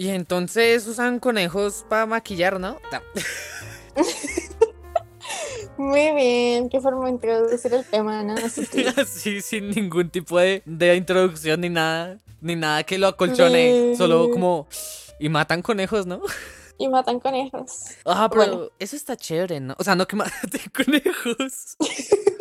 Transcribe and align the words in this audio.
Y 0.00 0.08
entonces 0.08 0.86
usan 0.86 1.18
conejos 1.20 1.84
para 1.86 2.06
maquillar, 2.06 2.58
¿no? 2.58 2.78
No. 2.90 3.00
Muy 5.76 6.10
bien, 6.14 6.70
qué 6.70 6.80
forma 6.80 7.04
de 7.04 7.10
introducir 7.12 7.74
el 7.74 7.84
tema, 7.84 8.22
¿no? 8.22 8.32
Así 8.34 8.66
que- 8.66 8.88
Así, 8.96 9.42
sin 9.42 9.68
ningún 9.68 10.08
tipo 10.08 10.38
de, 10.38 10.62
de 10.64 10.96
introducción 10.96 11.60
ni 11.60 11.68
nada. 11.68 12.16
Ni 12.40 12.56
nada 12.56 12.82
que 12.84 12.96
lo 12.96 13.08
acolchone. 13.08 13.90
Sí. 13.92 13.96
Solo 13.98 14.30
como. 14.30 14.66
Y 15.18 15.28
matan 15.28 15.60
conejos, 15.60 16.06
¿no? 16.06 16.22
Y 16.78 16.88
matan 16.88 17.20
conejos. 17.20 17.80
Ah, 18.06 18.26
pero 18.32 18.46
Bueno. 18.46 18.70
eso 18.78 18.96
está 18.96 19.14
chévere, 19.18 19.60
¿no? 19.60 19.74
O 19.78 19.84
sea, 19.84 19.94
no 19.96 20.06
que 20.08 20.16
maten 20.16 20.62
conejos. 20.74 21.76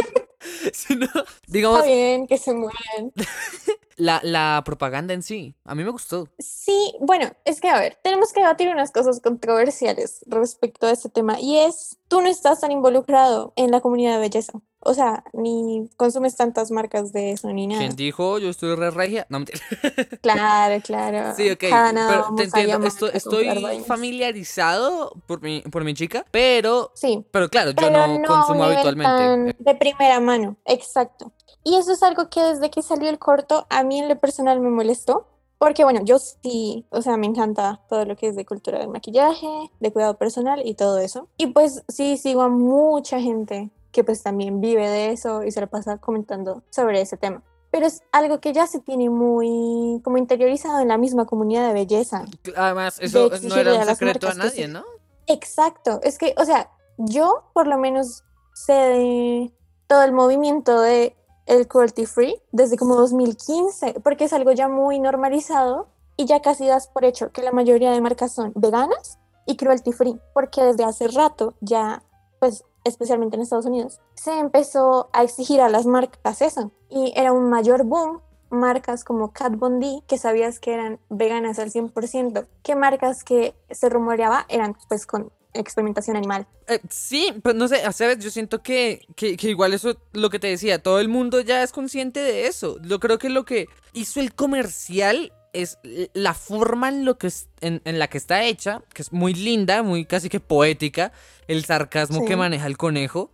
Digamos, 1.47 1.79
Está 1.79 1.91
bien 1.91 2.27
que 2.27 2.37
se 2.37 2.53
mueran. 2.53 3.13
la, 3.95 4.19
la 4.23 4.61
propaganda 4.65 5.13
en 5.13 5.21
sí. 5.21 5.55
A 5.65 5.75
mí 5.75 5.83
me 5.83 5.91
gustó. 5.91 6.27
Sí, 6.39 6.95
bueno, 6.99 7.31
es 7.45 7.61
que 7.61 7.69
a 7.69 7.79
ver, 7.79 7.97
tenemos 8.03 8.33
que 8.33 8.41
debatir 8.41 8.69
unas 8.69 8.91
cosas 8.91 9.19
controversiales 9.19 10.23
respecto 10.25 10.87
a 10.87 10.91
este 10.91 11.09
tema 11.09 11.39
y 11.39 11.57
es, 11.57 11.97
tú 12.07 12.21
no 12.21 12.27
estás 12.27 12.61
tan 12.61 12.71
involucrado 12.71 13.53
en 13.55 13.71
la 13.71 13.81
comunidad 13.81 14.15
de 14.15 14.21
belleza, 14.21 14.53
o 14.81 14.93
sea, 14.93 15.23
ni 15.33 15.89
consumes 15.97 16.35
tantas 16.35 16.71
marcas 16.71 17.11
de 17.11 17.31
eso 17.31 17.51
ni 17.51 17.67
nada. 17.67 17.81
¿Quién 17.81 17.95
dijo 17.95 18.39
yo 18.39 18.49
estoy 18.49 18.75
re 18.75 18.91
regia? 18.91 19.25
No, 19.29 19.39
mentira. 19.39 19.59
Claro, 20.21 20.81
claro. 20.83 21.35
Sí, 21.35 21.49
ok. 21.49 21.59
Pero 21.59 22.35
te 22.35 22.43
entiendo. 22.43 22.87
estoy 23.13 23.47
vainas. 23.61 23.85
familiarizado 23.85 25.11
por 25.27 25.41
mi, 25.41 25.61
por 25.61 25.83
mi 25.83 25.93
chica, 25.93 26.25
pero, 26.31 26.91
Sí, 26.93 27.25
pero 27.31 27.49
claro, 27.49 27.71
yo 27.71 27.89
no 27.89 28.19
no 28.19 28.27
consumo 28.27 28.63
habitualmente. 28.63 29.55
de 29.59 29.75
primera 29.75 30.19
mano, 30.19 30.55
exacto. 30.65 31.31
Y 31.63 31.75
eso 31.75 31.91
es 31.91 32.03
algo 32.03 32.29
que 32.29 32.41
desde 32.41 32.69
que 32.69 32.81
salió 32.81 33.09
el 33.09 33.19
corto 33.19 33.67
a 33.69 33.83
mí 33.83 33.99
en 33.99 34.07
lo 34.07 34.17
personal 34.17 34.59
me 34.61 34.69
molestó, 34.69 35.27
porque 35.57 35.83
bueno, 35.83 36.01
yo 36.05 36.19
sí, 36.19 36.85
o 36.89 37.01
sea, 37.01 37.17
me 37.17 37.27
encanta 37.27 37.81
todo 37.89 38.05
lo 38.05 38.15
que 38.15 38.27
es 38.29 38.35
de 38.35 38.45
cultura 38.45 38.79
del 38.79 38.87
maquillaje, 38.89 39.47
de 39.79 39.91
cuidado 39.91 40.17
personal 40.17 40.61
y 40.65 40.73
todo 40.73 40.99
eso. 40.99 41.27
Y 41.37 41.47
pues 41.47 41.83
sí, 41.89 42.17
sigo 42.17 42.41
a 42.43 42.49
mucha 42.49 43.19
gente 43.19 43.69
que 43.91 44.03
pues 44.03 44.23
también 44.23 44.61
vive 44.61 44.87
de 44.87 45.11
eso 45.11 45.43
y 45.43 45.51
se 45.51 45.61
la 45.61 45.67
pasa 45.67 45.97
comentando 45.97 46.63
sobre 46.69 47.01
ese 47.01 47.17
tema. 47.17 47.43
Pero 47.71 47.85
es 47.85 48.01
algo 48.11 48.39
que 48.39 48.51
ya 48.51 48.65
se 48.65 48.79
tiene 48.79 49.09
muy 49.09 50.01
como 50.03 50.17
interiorizado 50.17 50.79
en 50.79 50.87
la 50.87 50.97
misma 50.97 51.25
comunidad 51.25 51.67
de 51.67 51.73
belleza. 51.73 52.25
Además, 52.55 52.97
eso 52.99 53.29
no 53.43 53.55
era 53.55 53.75
un 53.75 53.85
secreto 53.85 54.29
a 54.29 54.33
nadie. 54.33 54.67
¿no? 54.67 54.83
Exacto, 55.27 55.99
es 56.03 56.17
que, 56.17 56.33
o 56.37 56.45
sea, 56.45 56.71
yo 56.97 57.43
por 57.53 57.67
lo 57.67 57.77
menos 57.77 58.23
sé 58.53 58.73
de 58.73 59.53
todo 59.87 60.03
el 60.03 60.11
movimiento 60.11 60.81
de 60.81 61.15
el 61.45 61.67
cruelty 61.67 62.05
free 62.05 62.41
desde 62.51 62.77
como 62.77 62.95
2015, 62.95 64.01
porque 64.03 64.25
es 64.25 64.33
algo 64.33 64.51
ya 64.51 64.67
muy 64.67 64.99
normalizado 64.99 65.87
y 66.15 66.25
ya 66.25 66.41
casi 66.41 66.67
das 66.67 66.87
por 66.87 67.05
hecho 67.05 67.31
que 67.31 67.41
la 67.41 67.51
mayoría 67.51 67.91
de 67.91 68.01
marcas 68.01 68.33
son 68.33 68.51
veganas 68.55 69.17
y 69.45 69.55
cruelty 69.55 69.91
free, 69.91 70.19
porque 70.33 70.61
desde 70.61 70.83
hace 70.83 71.07
rato 71.07 71.55
ya, 71.59 72.03
pues 72.39 72.63
especialmente 72.83 73.35
en 73.35 73.41
Estados 73.41 73.65
Unidos, 73.65 73.99
se 74.15 74.37
empezó 74.37 75.09
a 75.13 75.23
exigir 75.23 75.61
a 75.61 75.69
las 75.69 75.85
marcas 75.85 76.41
eso 76.41 76.71
y 76.89 77.13
era 77.15 77.33
un 77.33 77.49
mayor 77.49 77.83
boom 77.83 78.21
marcas 78.49 79.03
como 79.03 79.31
Kat 79.31 79.55
Von 79.55 79.79
que 80.07 80.17
sabías 80.17 80.59
que 80.59 80.73
eran 80.73 80.99
veganas 81.09 81.59
al 81.59 81.71
100%, 81.71 82.47
que 82.63 82.75
marcas 82.75 83.23
que 83.23 83.53
se 83.69 83.89
rumoreaba 83.89 84.45
eran 84.49 84.75
pues 84.87 85.05
con 85.05 85.31
experimentación 85.53 86.15
animal. 86.15 86.47
Eh, 86.67 86.79
sí, 86.89 87.33
pero 87.43 87.57
no 87.57 87.67
sé, 87.67 87.81
¿sabes? 87.91 88.19
Yo 88.19 88.29
siento 88.29 88.61
que, 88.61 89.05
que, 89.15 89.35
que 89.35 89.49
igual 89.49 89.73
eso, 89.73 89.95
lo 90.13 90.29
que 90.29 90.39
te 90.39 90.47
decía, 90.47 90.81
todo 90.81 90.99
el 90.99 91.09
mundo 91.09 91.41
ya 91.41 91.63
es 91.63 91.71
consciente 91.71 92.19
de 92.19 92.47
eso. 92.47 92.77
Yo 92.81 92.99
creo 92.99 93.17
que 93.17 93.29
lo 93.29 93.45
que 93.45 93.67
hizo 93.93 94.19
el 94.19 94.33
comercial 94.33 95.31
es 95.61 95.77
la 96.13 96.33
forma 96.33 96.89
en, 96.89 97.05
lo 97.05 97.17
que 97.17 97.27
es- 97.27 97.47
en, 97.61 97.81
en 97.85 97.99
la 97.99 98.07
que 98.07 98.17
está 98.17 98.43
hecha, 98.43 98.81
que 98.93 99.01
es 99.01 99.11
muy 99.13 99.33
linda, 99.33 99.83
muy 99.83 100.05
casi 100.05 100.29
que 100.29 100.39
poética, 100.39 101.11
el 101.47 101.65
sarcasmo 101.65 102.19
que 102.25 102.35
maneja 102.35 102.67
el 102.67 102.77
conejo, 102.77 103.31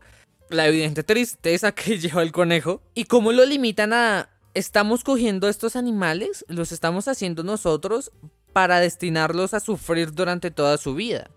la 0.50 0.68
evidente 0.68 1.04
tristeza 1.04 1.72
que 1.76 1.98
lleva 2.00 2.22
el 2.22 2.32
conejo, 2.32 2.82
y 2.94 3.06
cómo 3.06 3.32
lo 3.32 3.46
limitan 3.46 3.94
a... 3.94 4.30
Estamos 4.54 5.04
cogiendo 5.04 5.50
estos 5.50 5.76
animales, 5.76 6.46
los 6.48 6.72
estamos 6.72 7.10
haciendo 7.10 7.44
nosotros 7.44 8.12
para 8.54 8.80
destinarlos 8.80 9.54
a 9.54 9.60
sufrir 9.60 10.14
durante 10.14 10.50
toda 10.50 10.78
su 10.78 10.96
vida. 10.96 11.30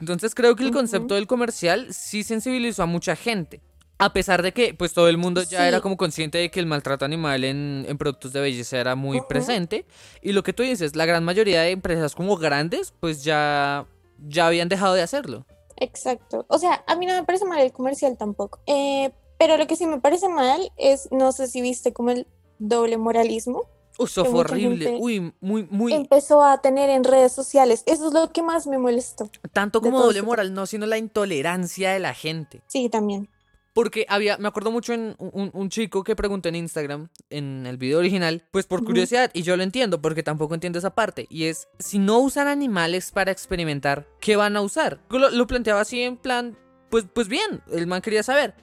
Entonces 0.00 0.34
creo 0.34 0.56
que 0.56 0.64
el 0.64 0.70
concepto 0.72 1.14
del 1.16 1.26
comercial 1.26 1.92
sí 1.92 2.22
sensibilizó 2.24 2.82
a 2.82 2.86
mucha 2.86 3.14
gente. 3.14 3.60
A 4.02 4.12
pesar 4.12 4.42
de 4.42 4.50
que 4.50 4.74
pues 4.74 4.92
todo 4.94 5.08
el 5.08 5.16
mundo 5.16 5.44
ya 5.44 5.68
era 5.68 5.80
como 5.80 5.96
consciente 5.96 6.38
de 6.38 6.50
que 6.50 6.58
el 6.58 6.66
maltrato 6.66 7.04
animal 7.04 7.44
en, 7.44 7.86
en 7.88 7.98
productos 7.98 8.32
de 8.32 8.40
belleza 8.40 8.78
era 8.78 8.96
muy 8.96 9.20
presente. 9.28 9.86
Y 10.22 10.32
lo 10.32 10.42
que 10.42 10.52
tú 10.52 10.64
dices, 10.64 10.96
la 10.96 11.06
gran 11.06 11.22
mayoría 11.22 11.60
de 11.62 11.70
empresas 11.70 12.16
como 12.16 12.36
grandes 12.36 12.92
pues 12.98 13.22
ya, 13.22 13.86
ya 14.26 14.48
habían 14.48 14.68
dejado 14.68 14.94
de 14.94 15.02
hacerlo. 15.02 15.46
Exacto. 15.76 16.44
O 16.48 16.58
sea, 16.58 16.82
a 16.88 16.96
mí 16.96 17.06
no 17.06 17.14
me 17.14 17.22
parece 17.22 17.44
mal 17.44 17.60
el 17.60 17.70
comercial 17.70 18.18
tampoco. 18.18 18.58
Eh, 18.66 19.12
pero 19.38 19.56
lo 19.56 19.68
que 19.68 19.76
sí 19.76 19.86
me 19.86 20.00
parece 20.00 20.28
mal 20.28 20.72
es, 20.76 21.08
no 21.12 21.30
sé 21.30 21.46
si 21.46 21.60
viste 21.60 21.92
como 21.92 22.10
el 22.10 22.26
doble 22.58 22.96
moralismo 22.96 23.68
eso 23.98 24.24
fue 24.24 24.40
horrible. 24.40 24.96
Uy, 24.98 25.32
muy, 25.40 25.66
muy... 25.70 25.92
empezó 25.92 26.42
a 26.42 26.60
tener 26.60 26.90
en 26.90 27.04
redes 27.04 27.32
sociales. 27.32 27.82
Eso 27.86 28.08
es 28.08 28.14
lo 28.14 28.32
que 28.32 28.42
más 28.42 28.66
me 28.66 28.78
molestó. 28.78 29.30
Tanto 29.52 29.80
como 29.80 30.00
doble 30.00 30.22
moral, 30.22 30.54
no, 30.54 30.66
sino 30.66 30.86
la 30.86 30.98
intolerancia 30.98 31.92
de 31.92 31.98
la 31.98 32.14
gente. 32.14 32.62
Sí, 32.68 32.88
también. 32.88 33.28
Porque 33.72 34.04
había, 34.08 34.36
me 34.36 34.48
acuerdo 34.48 34.70
mucho 34.70 34.92
en 34.92 35.16
un, 35.18 35.70
chico 35.70 36.04
que 36.04 36.14
preguntó 36.14 36.48
en 36.48 36.56
Instagram, 36.56 37.08
en 37.30 37.66
el 37.66 37.78
video 37.78 38.00
original, 38.00 38.44
pues 38.50 38.66
por 38.66 38.84
curiosidad, 38.84 39.30
y 39.32 39.42
yo 39.42 39.56
lo 39.56 39.62
entiendo 39.62 40.02
porque 40.02 40.22
tampoco 40.22 40.54
entiendo 40.54 40.78
esa 40.78 40.94
parte, 40.94 41.26
y 41.30 41.44
es, 41.44 41.68
si 41.78 41.98
no 41.98 42.18
usan 42.18 42.48
animales 42.48 43.12
para 43.12 43.32
experimentar, 43.32 44.06
¿qué 44.20 44.36
van 44.36 44.56
a 44.56 44.60
usar? 44.60 45.00
Lo, 45.08 45.30
lo 45.30 45.46
planteaba 45.46 45.80
así 45.80 46.02
en 46.02 46.18
plan, 46.18 46.58
pues, 46.90 47.06
pues 47.12 47.28
bien, 47.28 47.62
el 47.72 47.86
man 47.86 48.02
quería 48.02 48.22
saber. 48.22 48.54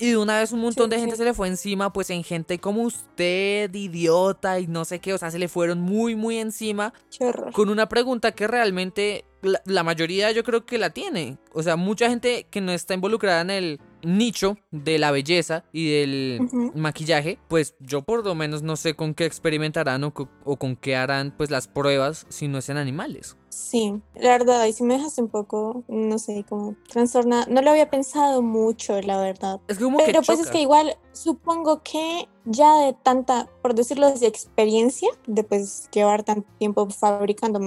Y 0.00 0.10
de 0.10 0.16
una 0.16 0.38
vez 0.38 0.52
un 0.52 0.60
montón 0.60 0.86
Sí, 0.86 0.90
de 0.90 1.00
gente 1.00 1.16
sí. 1.16 1.18
se 1.18 1.24
le 1.24 1.34
fue 1.34 1.48
encima, 1.48 1.92
pues 1.92 2.10
en 2.10 2.22
gente 2.22 2.58
como 2.60 2.82
usted, 2.82 3.74
idiota, 3.74 4.60
y 4.60 4.66
no 4.68 4.84
sé 4.84 5.00
qué, 5.00 5.12
o 5.12 5.18
sea, 5.18 5.30
se 5.30 5.38
le 5.38 5.48
fueron 5.48 5.80
muy, 5.80 6.14
muy 6.14 6.38
encima 6.38 6.92
con 7.52 7.68
una 7.68 7.88
pregunta 7.88 8.32
que 8.32 8.46
realmente 8.46 9.24
la, 9.42 9.60
la 9.64 9.82
mayoría 9.82 10.30
yo 10.30 10.44
creo 10.44 10.64
que 10.66 10.78
la 10.78 10.90
tiene. 10.90 11.38
O 11.52 11.62
sea, 11.64 11.76
mucha 11.76 12.08
gente 12.08 12.46
que 12.48 12.60
no 12.60 12.70
está 12.70 12.94
involucrada 12.94 13.40
en 13.40 13.50
el 13.50 13.80
nicho 14.02 14.56
de 14.70 14.98
la 14.98 15.10
belleza 15.10 15.64
y 15.72 15.90
del 15.90 16.48
maquillaje, 16.74 17.38
pues 17.48 17.74
yo 17.80 18.02
por 18.02 18.24
lo 18.24 18.34
menos 18.34 18.62
no 18.62 18.76
sé 18.76 18.94
con 18.94 19.14
qué 19.14 19.24
experimentarán 19.24 20.04
o, 20.04 20.14
co- 20.14 20.28
o 20.44 20.56
con 20.56 20.76
qué 20.76 20.96
harán 20.96 21.34
pues 21.36 21.50
las 21.50 21.68
pruebas 21.68 22.26
si 22.28 22.48
no 22.48 22.58
es 22.58 22.68
en 22.68 22.76
animales. 22.76 23.36
Sí, 23.48 24.00
la 24.14 24.30
verdad, 24.30 24.66
y 24.66 24.72
si 24.72 24.84
me 24.84 24.94
dejas 24.94 25.18
un 25.18 25.28
poco, 25.28 25.82
no 25.88 26.18
sé, 26.18 26.44
como 26.48 26.76
trastornada. 26.88 27.46
No 27.50 27.60
lo 27.60 27.70
había 27.70 27.90
pensado 27.90 28.40
mucho, 28.42 29.00
la 29.02 29.20
verdad. 29.20 29.60
Es 29.68 29.78
como 29.78 29.98
Pero 29.98 30.20
que 30.20 30.26
pues 30.26 30.40
es 30.40 30.50
que 30.50 30.60
igual 30.60 30.96
supongo 31.12 31.82
que 31.82 32.28
ya 32.44 32.76
de 32.86 32.92
tanta, 33.02 33.48
por 33.62 33.74
decirlo 33.74 34.06
así, 34.06 34.26
experiencia, 34.26 35.08
de 35.26 35.42
pues 35.44 35.88
llevar 35.92 36.22
tanto 36.22 36.48
tiempo 36.58 36.88
fabricando 36.90 37.58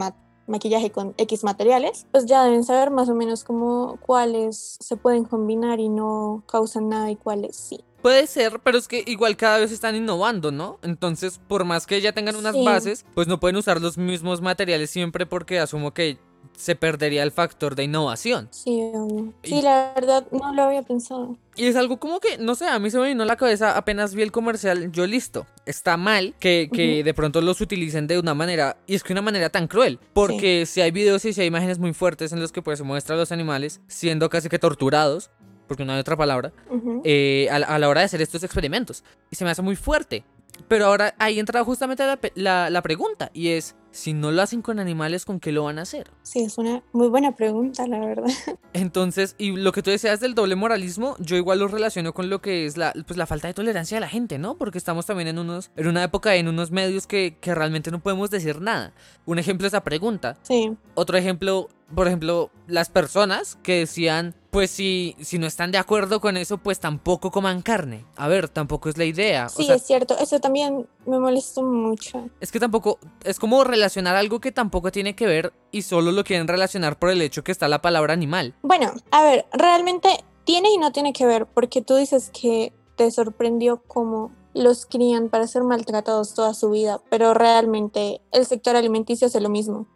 maquillaje 0.51 0.91
con 0.91 1.15
X 1.17 1.43
materiales, 1.43 2.05
pues 2.11 2.25
ya 2.27 2.43
deben 2.43 2.63
saber 2.63 2.91
más 2.91 3.09
o 3.09 3.15
menos 3.15 3.43
como 3.43 3.97
cuáles 4.01 4.77
se 4.79 4.95
pueden 4.97 5.23
combinar 5.25 5.79
y 5.79 5.89
no 5.89 6.43
causan 6.47 6.89
nada 6.89 7.09
y 7.09 7.15
cuáles 7.15 7.55
sí. 7.55 7.83
Puede 8.01 8.25
ser, 8.25 8.59
pero 8.63 8.77
es 8.79 8.87
que 8.87 9.03
igual 9.05 9.37
cada 9.37 9.59
vez 9.59 9.71
están 9.71 9.95
innovando, 9.95 10.51
¿no? 10.51 10.79
Entonces, 10.81 11.39
por 11.47 11.65
más 11.65 11.85
que 11.85 12.01
ya 12.01 12.13
tengan 12.13 12.35
unas 12.35 12.55
Sí. 12.55 12.65
bases, 12.65 13.05
pues 13.13 13.27
no 13.27 13.39
pueden 13.39 13.57
usar 13.57 13.79
los 13.79 13.97
mismos 13.97 14.41
materiales 14.41 14.89
siempre 14.89 15.25
porque 15.27 15.59
asumo 15.59 15.93
que 15.93 16.17
se 16.61 16.75
perdería 16.75 17.23
el 17.23 17.31
factor 17.31 17.75
de 17.75 17.83
innovación. 17.83 18.47
Sí, 18.51 18.81
obvio. 18.93 19.33
Y- 19.43 19.49
Sí, 19.49 19.61
la 19.61 19.91
verdad, 19.95 20.25
no 20.31 20.53
lo 20.53 20.61
había 20.63 20.83
pensado. 20.83 21.35
Y 21.55 21.65
es 21.65 21.75
algo 21.75 21.97
como 21.99 22.19
que, 22.19 22.37
no 22.37 22.55
sé, 22.55 22.67
a 22.67 22.77
mí 22.79 22.89
se 22.91 22.97
me 22.99 23.07
vino 23.07 23.23
a 23.23 23.25
la 23.25 23.35
cabeza 23.35 23.75
apenas 23.77 24.13
vi 24.15 24.21
el 24.21 24.31
comercial, 24.31 24.91
yo 24.91 25.05
listo. 25.07 25.47
Está 25.65 25.97
mal 25.97 26.35
que, 26.39 26.69
que 26.71 26.97
Ujú. 26.99 27.05
de 27.05 27.13
pronto 27.13 27.41
los 27.41 27.59
utilicen 27.61 28.07
de 28.07 28.19
una 28.19 28.33
manera, 28.33 28.77
y 28.87 28.95
es 28.95 29.03
que 29.03 29.11
una 29.13 29.21
manera 29.21 29.49
tan 29.49 29.67
cruel. 29.67 29.99
Porque 30.13 30.65
si 30.65 30.81
hay 30.81 30.91
videos 30.91 31.25
y 31.25 31.33
si 31.33 31.41
hay 31.41 31.47
imágenes 31.47 31.79
muy 31.79 31.93
fuertes 31.93 32.31
en 32.31 32.39
los 32.39 32.51
que 32.51 32.61
pues 32.61 32.77
se 32.77 32.83
muestra 32.85 33.15
a 33.15 33.17
los 33.17 33.31
animales 33.31 33.81
siendo 33.87 34.29
casi 34.29 34.47
que 34.47 34.59
torturados, 34.59 35.29
porque 35.67 35.83
no 35.83 35.93
hay 35.93 35.99
otra 35.99 36.15
palabra, 36.15 36.53
Ujú. 36.69 37.01
eh, 37.05 37.47
a, 37.51 37.57
la- 37.59 37.67
a 37.67 37.79
la 37.79 37.89
hora 37.89 38.01
de 38.01 38.05
hacer 38.05 38.21
estos 38.21 38.43
experimentos. 38.43 39.03
Y 39.31 39.35
se 39.35 39.43
me 39.45 39.51
hace 39.51 39.61
muy 39.61 39.75
fuerte. 39.75 40.23
Pero 40.67 40.85
ahora 40.85 41.15
ahí 41.17 41.39
entra 41.39 41.63
justamente 41.63 42.05
la, 42.05 42.19
la- 42.35 42.69
la 42.69 42.81
pregunta, 42.81 43.31
y 43.33 43.49
es, 43.49 43.75
si 43.91 44.13
no 44.13 44.31
lo 44.31 44.41
hacen 44.41 44.61
con 44.61 44.79
animales, 44.79 45.25
¿con 45.25 45.39
qué 45.39 45.51
lo 45.51 45.65
van 45.65 45.79
a 45.79 45.83
hacer? 45.83 46.09
Sí, 46.23 46.39
es 46.39 46.57
una 46.57 46.81
muy 46.93 47.09
buena 47.09 47.35
pregunta, 47.35 47.87
la 47.87 47.99
verdad. 47.99 48.25
Entonces, 48.73 49.35
y 49.37 49.51
lo 49.51 49.71
que 49.71 49.83
tú 49.83 49.89
decías 49.89 50.19
del 50.19 50.33
doble 50.33 50.55
moralismo, 50.55 51.15
yo 51.19 51.35
igual 51.35 51.59
lo 51.59 51.67
relaciono 51.67 52.13
con 52.13 52.29
lo 52.29 52.41
que 52.41 52.65
es 52.65 52.77
la, 52.77 52.93
pues, 53.05 53.17
la 53.17 53.25
falta 53.25 53.47
de 53.47 53.53
tolerancia 53.53 53.97
de 53.97 54.01
la 54.01 54.09
gente, 54.09 54.37
¿no? 54.37 54.55
Porque 54.55 54.77
estamos 54.77 55.05
también 55.05 55.27
en 55.27 55.39
unos, 55.39 55.71
en 55.75 55.87
una 55.87 56.03
época, 56.03 56.35
en 56.35 56.47
unos 56.47 56.71
medios 56.71 57.07
que, 57.07 57.37
que 57.39 57.53
realmente 57.53 57.91
no 57.91 57.99
podemos 57.99 58.29
decir 58.29 58.61
nada. 58.61 58.93
Un 59.25 59.39
ejemplo 59.39 59.67
es 59.67 59.73
la 59.73 59.83
pregunta. 59.83 60.37
Sí, 60.43 60.75
Otro 60.95 61.17
ejemplo, 61.17 61.69
por 61.95 62.07
ejemplo, 62.07 62.49
las 62.67 62.89
personas 62.89 63.57
que 63.63 63.79
decían, 63.79 64.35
pues 64.49 64.71
si, 64.71 65.15
si 65.19 65.39
no 65.39 65.47
están 65.47 65.71
de 65.71 65.77
acuerdo 65.77 66.19
con 66.19 66.37
eso, 66.37 66.57
pues 66.57 66.79
tampoco 66.79 67.31
coman 67.31 67.61
carne. 67.61 68.05
A 68.15 68.27
ver, 68.27 68.49
tampoco 68.49 68.89
es 68.89 68.97
la 68.97 69.05
idea. 69.05 69.49
Sí, 69.49 69.69
es 69.71 69.83
cierto, 69.83 70.17
eso 70.19 70.39
también 70.39 70.87
me 71.05 71.19
molestó 71.19 71.63
mucho. 71.63 72.29
Es 72.39 72.51
que 72.51 72.59
tampoco, 72.59 72.99
es 73.23 73.39
como 73.39 73.63
relacionar 73.63 74.15
algo 74.15 74.39
que 74.39 74.51
tampoco 74.51 74.91
tiene 74.91 75.15
que 75.15 75.25
ver 75.25 75.53
y 75.71 75.83
solo 75.83 76.11
lo 76.11 76.23
quieren 76.23 76.47
relacionar 76.47 76.97
por 76.99 77.09
el 77.09 77.21
hecho 77.21 77.43
que 77.43 77.51
está 77.51 77.67
la 77.67 77.81
palabra 77.81 78.13
animal. 78.13 78.53
Bueno, 78.61 78.93
a 79.11 79.23
ver, 79.23 79.45
realmente 79.53 80.09
tiene 80.43 80.69
y 80.71 80.77
no 80.77 80.91
tiene 80.91 81.13
que 81.13 81.25
ver, 81.25 81.45
porque 81.45 81.81
tú 81.81 81.95
dices 81.95 82.31
que 82.33 82.73
te 82.95 83.09
sorprendió 83.11 83.81
cómo 83.87 84.31
los 84.53 84.85
crían 84.85 85.29
para 85.29 85.47
ser 85.47 85.63
maltratados 85.63 86.33
toda 86.33 86.53
su 86.53 86.69
vida, 86.71 86.99
pero 87.09 87.33
realmente 87.33 88.21
el 88.31 88.45
sector 88.45 88.75
alimenticio 88.75 89.27
hace 89.27 89.39
lo 89.39 89.49
mismo. 89.49 89.87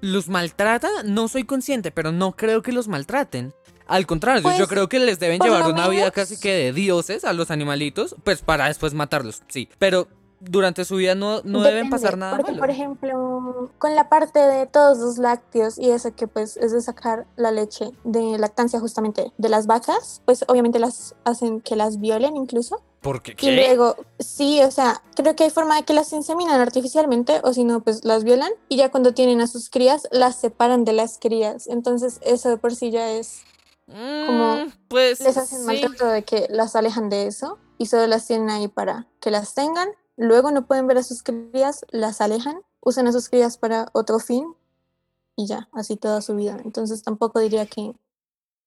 ¿Los 0.00 0.28
maltrata? 0.28 0.88
No 1.04 1.28
soy 1.28 1.44
consciente, 1.44 1.90
pero 1.90 2.12
no 2.12 2.32
creo 2.32 2.62
que 2.62 2.72
los 2.72 2.88
maltraten. 2.88 3.52
Al 3.86 4.06
contrario, 4.06 4.40
yo 4.42 4.48
Pues, 4.56 4.68
creo 4.68 4.88
que 4.88 5.00
les 5.00 5.18
deben 5.18 5.40
llevar 5.40 5.66
una 5.70 5.88
vida 5.88 6.10
casi 6.12 6.38
que 6.38 6.52
de 6.52 6.72
dioses 6.72 7.24
a 7.24 7.32
los 7.32 7.50
animalitos, 7.50 8.14
pues 8.24 8.40
para 8.40 8.66
después 8.68 8.94
matarlos, 8.94 9.42
sí. 9.48 9.68
Pero 9.80 10.06
durante 10.38 10.84
su 10.86 10.96
vida 10.96 11.14
no, 11.14 11.42
no 11.44 11.60
deben 11.60 11.90
pasar 11.90 12.16
nada 12.16 12.36
Porque, 12.36 12.52
malo. 12.52 12.60
por 12.60 12.70
ejemplo, 12.70 13.70
con 13.78 13.94
la 13.94 14.08
parte 14.08 14.38
de 14.38 14.66
todos 14.66 14.98
los 14.98 15.18
lácteos 15.18 15.76
y 15.76 15.90
eso 15.90 16.14
que 16.14 16.26
pues 16.28 16.56
es 16.56 16.72
de 16.72 16.80
sacar 16.80 17.26
la 17.36 17.50
leche 17.50 17.90
de 18.04 18.38
lactancia 18.38 18.80
justamente 18.80 19.32
de 19.36 19.48
las 19.50 19.66
vacas, 19.66 20.22
pues 20.24 20.44
obviamente 20.48 20.78
las 20.78 21.14
hacen 21.24 21.60
que 21.60 21.76
las 21.76 22.00
violen 22.00 22.36
incluso. 22.36 22.80
¿Por 23.00 23.22
qué? 23.22 23.34
Y 23.40 23.54
luego, 23.54 23.96
sí, 24.18 24.60
o 24.62 24.70
sea, 24.70 25.02
creo 25.14 25.34
que 25.34 25.44
hay 25.44 25.50
forma 25.50 25.76
de 25.76 25.84
que 25.84 25.94
las 25.94 26.12
inseminan 26.12 26.60
artificialmente 26.60 27.40
o 27.42 27.52
si 27.54 27.64
no, 27.64 27.80
pues 27.80 28.04
las 28.04 28.24
violan 28.24 28.52
y 28.68 28.76
ya 28.76 28.90
cuando 28.90 29.14
tienen 29.14 29.40
a 29.40 29.46
sus 29.46 29.70
crías, 29.70 30.06
las 30.10 30.36
separan 30.36 30.84
de 30.84 30.92
las 30.92 31.18
crías. 31.18 31.66
Entonces 31.66 32.20
eso 32.22 32.50
de 32.50 32.58
por 32.58 32.74
sí 32.74 32.90
ya 32.90 33.10
es, 33.10 33.42
como 33.86 34.56
Mm, 34.66 34.72
pues 34.88 35.20
les 35.20 35.36
hacen 35.36 35.60
sí. 35.60 35.64
maltrato 35.66 36.06
de 36.06 36.22
que 36.22 36.46
las 36.50 36.76
alejan 36.76 37.08
de 37.08 37.26
eso 37.26 37.58
y 37.78 37.86
solo 37.86 38.06
las 38.06 38.26
tienen 38.26 38.50
ahí 38.50 38.68
para 38.68 39.06
que 39.20 39.30
las 39.30 39.54
tengan. 39.54 39.88
Luego 40.16 40.50
no 40.50 40.66
pueden 40.66 40.86
ver 40.86 40.98
a 40.98 41.02
sus 41.02 41.22
crías, 41.22 41.86
las 41.90 42.20
alejan, 42.20 42.60
usan 42.80 43.06
a 43.06 43.12
sus 43.12 43.30
crías 43.30 43.56
para 43.56 43.88
otro 43.94 44.18
fin 44.18 44.54
y 45.36 45.46
ya, 45.46 45.70
así 45.72 45.96
toda 45.96 46.20
su 46.20 46.36
vida. 46.36 46.58
Entonces 46.64 47.02
tampoco 47.02 47.40
diría 47.40 47.64
que 47.64 47.94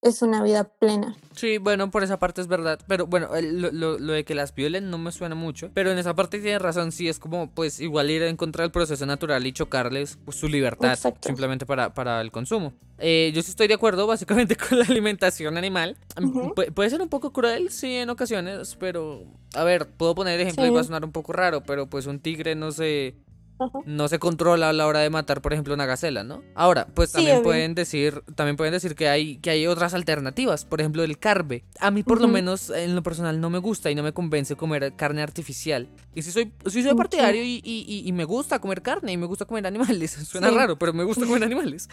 es 0.04 0.22
una 0.22 0.42
vida 0.42 0.64
plena. 0.64 1.16
Sí, 1.34 1.58
bueno, 1.58 1.90
por 1.90 2.04
esa 2.04 2.18
parte 2.20 2.40
es 2.40 2.46
verdad. 2.46 2.78
Pero 2.86 3.06
bueno, 3.08 3.28
lo, 3.42 3.72
lo- 3.72 3.98
lo 3.98 4.12
de 4.12 4.24
que 4.24 4.36
las 4.36 4.54
violen 4.54 4.88
no 4.90 4.98
me 4.98 5.10
suena 5.10 5.34
mucho. 5.34 5.70
Pero 5.74 5.90
en 5.90 5.98
esa 5.98 6.14
parte 6.14 6.38
tiene 6.38 6.60
razón, 6.60 6.92
sí, 6.92 7.08
es 7.08 7.18
como 7.18 7.50
pues 7.50 7.80
igual 7.80 8.10
ir 8.10 8.22
en 8.22 8.36
contra 8.36 8.62
del 8.62 8.70
proceso 8.70 9.04
natural 9.06 9.44
y 9.46 9.52
chocarles 9.52 10.18
pues, 10.24 10.36
su 10.36 10.48
libertad 10.48 10.92
Exacto. 10.92 11.26
simplemente 11.26 11.66
para, 11.66 11.92
para 11.94 12.20
el 12.20 12.30
consumo. 12.30 12.72
Eh, 12.98 13.32
yo 13.34 13.42
sí 13.42 13.50
estoy 13.50 13.66
de 13.66 13.74
acuerdo 13.74 14.06
básicamente 14.06 14.56
con 14.68 14.78
la 14.78 14.84
alimentación 14.84 15.56
animal. 15.56 15.96
Mm. 16.20 16.50
Pu- 16.52 16.72
puede 16.72 16.90
ser 16.90 17.02
un 17.02 17.08
poco 17.08 17.32
cruel, 17.32 17.70
sí, 17.70 17.96
en 17.96 18.10
ocasiones, 18.10 18.76
pero... 18.78 19.24
A 19.56 19.64
ver, 19.64 19.88
puedo 19.88 20.14
poner 20.14 20.40
ejemplo 20.40 20.66
y 20.66 20.70
va 20.70 20.80
a 20.80 20.84
sonar 20.84 21.04
un 21.04 21.12
poco 21.12 21.32
raro, 21.32 21.62
pero 21.62 21.88
pues 21.88 22.06
un 22.06 22.20
tigre 22.20 22.54
no 22.54 22.72
se... 22.72 23.14
Ajá. 23.58 23.78
no 23.86 24.08
se 24.08 24.18
controla 24.18 24.70
a 24.70 24.72
la 24.72 24.86
hora 24.86 24.98
de 25.00 25.10
matar, 25.10 25.40
por 25.40 25.52
ejemplo, 25.52 25.74
una 25.74 25.86
gacela, 25.86 26.24
¿no? 26.24 26.42
Ahora, 26.54 26.86
pues 26.92 27.10
Sí, 27.10 27.16
también 27.16 27.42
pueden 27.42 27.74
decir, 27.74 28.22
también 28.34 28.56
pueden 28.56 28.72
decir 28.72 28.94
que 28.94 29.08
hay, 29.08 29.36
que 29.38 29.50
hay 29.50 29.66
otras 29.66 29.94
alternativas, 29.94 30.64
por 30.64 30.80
ejemplo, 30.80 31.04
el 31.04 31.18
carbe. 31.18 31.64
A 31.80 31.90
mí, 31.90 32.02
por 32.02 32.20
lo 32.20 32.28
menos, 32.28 32.70
en 32.70 32.94
lo 32.94 33.02
personal, 33.02 33.40
no 33.40 33.50
me 33.50 33.58
gusta 33.58 33.90
y 33.90 33.94
no 33.94 34.02
me 34.02 34.12
convence 34.12 34.56
comer 34.56 34.94
carne 34.96 35.22
artificial. 35.22 35.88
Y 36.14 36.22
sí 36.22 36.32
soy, 36.32 36.52
soy 36.66 36.82
partidario 36.94 37.42
y, 37.44 37.60
y- 37.64 37.84
y- 37.86 38.02
y 38.08 38.12
me 38.12 38.24
gusta 38.24 38.58
comer 38.58 38.82
carne 38.82 39.12
y 39.12 39.16
me 39.16 39.26
gusta 39.26 39.44
comer 39.44 39.66
animales. 39.66 40.10
Suena 40.28 40.48
Sí. 40.50 40.54
raro, 40.56 40.78
pero 40.78 40.92
me 40.92 41.04
gusta 41.04 41.24
comer 41.26 41.44
animales. 41.44 41.88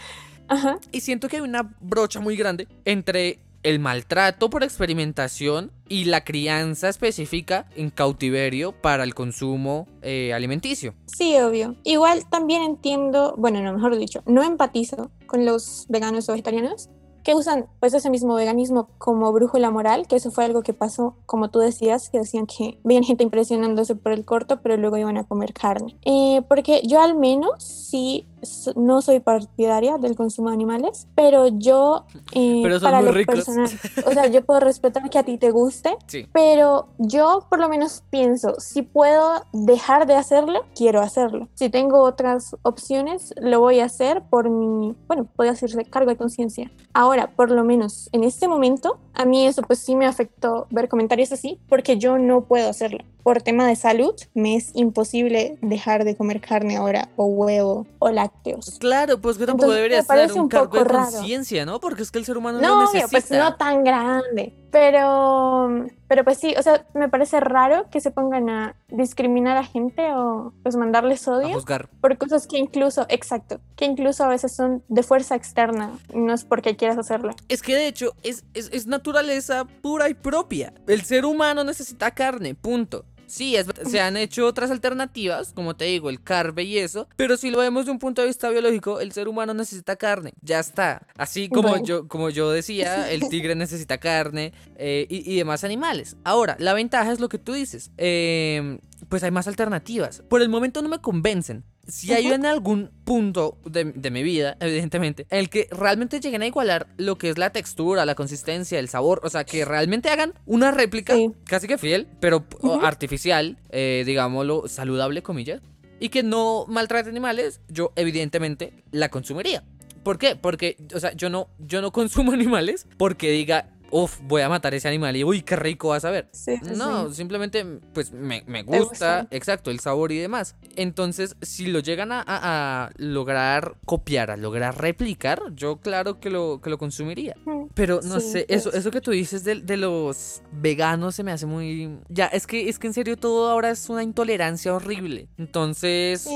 Ajá. 0.48 0.80
Y 0.92 1.02
siento 1.02 1.28
que 1.30 1.38
hay 1.38 1.42
una 1.44 1.76
brocha 1.80 2.20
muy 2.20 2.36
grande 2.36 2.68
entre 2.86 3.40
el 3.64 3.80
maltrato 3.80 4.50
por 4.50 4.64
experimentación 4.64 5.72
y 5.88 6.06
la 6.06 6.24
crianza 6.24 6.90
específica 6.90 7.66
en 7.76 7.90
cautiverio 7.90 8.72
para 8.72 9.04
el 9.04 9.14
consumo 9.14 9.88
eh, 10.02 10.34
alimenticio. 10.34 10.94
Sí, 11.06 11.36
obvio. 11.38 11.76
Igual 11.84 12.24
también 12.30 12.64
entiendo, 12.64 13.36
bueno, 13.38 13.62
no, 13.62 13.74
mejor 13.74 13.98
dicho, 13.98 14.24
no 14.26 14.44
empatizo 14.44 15.12
con 15.28 15.46
los 15.46 15.86
veganos 15.90 16.30
o 16.30 16.32
vegetarianos 16.32 16.90
que 17.24 17.36
usan 17.36 17.68
pues 17.80 17.94
ese 17.94 18.10
mismo 18.10 18.34
veganismo 18.36 18.90
como 18.98 19.32
brújula 19.32 19.72
moral, 19.72 20.08
que 20.08 20.16
eso 20.16 20.32
fue 20.32 20.46
algo 20.46 20.62
que 20.62 20.74
pasó, 20.74 21.16
como 21.26 21.50
tú 21.50 21.60
decías, 21.60 22.10
que 22.10 22.20
decían 22.20 22.46
que 22.46 22.80
veían 22.84 23.04
gente 23.04 23.24
impresionándose 23.24 23.96
por 23.96 24.12
el 24.12 24.26
corto, 24.26 24.62
pero 24.62 24.78
luego 24.78 24.98
iban 24.98 25.18
a 25.18 25.24
comer 25.26 25.54
carne. 25.54 25.98
Eh, 26.06 26.42
porque 26.48 26.82
yo 26.86 27.02
al 27.02 27.16
menos 27.16 27.64
sí 27.64 28.28
no 28.76 29.02
soy 29.04 29.20
partidaria 29.20 29.98
del 30.00 30.16
consumo 30.16 30.50
de 30.50 30.56
animales, 30.56 31.08
pero 31.16 31.48
yo 31.48 32.06
eh, 32.34 32.62
Pero 32.64 32.80
son 32.80 32.88
para 32.88 32.98
muy 32.98 33.06
lo 33.06 33.12
ricos. 33.12 33.36
personal, 33.36 33.70
o 34.08 34.12
sea, 34.12 34.28
yo 34.28 34.44
puedo 34.44 34.60
respetar 34.62 35.08
que 35.12 35.20
a 35.20 35.24
ti 35.24 35.38
te 35.38 35.52
guste, 35.52 35.96
Sí. 36.08 36.26
pero 36.34 36.88
yo 36.98 37.46
por 37.50 37.60
lo 37.60 37.70
menos 37.70 38.04
pienso, 38.10 38.56
si 38.60 38.82
puedo 38.82 39.44
dejar 39.54 40.08
de 40.08 40.16
hacerlo, 40.16 40.62
quiero 40.76 41.02
hacerlo. 41.02 41.50
Si 41.54 41.70
tengo 41.70 42.02
otras 42.02 42.56
opciones, 42.64 43.34
lo 43.40 43.60
voy 43.60 43.80
a 43.80 43.86
hacer 43.86 44.24
por 44.30 44.50
mi, 44.50 44.96
bueno, 45.08 45.26
puede 45.36 45.52
hacerse 45.52 45.86
cargo 45.86 46.10
de 46.10 46.18
conciencia. 46.18 46.72
Ahora, 46.94 47.11
por 47.36 47.52
lo 47.52 47.64
menos 47.64 48.10
en 48.12 48.24
este 48.24 48.48
momento, 48.48 49.00
a 49.14 49.26
mí 49.26 49.46
eso 49.46 49.62
pues 49.62 49.80
sí 49.80 49.96
me 49.96 50.06
afectó 50.06 50.68
ver 50.70 50.90
comentarios 50.90 51.32
así, 51.32 51.60
porque 51.68 51.98
yo 51.98 52.18
no 52.18 52.42
puedo 52.46 52.70
hacerlo. 52.70 53.00
Por 53.24 53.42
tema 53.42 53.68
de 53.68 53.76
salud, 53.76 54.16
me 54.34 54.56
es 54.56 54.72
imposible 54.74 55.58
dejar 55.62 56.04
de 56.04 56.16
comer 56.16 56.42
carne 56.42 56.78
ahora, 56.78 57.10
o 57.16 57.26
huevo, 57.26 57.86
o 58.00 58.10
lácteos. 58.10 58.78
Claro, 58.80 59.20
pues 59.22 59.38
que 59.38 59.46
tampoco 59.46 59.72
debería 59.72 60.02
ser 60.04 60.32
un 60.34 60.42
un 60.42 60.50
cargo 60.50 60.78
de 60.78 60.86
conciencia, 60.86 61.66
¿no? 61.66 61.80
Porque 61.80 62.02
es 62.04 62.12
que 62.12 62.18
el 62.20 62.26
ser 62.26 62.38
humano 62.38 62.60
No, 62.60 62.80
obvio, 62.80 62.94
necesita. 62.94 63.10
pues 63.10 63.32
no 63.32 63.56
tan 63.56 63.84
grande. 63.84 64.54
Pero, 64.72 65.86
pero 66.08 66.24
pues 66.24 66.38
sí, 66.38 66.54
o 66.58 66.62
sea, 66.64 66.86
me 66.94 67.10
parece 67.10 67.42
raro 67.42 67.90
que 67.92 68.00
se 68.00 68.10
pongan 68.10 68.50
a 68.50 68.76
discriminar 68.88 69.58
a 69.58 69.66
gente 69.66 70.14
o 70.14 70.54
pues 70.64 70.78
mandarles 70.78 71.28
a 71.28 71.34
odio 71.34 71.54
juzgar. 71.54 71.90
por 72.00 72.18
cosas 72.18 72.48
que 72.48 72.58
incluso, 72.58 73.06
exacto, 73.10 73.60
que 73.76 73.84
incluso 73.84 74.24
a 74.24 74.30
veces 74.30 74.54
son 74.56 74.82
de 74.88 75.04
fuerza 75.04 75.36
externa, 75.36 75.92
no 76.14 76.34
es 76.34 76.46
porque 76.46 76.78
quieras 76.78 76.98
hacerlo. 76.98 77.34
Es 77.50 77.62
que 77.62 77.76
de 77.76 77.88
hecho 77.88 78.14
es, 78.24 78.46
es, 78.54 78.70
es 78.72 78.88
naturaleza 78.88 79.66
pura 79.82 80.08
y 80.08 80.14
propia. 80.14 80.74
El 80.88 81.02
ser 81.02 81.26
humano 81.26 81.66
necesita 81.66 82.12
carne, 82.12 82.56
punto. 82.56 83.04
Sí, 83.32 83.56
es- 83.56 83.68
se 83.90 84.02
han 84.02 84.18
hecho 84.18 84.46
otras 84.46 84.72
alternativas, 84.72 85.54
como 85.54 85.76
te 85.76 85.86
digo, 85.86 86.10
el 86.10 86.22
carbe 86.22 86.64
y 86.64 86.78
eso, 86.80 87.08
pero 87.16 87.38
si 87.38 87.50
lo 87.50 87.60
vemos 87.60 87.86
de 87.86 87.92
un 87.92 88.00
punto 88.00 88.22
de 88.22 88.28
vista 88.28 88.50
biológico, 88.50 89.00
el 89.00 89.14
ser 89.14 89.30
humano 89.30 89.54
necesita 89.54 89.96
carne, 89.96 90.34
ya 90.42 90.60
está. 90.60 91.08
Así 91.18 91.48
como 91.48 91.70
yo, 91.86 92.08
como 92.10 92.30
yo 92.30 92.52
decía, 92.52 93.10
el 93.10 93.30
tigre 93.30 93.56
necesita 93.56 94.00
carne 94.00 94.52
eh, 94.76 95.08
y, 95.10 95.32
y 95.34 95.38
demás 95.38 95.64
animales. 95.64 96.18
Ahora, 96.26 96.58
la 96.60 96.74
ventaja 96.74 97.12
es 97.12 97.22
lo 97.22 97.30
que 97.30 97.38
tú 97.38 97.54
dices, 97.54 97.92
eh, 97.98 98.80
pues 99.08 99.24
hay 99.24 99.32
más 99.32 99.48
alternativas. 99.48 100.24
Por 100.30 100.42
el 100.42 100.50
momento 100.50 100.82
no 100.82 100.90
me 100.90 101.00
convencen. 101.00 101.64
Si 101.92 102.14
hay 102.14 102.28
en 102.28 102.46
algún 102.46 102.90
punto 103.04 103.58
de, 103.66 103.84
de 103.86 104.12
mi 104.12 104.24
vida, 104.24 104.56
evidentemente, 104.60 105.26
en 105.30 105.40
el 105.40 105.50
que 105.50 105.68
realmente 105.72 106.20
lleguen 106.20 106.42
a 106.42 106.48
igualar 106.48 106.88
lo 106.98 107.18
que 107.18 107.30
es 107.30 107.38
la 107.38 107.50
textura, 107.52 108.06
la 108.06 108.16
consistencia, 108.16 108.80
el 108.80 108.88
sabor, 108.88 109.20
o 109.24 109.30
sea, 109.30 109.44
que 109.44 109.66
realmente 109.66 110.10
hagan 110.10 110.34
una 110.46 110.72
réplica 110.72 111.16
Sí. 111.16 111.32
casi 111.46 111.68
que 111.68 111.78
fiel, 111.78 112.08
pero 112.20 112.46
artificial, 112.82 113.58
eh, 113.70 114.04
digámoslo, 114.06 114.68
saludable, 114.68 115.22
comillas, 115.22 115.62
y 116.00 116.10
que 116.10 116.24
no 116.24 116.66
maltrate 116.68 117.10
animales, 117.10 117.60
yo 117.68 117.92
evidentemente 117.96 118.74
la 118.92 119.10
consumiría. 119.10 119.64
¿Por 120.04 120.18
qué? 120.18 120.36
Porque, 120.36 120.78
o 120.96 121.00
sea, 121.00 121.14
yo 121.14 121.30
no, 121.30 121.48
yo 121.60 121.82
no 121.82 121.92
consumo 121.92 122.32
animales 122.34 122.88
porque 122.98 123.30
diga, 123.32 123.70
uff, 123.92 124.20
voy 124.24 124.42
a 124.42 124.50
matar 124.50 124.74
ese 124.74 124.88
animal 124.88 125.16
y 125.16 125.24
uy, 125.24 125.42
qué 125.42 125.56
rico 125.56 125.90
vas 125.90 126.06
a 126.06 126.10
ver. 126.12 126.28
Sí, 126.32 126.56
sí, 126.64 126.72
No, 126.76 127.10
sí. 127.10 127.16
simplemente 127.16 127.64
pues 127.94 128.12
me, 128.12 128.44
me 128.48 128.64
gusta, 128.64 129.28
exacto, 129.32 129.70
el 129.70 129.80
sabor 129.80 130.12
y 130.12 130.18
demás. 130.18 130.56
Entonces, 130.76 131.36
si 131.42 131.68
lo 131.68 131.80
llegan 131.80 132.12
a, 132.12 132.22
a- 132.26 132.86
a 132.86 132.90
lograr 132.98 133.76
copiar, 133.86 134.32
a 134.32 134.38
lograr 134.38 134.80
replicar, 134.82 135.42
yo 135.56 135.78
claro 135.78 136.20
que 136.20 136.30
lo, 136.30 136.62
que 136.62 136.70
lo 136.70 136.78
consumiría. 136.78 137.36
Mm. 137.46 137.66
Pero 137.74 138.00
no 138.04 138.20
sé, 138.20 138.46
eso, 138.50 138.72
eso 138.74 138.92
que 138.92 139.02
tú 139.02 139.12
dices 139.12 139.44
de, 139.44 139.56
de 139.62 139.78
los 139.78 140.42
veganos 140.52 141.16
se 141.16 141.24
me 141.24 141.32
hace 141.32 141.46
muy... 141.46 141.98
Ya, 142.10 142.26
es 142.28 142.48
que, 142.48 142.70
es 142.70 142.80
que 142.80 142.88
en 142.88 142.94
serio 142.94 143.18
todo 143.18 143.50
ahora 143.50 143.72
es 143.72 143.90
una 143.90 144.04
intolerancia 144.04 144.74
horrible. 144.74 145.28
Entonces... 145.38 146.28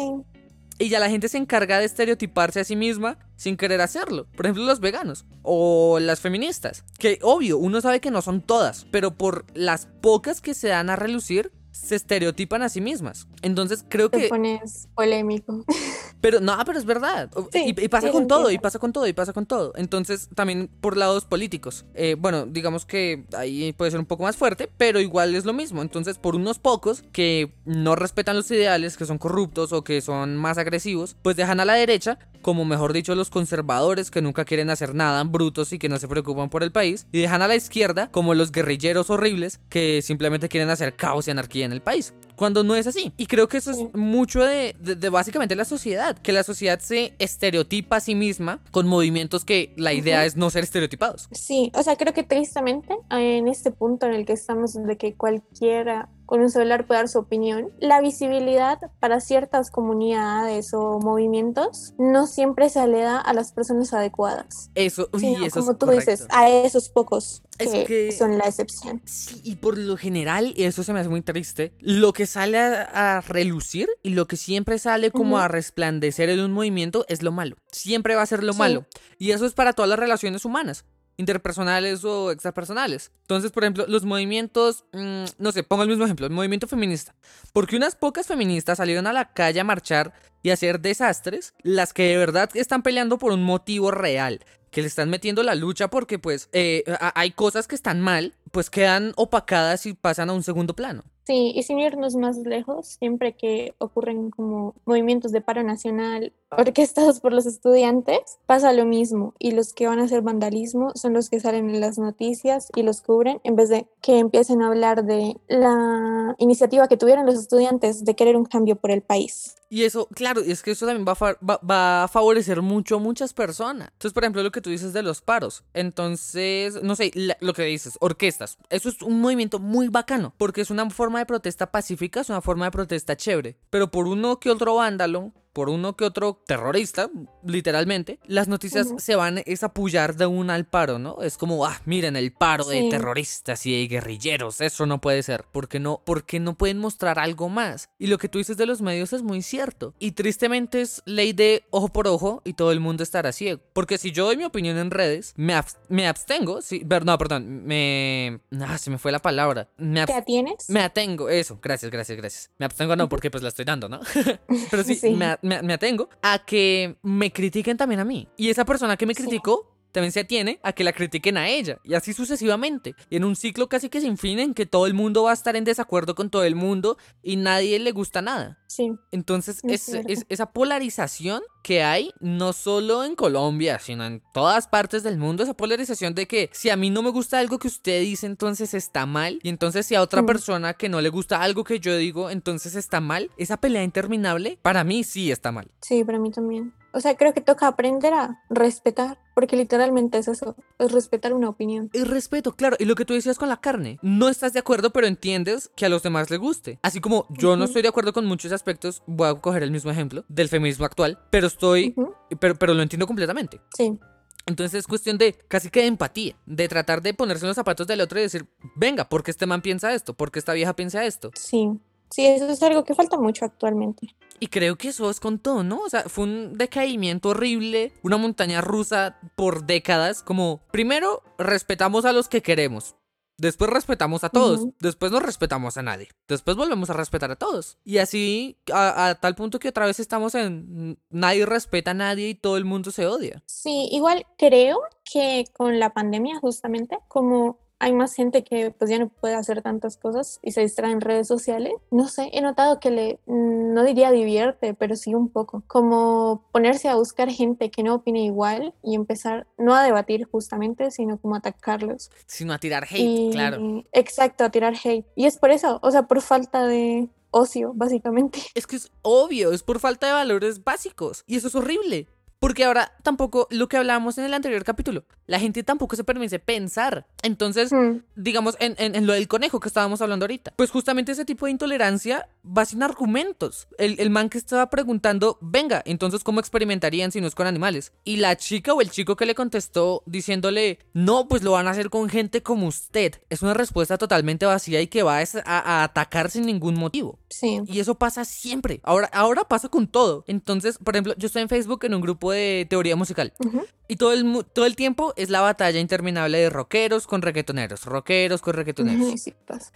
Y 0.77 0.89
ya 0.89 0.99
la 0.99 1.09
gente 1.09 1.29
se 1.29 1.37
encarga 1.37 1.79
de 1.79 1.85
estereotiparse 1.85 2.59
a 2.59 2.63
sí 2.65 2.75
misma 2.75 3.17
sin 3.37 3.55
querer 3.55 3.79
hacerlo. 3.79 4.27
Por 4.35 4.45
ejemplo, 4.45 4.65
los 4.65 4.81
veganos 4.81 5.25
o 5.41 5.99
las 5.99 6.19
feministas. 6.19 6.83
Que 6.99 7.19
obvio, 7.21 7.57
uno 7.57 7.79
sabe 7.79 8.01
que 8.01 8.11
no 8.11 8.21
son 8.21 8.41
todas, 8.41 8.85
pero 8.91 9.15
por 9.15 9.45
las 9.53 9.87
pocas 10.01 10.41
que 10.41 10.53
se 10.53 10.67
dan 10.67 10.89
a 10.89 10.97
relucir, 10.97 11.53
se 11.75 11.95
estereotipan 11.95 12.61
a 12.61 12.69
sí 12.69 12.81
mismas. 12.81 13.27
Entonces 13.41 13.85
creo 13.87 14.09
Te 14.09 14.21
que... 14.21 14.27
pones 14.29 14.87
polémico. 14.95 15.65
Pero 16.21 16.39
no, 16.39 16.57
pero 16.65 16.79
es 16.79 16.85
verdad. 16.85 17.29
Sí, 17.51 17.75
y, 17.77 17.83
y 17.83 17.87
pasa 17.87 18.11
con 18.11 18.27
todo, 18.27 18.49
y 18.49 18.57
pasa 18.57 18.79
con 18.79 18.91
todo, 18.91 19.05
y 19.05 19.13
pasa 19.13 19.31
con 19.31 19.45
todo. 19.45 19.73
Entonces, 19.75 20.27
también 20.33 20.71
por 20.81 20.97
lados 20.97 21.25
políticos. 21.25 21.85
Eh, 21.93 22.15
bueno, 22.17 22.47
digamos 22.47 22.87
que 22.87 23.25
ahí 23.37 23.73
puede 23.73 23.91
ser 23.91 23.99
un 23.99 24.07
poco 24.07 24.23
más 24.23 24.35
fuerte, 24.35 24.67
pero 24.75 24.99
igual 24.99 25.35
es 25.35 25.45
lo 25.45 25.53
mismo. 25.53 25.83
Entonces, 25.83 26.17
por 26.17 26.35
unos 26.35 26.57
pocos 26.57 27.03
que 27.11 27.53
no 27.65 27.95
respetan 27.95 28.37
los 28.37 28.49
ideales, 28.49 28.97
que 28.97 29.05
son 29.05 29.19
corruptos 29.19 29.71
o 29.71 29.83
que 29.83 30.01
son 30.01 30.35
más 30.35 30.57
agresivos, 30.57 31.15
pues 31.21 31.35
dejan 31.35 31.59
a 31.59 31.65
la 31.65 31.73
derecha, 31.73 32.17
como 32.41 32.65
mejor 32.65 32.91
dicho, 32.93 33.13
los 33.13 33.29
conservadores 33.29 34.09
que 34.09 34.23
nunca 34.23 34.45
quieren 34.45 34.71
hacer 34.71 34.95
nada, 34.95 35.23
brutos 35.25 35.73
y 35.73 35.79
que 35.79 35.89
no 35.89 35.99
se 35.99 36.07
preocupan 36.07 36.49
por 36.49 36.63
el 36.63 36.71
país, 36.71 37.05
y 37.11 37.21
dejan 37.21 37.43
a 37.43 37.47
la 37.47 37.55
izquierda 37.55 38.09
como 38.11 38.33
los 38.33 38.51
guerrilleros 38.51 39.11
horribles 39.11 39.59
que 39.69 40.01
simplemente 40.01 40.49
quieren 40.49 40.71
hacer 40.71 40.95
caos 40.95 41.27
y 41.27 41.31
anarquía 41.31 41.64
en 41.65 41.73
el 41.73 41.81
país. 41.81 42.13
Cuando 42.35 42.63
no 42.63 42.75
es 42.75 42.85
así. 42.85 43.13
Y 43.17 43.27
creo 43.27 43.47
que 43.47 43.57
eso 43.57 43.71
es 43.71 43.77
mucho 43.93 44.41
de, 44.43 44.75
de- 44.79 44.95
de 44.95 45.09
básicamente 45.09 45.55
la 45.55 45.63
sociedad. 45.65 46.17
Que 46.17 46.33
la 46.33 46.43
sociedad 46.43 46.79
se 46.79 47.13
estereotipa 47.19 47.97
a 47.97 47.99
sí 48.01 48.13
misma 48.15 48.61
con 48.71 48.87
movimientos 48.87 49.45
que 49.45 49.73
la 49.77 49.93
idea 49.93 50.25
es 50.25 50.35
no 50.35 50.49
ser 50.49 50.63
estereotipados. 50.65 51.27
Sí, 51.31 51.71
o 51.73 51.81
sea, 51.83 51.95
creo 51.95 52.13
que 52.13 52.23
tristemente 52.23 52.93
en 53.09 53.47
este 53.47 53.71
punto 53.71 54.05
en 54.05 54.13
el 54.13 54.25
que 54.25 54.33
estamos 54.33 54.73
de 54.73 54.97
que 54.97 55.15
cualquiera 55.15 56.09
con 56.25 56.41
un 56.41 56.49
celular 56.49 56.85
puede 56.87 56.99
dar 57.01 57.09
su 57.09 57.19
opinión, 57.19 57.69
la 57.79 58.01
visibilidad 58.01 58.79
para 58.99 59.19
ciertas 59.19 59.71
comunidades 59.71 60.73
o 60.73 60.99
movimientos 60.99 61.93
no 61.97 62.27
siempre 62.27 62.69
se 62.69 62.85
le 62.87 63.01
da 63.01 63.19
a 63.19 63.33
las 63.33 63.51
personas 63.51 63.93
adecuadas. 63.93 64.69
Eso, 64.75 65.09
uy, 65.13 65.19
sino, 65.19 65.45
eso 65.45 65.59
como 65.59 65.71
es 65.71 65.77
tú 65.77 65.85
correcto. 65.85 66.11
dices, 66.11 66.27
a 66.31 66.49
esos 66.49 66.89
pocos 66.89 67.43
Es 67.57 67.69
que, 67.71 67.83
que- 67.85 68.11
son 68.11 68.37
la 68.37 68.45
excepción. 68.45 69.01
Sí, 69.05 69.41
y 69.43 69.55
por 69.57 69.77
lo 69.77 69.97
general, 69.97 70.53
y 70.55 70.63
eso 70.63 70.83
se 70.83 70.93
me 70.93 70.99
hace 70.99 71.09
muy 71.09 71.21
triste, 71.21 71.73
lo 71.79 72.13
que 72.13 72.25
sale 72.25 72.57
a, 72.59 73.17
a 73.17 73.21
relucir 73.21 73.89
y 74.03 74.09
lo 74.09 74.27
que 74.27 74.37
siempre 74.37 74.79
sale 74.79 75.11
como 75.11 75.37
a 75.39 75.47
resplandecer 75.47 76.29
en 76.29 76.39
un 76.41 76.51
movimiento 76.51 77.05
es 77.07 77.21
lo 77.23 77.31
malo. 77.31 77.55
Siempre 77.71 78.15
va 78.15 78.21
a 78.21 78.25
ser 78.25 78.43
lo 78.43 78.53
Sí. 78.53 78.59
malo. 78.59 78.85
Y 79.17 79.31
eso 79.31 79.45
es 79.45 79.53
para 79.53 79.73
todas 79.73 79.89
las 79.89 79.99
relaciones 79.99 80.45
humanas, 80.45 80.85
interpersonales 81.17 82.03
o 82.03 82.31
extrapersonales. 82.31 83.11
Entonces, 83.21 83.51
por 83.51 83.63
ejemplo, 83.63 83.85
los 83.87 84.05
movimientos, 84.05 84.85
mm, 84.93 85.25
no 85.37 85.51
sé, 85.51 85.63
pongo 85.63 85.83
el 85.83 85.89
mismo 85.89 86.05
ejemplo, 86.05 86.25
el 86.25 86.33
movimiento 86.33 86.67
feminista. 86.67 87.15
Porque 87.53 87.75
unas 87.75 87.95
pocas 87.95 88.27
feministas 88.27 88.77
salieron 88.77 89.07
a 89.07 89.13
la 89.13 89.33
calle 89.33 89.59
a 89.59 89.63
marchar 89.63 90.13
y 90.43 90.49
a 90.49 90.53
hacer 90.53 90.79
desastres, 90.79 91.53
las 91.63 91.93
que 91.93 92.03
de 92.03 92.17
verdad 92.17 92.49
están 92.53 92.83
peleando 92.83 93.17
por 93.17 93.31
un 93.31 93.43
motivo 93.43 93.91
real, 93.91 94.41
que 94.69 94.81
le 94.81 94.87
están 94.87 95.09
metiendo 95.09 95.41
la 95.41 95.55
lucha 95.55 95.89
porque 95.89 96.19
pues 96.19 96.49
eh, 96.51 96.83
hay 97.15 97.31
cosas 97.31 97.67
que 97.67 97.75
están 97.75 98.01
mal, 98.01 98.33
pues 98.51 98.69
quedan 98.69 99.13
opacadas 99.15 99.85
y 99.85 99.93
pasan 99.93 100.29
a 100.29 100.33
un 100.33 100.43
segundo 100.43 100.75
plano. 100.75 101.03
Sí, 101.25 101.53
y 101.55 101.63
sin 101.63 101.79
irnos 101.79 102.15
más 102.15 102.37
lejos, 102.37 102.85
siempre 102.99 103.35
que 103.35 103.73
ocurren 103.79 104.29
como 104.29 104.75
movimientos 104.85 105.31
de 105.31 105.41
paro 105.41 105.63
nacional 105.63 106.33
orquestados 106.57 107.19
por 107.19 107.33
los 107.33 107.45
estudiantes, 107.45 108.19
pasa 108.45 108.73
lo 108.73 108.85
mismo. 108.85 109.33
Y 109.39 109.51
los 109.51 109.73
que 109.73 109.87
van 109.87 109.99
a 109.99 110.03
hacer 110.03 110.21
vandalismo 110.21 110.91
son 110.95 111.13
los 111.13 111.29
que 111.29 111.39
salen 111.39 111.69
en 111.69 111.81
las 111.81 111.97
noticias 111.97 112.69
y 112.75 112.83
los 112.83 113.01
cubren, 113.01 113.39
en 113.43 113.55
vez 113.55 113.69
de 113.69 113.87
que 114.01 114.19
empiecen 114.19 114.61
a 114.61 114.67
hablar 114.67 115.05
de 115.05 115.37
la 115.47 116.35
iniciativa 116.37 116.87
que 116.87 116.97
tuvieron 116.97 117.25
los 117.25 117.35
estudiantes 117.35 118.05
de 118.05 118.15
querer 118.15 118.35
un 118.35 118.45
cambio 118.45 118.75
por 118.75 118.91
el 118.91 119.01
país. 119.01 119.55
Y 119.69 119.83
eso, 119.83 120.07
claro, 120.13 120.41
es 120.41 120.61
que 120.61 120.71
eso 120.71 120.85
también 120.85 121.05
va 121.07 121.13
a, 121.13 121.35
va, 121.43 121.59
va 121.59 122.03
a 122.03 122.07
favorecer 122.07 122.61
mucho 122.61 122.97
a 122.97 122.99
muchas 122.99 123.33
personas. 123.33 123.89
Entonces, 123.93 124.13
por 124.13 124.23
ejemplo, 124.23 124.43
lo 124.43 124.51
que 124.51 124.61
tú 124.61 124.69
dices 124.69 124.93
de 124.93 125.01
los 125.01 125.21
paros. 125.21 125.63
Entonces, 125.73 126.81
no 126.83 126.95
sé, 126.95 127.11
lo 127.39 127.53
que 127.53 127.63
dices, 127.63 127.97
orquestas. 127.99 128.57
Eso 128.69 128.89
es 128.89 129.01
un 129.01 129.19
movimiento 129.19 129.59
muy 129.59 129.87
bacano, 129.87 130.33
porque 130.37 130.61
es 130.61 130.69
una 130.69 130.89
forma 130.89 131.19
de 131.19 131.25
protesta 131.25 131.71
pacífica, 131.71 132.21
es 132.21 132.29
una 132.29 132.41
forma 132.41 132.65
de 132.65 132.71
protesta 132.71 133.17
chévere. 133.17 133.57
Pero 133.69 133.89
por 133.89 134.07
uno 134.07 134.39
que 134.39 134.51
otro 134.51 134.75
vándalo, 134.75 135.33
por 135.55 135.69
uno 135.69 135.95
que 135.95 136.03
otro 136.03 136.41
terrorista, 136.45 137.09
literalmente, 137.45 138.19
las 138.27 138.49
noticias 138.49 138.87
Ujú. 138.87 138.99
se 138.99 139.15
van 139.15 139.41
es 139.45 139.63
a 139.63 139.67
apoyar 139.67 140.17
de 140.17 140.25
una 140.25 140.53
al 140.55 140.65
paro, 140.65 140.99
¿no? 140.99 141.21
Es 141.21 141.37
como, 141.37 141.65
ah, 141.65 141.81
miren 141.85 142.17
el 142.17 142.33
paro 142.33 142.65
de 142.65 142.81
Sí. 142.81 142.89
terroristas 142.89 143.65
y 143.65 143.71
de 143.79 143.87
guerrilleros, 143.87 144.59
eso 144.59 144.85
no 144.85 144.99
puede 144.99 145.23
ser, 145.23 145.45
porque 145.53 145.79
no, 145.79 146.01
porque 146.05 146.41
no 146.41 146.55
pueden 146.57 146.77
mostrar 146.79 147.19
algo 147.19 147.47
más. 147.47 147.89
Y 147.97 148.07
lo 148.07 148.17
que 148.17 148.27
tú 148.27 148.37
dices 148.37 148.57
de 148.57 148.65
los 148.65 148.81
medios 148.81 149.13
es 149.13 149.21
muy 149.23 149.41
cierto. 149.41 149.93
Y 149.97 150.11
tristemente 150.11 150.81
es 150.81 151.01
ley 151.05 151.31
de 151.31 151.63
ojo 151.69 151.87
por 151.87 152.07
ojo 152.09 152.41
y 152.43 152.53
todo 152.53 152.73
el 152.73 152.81
mundo 152.81 153.03
estará 153.03 153.31
ciego. 153.31 153.61
Porque 153.71 153.97
si 153.97 154.11
yo 154.11 154.25
doy 154.25 154.35
mi 154.35 154.43
opinión 154.43 154.77
en 154.77 154.91
redes, 154.91 155.33
me, 155.37 155.55
abs- 155.55 155.77
me 155.87 156.05
abstengo, 156.05 156.61
sí, 156.61 156.81
ver- 156.85 157.05
no, 157.05 157.17
perdón, 157.17 157.63
me... 157.65 158.41
Ah, 158.59 158.77
se 158.77 158.89
me 158.89 158.97
fue 158.97 159.13
la 159.13 159.19
palabra. 159.19 159.69
Me, 159.77 160.05
¿Te 160.05 160.13
atienes? 160.13 160.69
me 160.69 160.81
atengo, 160.81 161.29
eso, 161.29 161.59
gracias, 161.61 161.89
gracias, 161.91 162.17
gracias. 162.17 162.51
Me 162.57 162.65
abstengo 162.65 162.95
no, 162.97 163.07
porque 163.07 163.31
pues 163.31 163.41
la 163.41 163.47
estoy 163.49 163.63
dando, 163.63 163.87
¿no? 163.87 164.01
Pero 164.71 164.83
sí, 164.83 164.95
Sí. 164.95 165.11
Me, 165.11 165.37
me- 165.45 165.61
me 165.61 165.73
atengo 165.73 166.09
a 166.21 166.39
que 166.45 166.97
me 167.03 167.31
critiquen 167.31 167.77
también 167.77 167.99
a 168.01 168.05
mí. 168.05 168.27
Y 168.37 168.49
esa 168.49 168.65
persona 168.65 168.97
que 168.97 169.05
me 169.05 169.13
Sí. 169.13 169.23
criticó 169.23 169.71
también 169.91 170.11
se 170.11 170.19
atiene 170.19 170.59
a 170.61 170.73
que 170.73 170.83
la 170.83 170.91
critiquen 170.91 171.37
a 171.37 171.47
ella. 171.47 171.79
Y 171.85 171.93
así 171.93 172.11
sucesivamente. 172.11 172.95
Y 173.09 173.15
en 173.15 173.23
un 173.23 173.37
ciclo 173.37 173.69
casi 173.69 173.87
que 173.87 174.01
sin 174.01 174.17
fin 174.17 174.39
en 174.39 174.53
que 174.53 174.65
todo 174.65 174.87
el 174.87 174.93
mundo 174.93 175.23
va 175.23 175.31
a 175.31 175.33
estar 175.33 175.55
en 175.55 175.63
desacuerdo 175.63 176.15
con 176.15 176.29
todo 176.29 176.43
el 176.43 176.55
mundo 176.55 176.97
y 177.23 177.37
nadie 177.37 177.79
le 177.79 177.91
gusta 177.93 178.21
nada. 178.21 178.59
Sí, 178.75 178.91
Entonces, 179.11 179.61
Es 179.63 179.87
es, 179.89 180.25
esa 180.29 180.47
polarización 180.47 181.41
que 181.63 181.81
hay, 181.83 182.11
no 182.19 182.51
solo 182.53 183.03
en 183.03 183.15
Colombia, 183.15 183.79
sino 183.79 184.05
en 184.05 184.21
todas 184.33 184.67
partes 184.67 185.01
del 185.03 185.17
mundo, 185.17 185.43
esa 185.43 185.53
polarización 185.55 186.13
de 186.13 186.27
que 186.27 186.49
si 186.53 186.69
a 186.69 186.75
mí 186.75 186.89
no 186.89 187.01
me 187.01 187.09
gusta 187.09 187.39
algo 187.39 187.57
que 187.57 187.67
usted 187.69 188.01
dice, 188.01 188.25
entonces 188.27 188.73
está 188.73 189.05
mal, 189.05 189.39
y 189.43 189.49
entonces 189.49 189.85
si 189.85 189.95
a 189.95 190.01
otra 190.01 190.21
Mm. 190.21 190.25
persona 190.25 190.73
que 190.73 190.89
no 190.89 190.99
le 191.01 191.09
gusta 191.09 191.41
algo 191.41 191.63
que 191.63 191.79
yo 191.79 191.95
digo, 191.97 192.29
entonces 192.29 192.75
está 192.75 192.99
mal, 192.99 193.31
esa 193.37 193.57
pelea 193.57 193.83
interminable, 193.83 194.59
para 194.61 194.83
mí 194.83 195.03
sí 195.03 195.31
está 195.31 195.51
mal. 195.51 195.71
sí, 195.81 196.03
para 196.03 196.19
mí 196.19 196.31
también. 196.31 196.73
O 196.93 197.01
sea, 197.01 197.15
creo 197.17 197.33
que 197.33 197.41
toca 197.41 197.67
aprender 197.67 198.13
a 198.13 198.41
respetar, 198.49 199.17
porque 199.33 199.57
literalmente 199.57 200.17
es 200.17 200.29
eso, 200.29 200.55
es 200.79 200.93
respetar 200.93 201.33
una 201.33 201.49
opinión. 201.49 201.89
Y 201.91 202.03
respeto, 202.05 202.53
claro, 202.55 202.77
y 202.79 202.85
lo 202.85 202.95
que 202.95 203.03
tú 203.03 203.13
decías 203.13 203.37
con 203.37 203.49
la 203.49 203.57
carne, 203.59 203.99
no 204.01 204.29
estás 204.29 204.53
de 204.53 204.59
acuerdo, 204.59 204.91
pero 204.91 205.05
entiendes 205.05 205.69
que 205.75 205.85
a 205.85 205.89
los 205.89 206.03
demás 206.03 206.29
les 206.29 206.39
guste. 206.39 206.79
Así 206.83 207.01
como 207.01 207.27
yo 207.31 207.57
no 207.57 207.63
Ujú. 207.63 207.65
estoy 207.65 207.81
de 207.81 207.89
acuerdo 207.89 208.13
con 208.13 208.25
muchos 208.25 208.53
aspectos, 208.65 209.03
voy 209.05 209.29
a 209.29 209.35
coger 209.35 209.61
el 209.61 209.69
mismo 209.69 209.91
ejemplo 209.91 210.25
del 210.27 210.49
feminismo 210.49 210.85
actual, 210.85 211.19
pero 211.29 211.45
estoy, 211.45 211.93
Ujú, 211.95 212.13
pero, 212.39 212.55
pero 212.55 212.73
lo 212.73 212.81
entiendo 212.81 213.05
completamente. 213.05 213.61
Sí, 213.77 213.99
Entonces 214.47 214.79
es 214.79 214.87
cuestión 214.87 215.19
de 215.19 215.33
casi 215.47 215.69
que 215.69 215.81
de 215.81 215.87
empatía, 215.87 216.35
de 216.47 216.67
tratar 216.67 217.03
de 217.03 217.13
ponerse 217.13 217.45
en 217.45 217.49
los 217.49 217.55
zapatos 217.55 217.85
del 217.85 218.01
otro 218.01 218.17
y 218.17 218.23
decir, 218.23 218.47
venga, 218.75 219.07
¿por 219.07 219.21
qué 219.23 219.29
este 219.29 219.45
man 219.45 219.61
piensa 219.61 219.93
esto? 219.93 220.15
¿Por 220.15 220.31
qué 220.31 220.39
esta 220.39 220.53
vieja 220.53 220.75
piensa 220.75 221.05
esto? 221.05 221.29
sí. 221.35 221.69
Sí, 222.11 222.23
eso 222.27 222.47
es 222.47 222.61
algo 222.61 222.83
que 222.83 222.93
falta 222.93 223.17
mucho 223.17 223.45
actualmente. 223.45 224.15
Y 224.39 224.47
creo 224.47 224.77
que 224.77 224.89
eso 224.89 225.09
es 225.09 225.19
con 225.19 225.39
todo, 225.39 225.63
¿no? 225.63 225.79
O 225.79 225.89
sea, 225.89 226.03
fue 226.03 226.25
un 226.25 226.53
decaimiento 226.55 227.29
horrible, 227.29 227.93
una 228.03 228.17
montaña 228.17 228.61
rusa 228.61 229.17
por 229.35 229.65
décadas, 229.65 230.21
como 230.21 230.61
primero 230.71 231.23
respetamos 231.39 232.05
a 232.05 232.13
los 232.13 232.29
que 232.29 232.43
queremos. 232.43 232.95
Después 233.37 233.69
respetamos 233.69 234.23
a 234.23 234.29
todos, 234.29 234.67
después 234.79 235.11
no 235.11 235.19
respetamos 235.19 235.77
a 235.77 235.81
nadie, 235.81 236.09
después 236.27 236.55
volvemos 236.55 236.89
a 236.89 236.93
respetar 236.93 237.31
a 237.31 237.35
todos. 237.35 237.77
Y 237.83 237.97
así 237.97 238.57
a, 238.73 239.09
a 239.09 239.15
tal 239.15 239.35
punto 239.35 239.59
que 239.59 239.69
otra 239.69 239.85
vez 239.85 239.99
estamos 239.99 240.35
en 240.35 240.97
nadie 241.09 241.45
respeta 241.45 241.91
a 241.91 241.95
nadie 241.95 242.29
y 242.29 242.35
todo 242.35 242.57
el 242.57 242.65
mundo 242.65 242.91
se 242.91 243.07
odia. 243.07 243.43
Sí, 243.45 243.89
igual 243.91 244.25
creo 244.37 244.79
que 245.11 245.45
con 245.53 245.79
la 245.79 245.93
pandemia 245.93 246.39
justamente, 246.39 246.97
como 247.07 247.64
hay 247.79 247.93
más 247.93 248.13
gente 248.13 248.43
que 248.43 248.71
pues 248.71 248.89
ya 248.89 248.99
no 248.99 249.09
puede 249.09 249.35
hacer 249.35 249.61
tantas 249.61 249.97
cosas 249.97 250.39
y 250.41 250.51
se 250.51 250.61
distrae 250.61 250.91
en 250.91 251.01
redes 251.01 251.27
sociales, 251.27 251.73
no 251.91 252.07
sé, 252.07 252.29
he 252.33 252.41
notado 252.41 252.79
que 252.79 252.89
le, 252.91 253.19
mm, 253.25 253.73
no 253.73 253.83
diría 253.83 254.11
divierte, 254.11 254.73
pero 254.73 254.95
sí 254.95 255.13
un 255.13 255.29
poco, 255.29 255.63
como 255.67 256.45
ponerse 256.51 256.87
a 256.89 256.95
buscar 256.95 257.29
gente 257.29 257.69
que 257.69 257.83
no 257.83 257.95
opine 257.95 258.23
igual 258.23 258.73
y 258.83 258.95
empezar 258.95 259.47
no 259.57 259.75
a 259.75 259.83
debatir 259.83 260.25
justamente, 260.25 260.89
sino 260.91 261.17
como 261.17 261.35
a 261.35 261.39
atacarlos. 261.39 262.11
Sino 262.27 262.53
a 262.53 262.57
tirar 262.59 262.85
hate, 262.85 262.99
Y- 262.99 263.29
claro. 263.31 263.83
Exacto, 263.91 264.43
a 264.45 264.49
tirar 264.49 264.73
hate. 264.83 265.05
Y 265.15 265.25
es 265.25 265.37
por 265.37 265.51
eso, 265.51 265.79
o 265.81 265.91
sea, 265.91 266.03
por 266.03 266.21
falta 266.21 266.65
de 266.65 267.09
ocio, 267.31 267.73
básicamente. 267.75 268.39
Es 268.55 268.67
que 268.67 268.77
es 268.77 268.91
obvio, 269.01 269.51
es 269.51 269.63
por 269.63 269.79
falta 269.79 270.07
de 270.07 270.13
valores 270.13 270.63
básicos. 270.63 271.23
Y 271.27 271.35
eso 271.35 271.49
es 271.49 271.55
horrible. 271.55 272.07
Porque 272.39 272.63
ahora 272.65 272.91
tampoco, 273.01 273.47
lo 273.49 273.67
que 273.67 273.77
hablábamos 273.77 274.17
en 274.17 274.25
el 274.25 274.33
anterior 274.33 274.63
capítulo, 274.63 275.03
la 275.27 275.39
gente 275.39 275.63
tampoco 275.63 275.95
se 275.95 276.03
permite 276.03 276.39
pensar. 276.39 277.07
Entonces, 277.23 277.71
Mm, 277.71 277.99
digamos, 278.15 278.55
en, 278.59 278.75
en- 278.77 278.95
en 278.95 279.07
lo 279.07 279.13
del 279.13 279.27
conejo 279.27 279.59
que 279.59 279.67
estábamos 279.67 280.01
hablando 280.01 280.25
ahorita, 280.25 280.53
pues 280.55 280.69
justamente 280.71 281.11
ese 281.11 281.25
tipo 281.25 281.45
de 281.45 281.51
intolerancia 281.51 282.27
va 282.45 282.65
sin 282.65 282.83
argumentos. 282.83 283.67
El, 283.77 283.99
el 283.99 284.09
man 284.09 284.29
que 284.29 284.37
estaba 284.37 284.69
preguntando, 284.69 285.37
venga, 285.41 285.81
entonces, 285.85 286.23
¿cómo 286.23 286.39
experimentarían 286.39 287.11
si 287.11 287.21
no 287.21 287.27
es 287.27 287.35
con 287.35 287.47
animales? 287.47 287.91
Y 288.03 288.17
la 288.17 288.35
chica 288.35 288.73
o 288.73 288.81
el 288.81 288.89
chico 288.91 289.15
que 289.15 289.25
le 289.25 289.35
contestó 289.35 290.03
diciéndole, 290.05 290.79
no, 290.93 291.27
pues 291.27 291.43
lo 291.43 291.51
van 291.51 291.67
a 291.67 291.71
hacer 291.71 291.89
con 291.89 292.09
gente 292.09 292.43
como 292.43 292.67
usted. 292.67 293.15
Es 293.29 293.41
una 293.41 293.53
respuesta 293.53 293.97
totalmente 293.97 294.45
vacía 294.45 294.81
y 294.81 294.87
que 294.87 295.03
va 295.03 295.19
a, 295.19 295.23
a- 295.45 295.83
atacar 295.83 296.29
sin 296.29 296.45
ningún 296.45 296.75
motivo. 296.75 297.19
sí. 297.29 297.61
Y 297.67 297.79
eso 297.79 297.95
pasa 297.95 298.25
siempre. 298.25 298.79
Ahora, 298.83 299.07
ahora 299.13 299.43
pasa 299.45 299.69
con 299.69 299.87
todo. 299.87 300.23
Entonces, 300.27 300.77
por 300.77 300.95
ejemplo, 300.95 301.13
yo 301.17 301.27
estoy 301.27 301.41
en 301.41 301.49
Facebook 301.49 301.83
en 301.85 301.93
un 301.95 302.01
grupo 302.01 302.31
de 302.31 302.65
teoría 302.69 302.95
musical. 302.95 303.33
Ujú. 303.39 303.63
Y 303.87 303.97
todo 303.97 304.13
el, 304.13 304.45
todo 304.53 304.65
el 304.65 304.75
tiempo 304.75 305.13
es 305.15 305.29
la 305.29 305.41
batalla 305.41 305.79
interminable 305.79 306.39
de 306.39 306.49
rockeros 306.49 307.07
con 307.07 307.21
reggaetoneros. 307.21 307.85
Rockeros 307.85 308.41
con 308.41 308.53
reggaetoneros. 308.53 309.25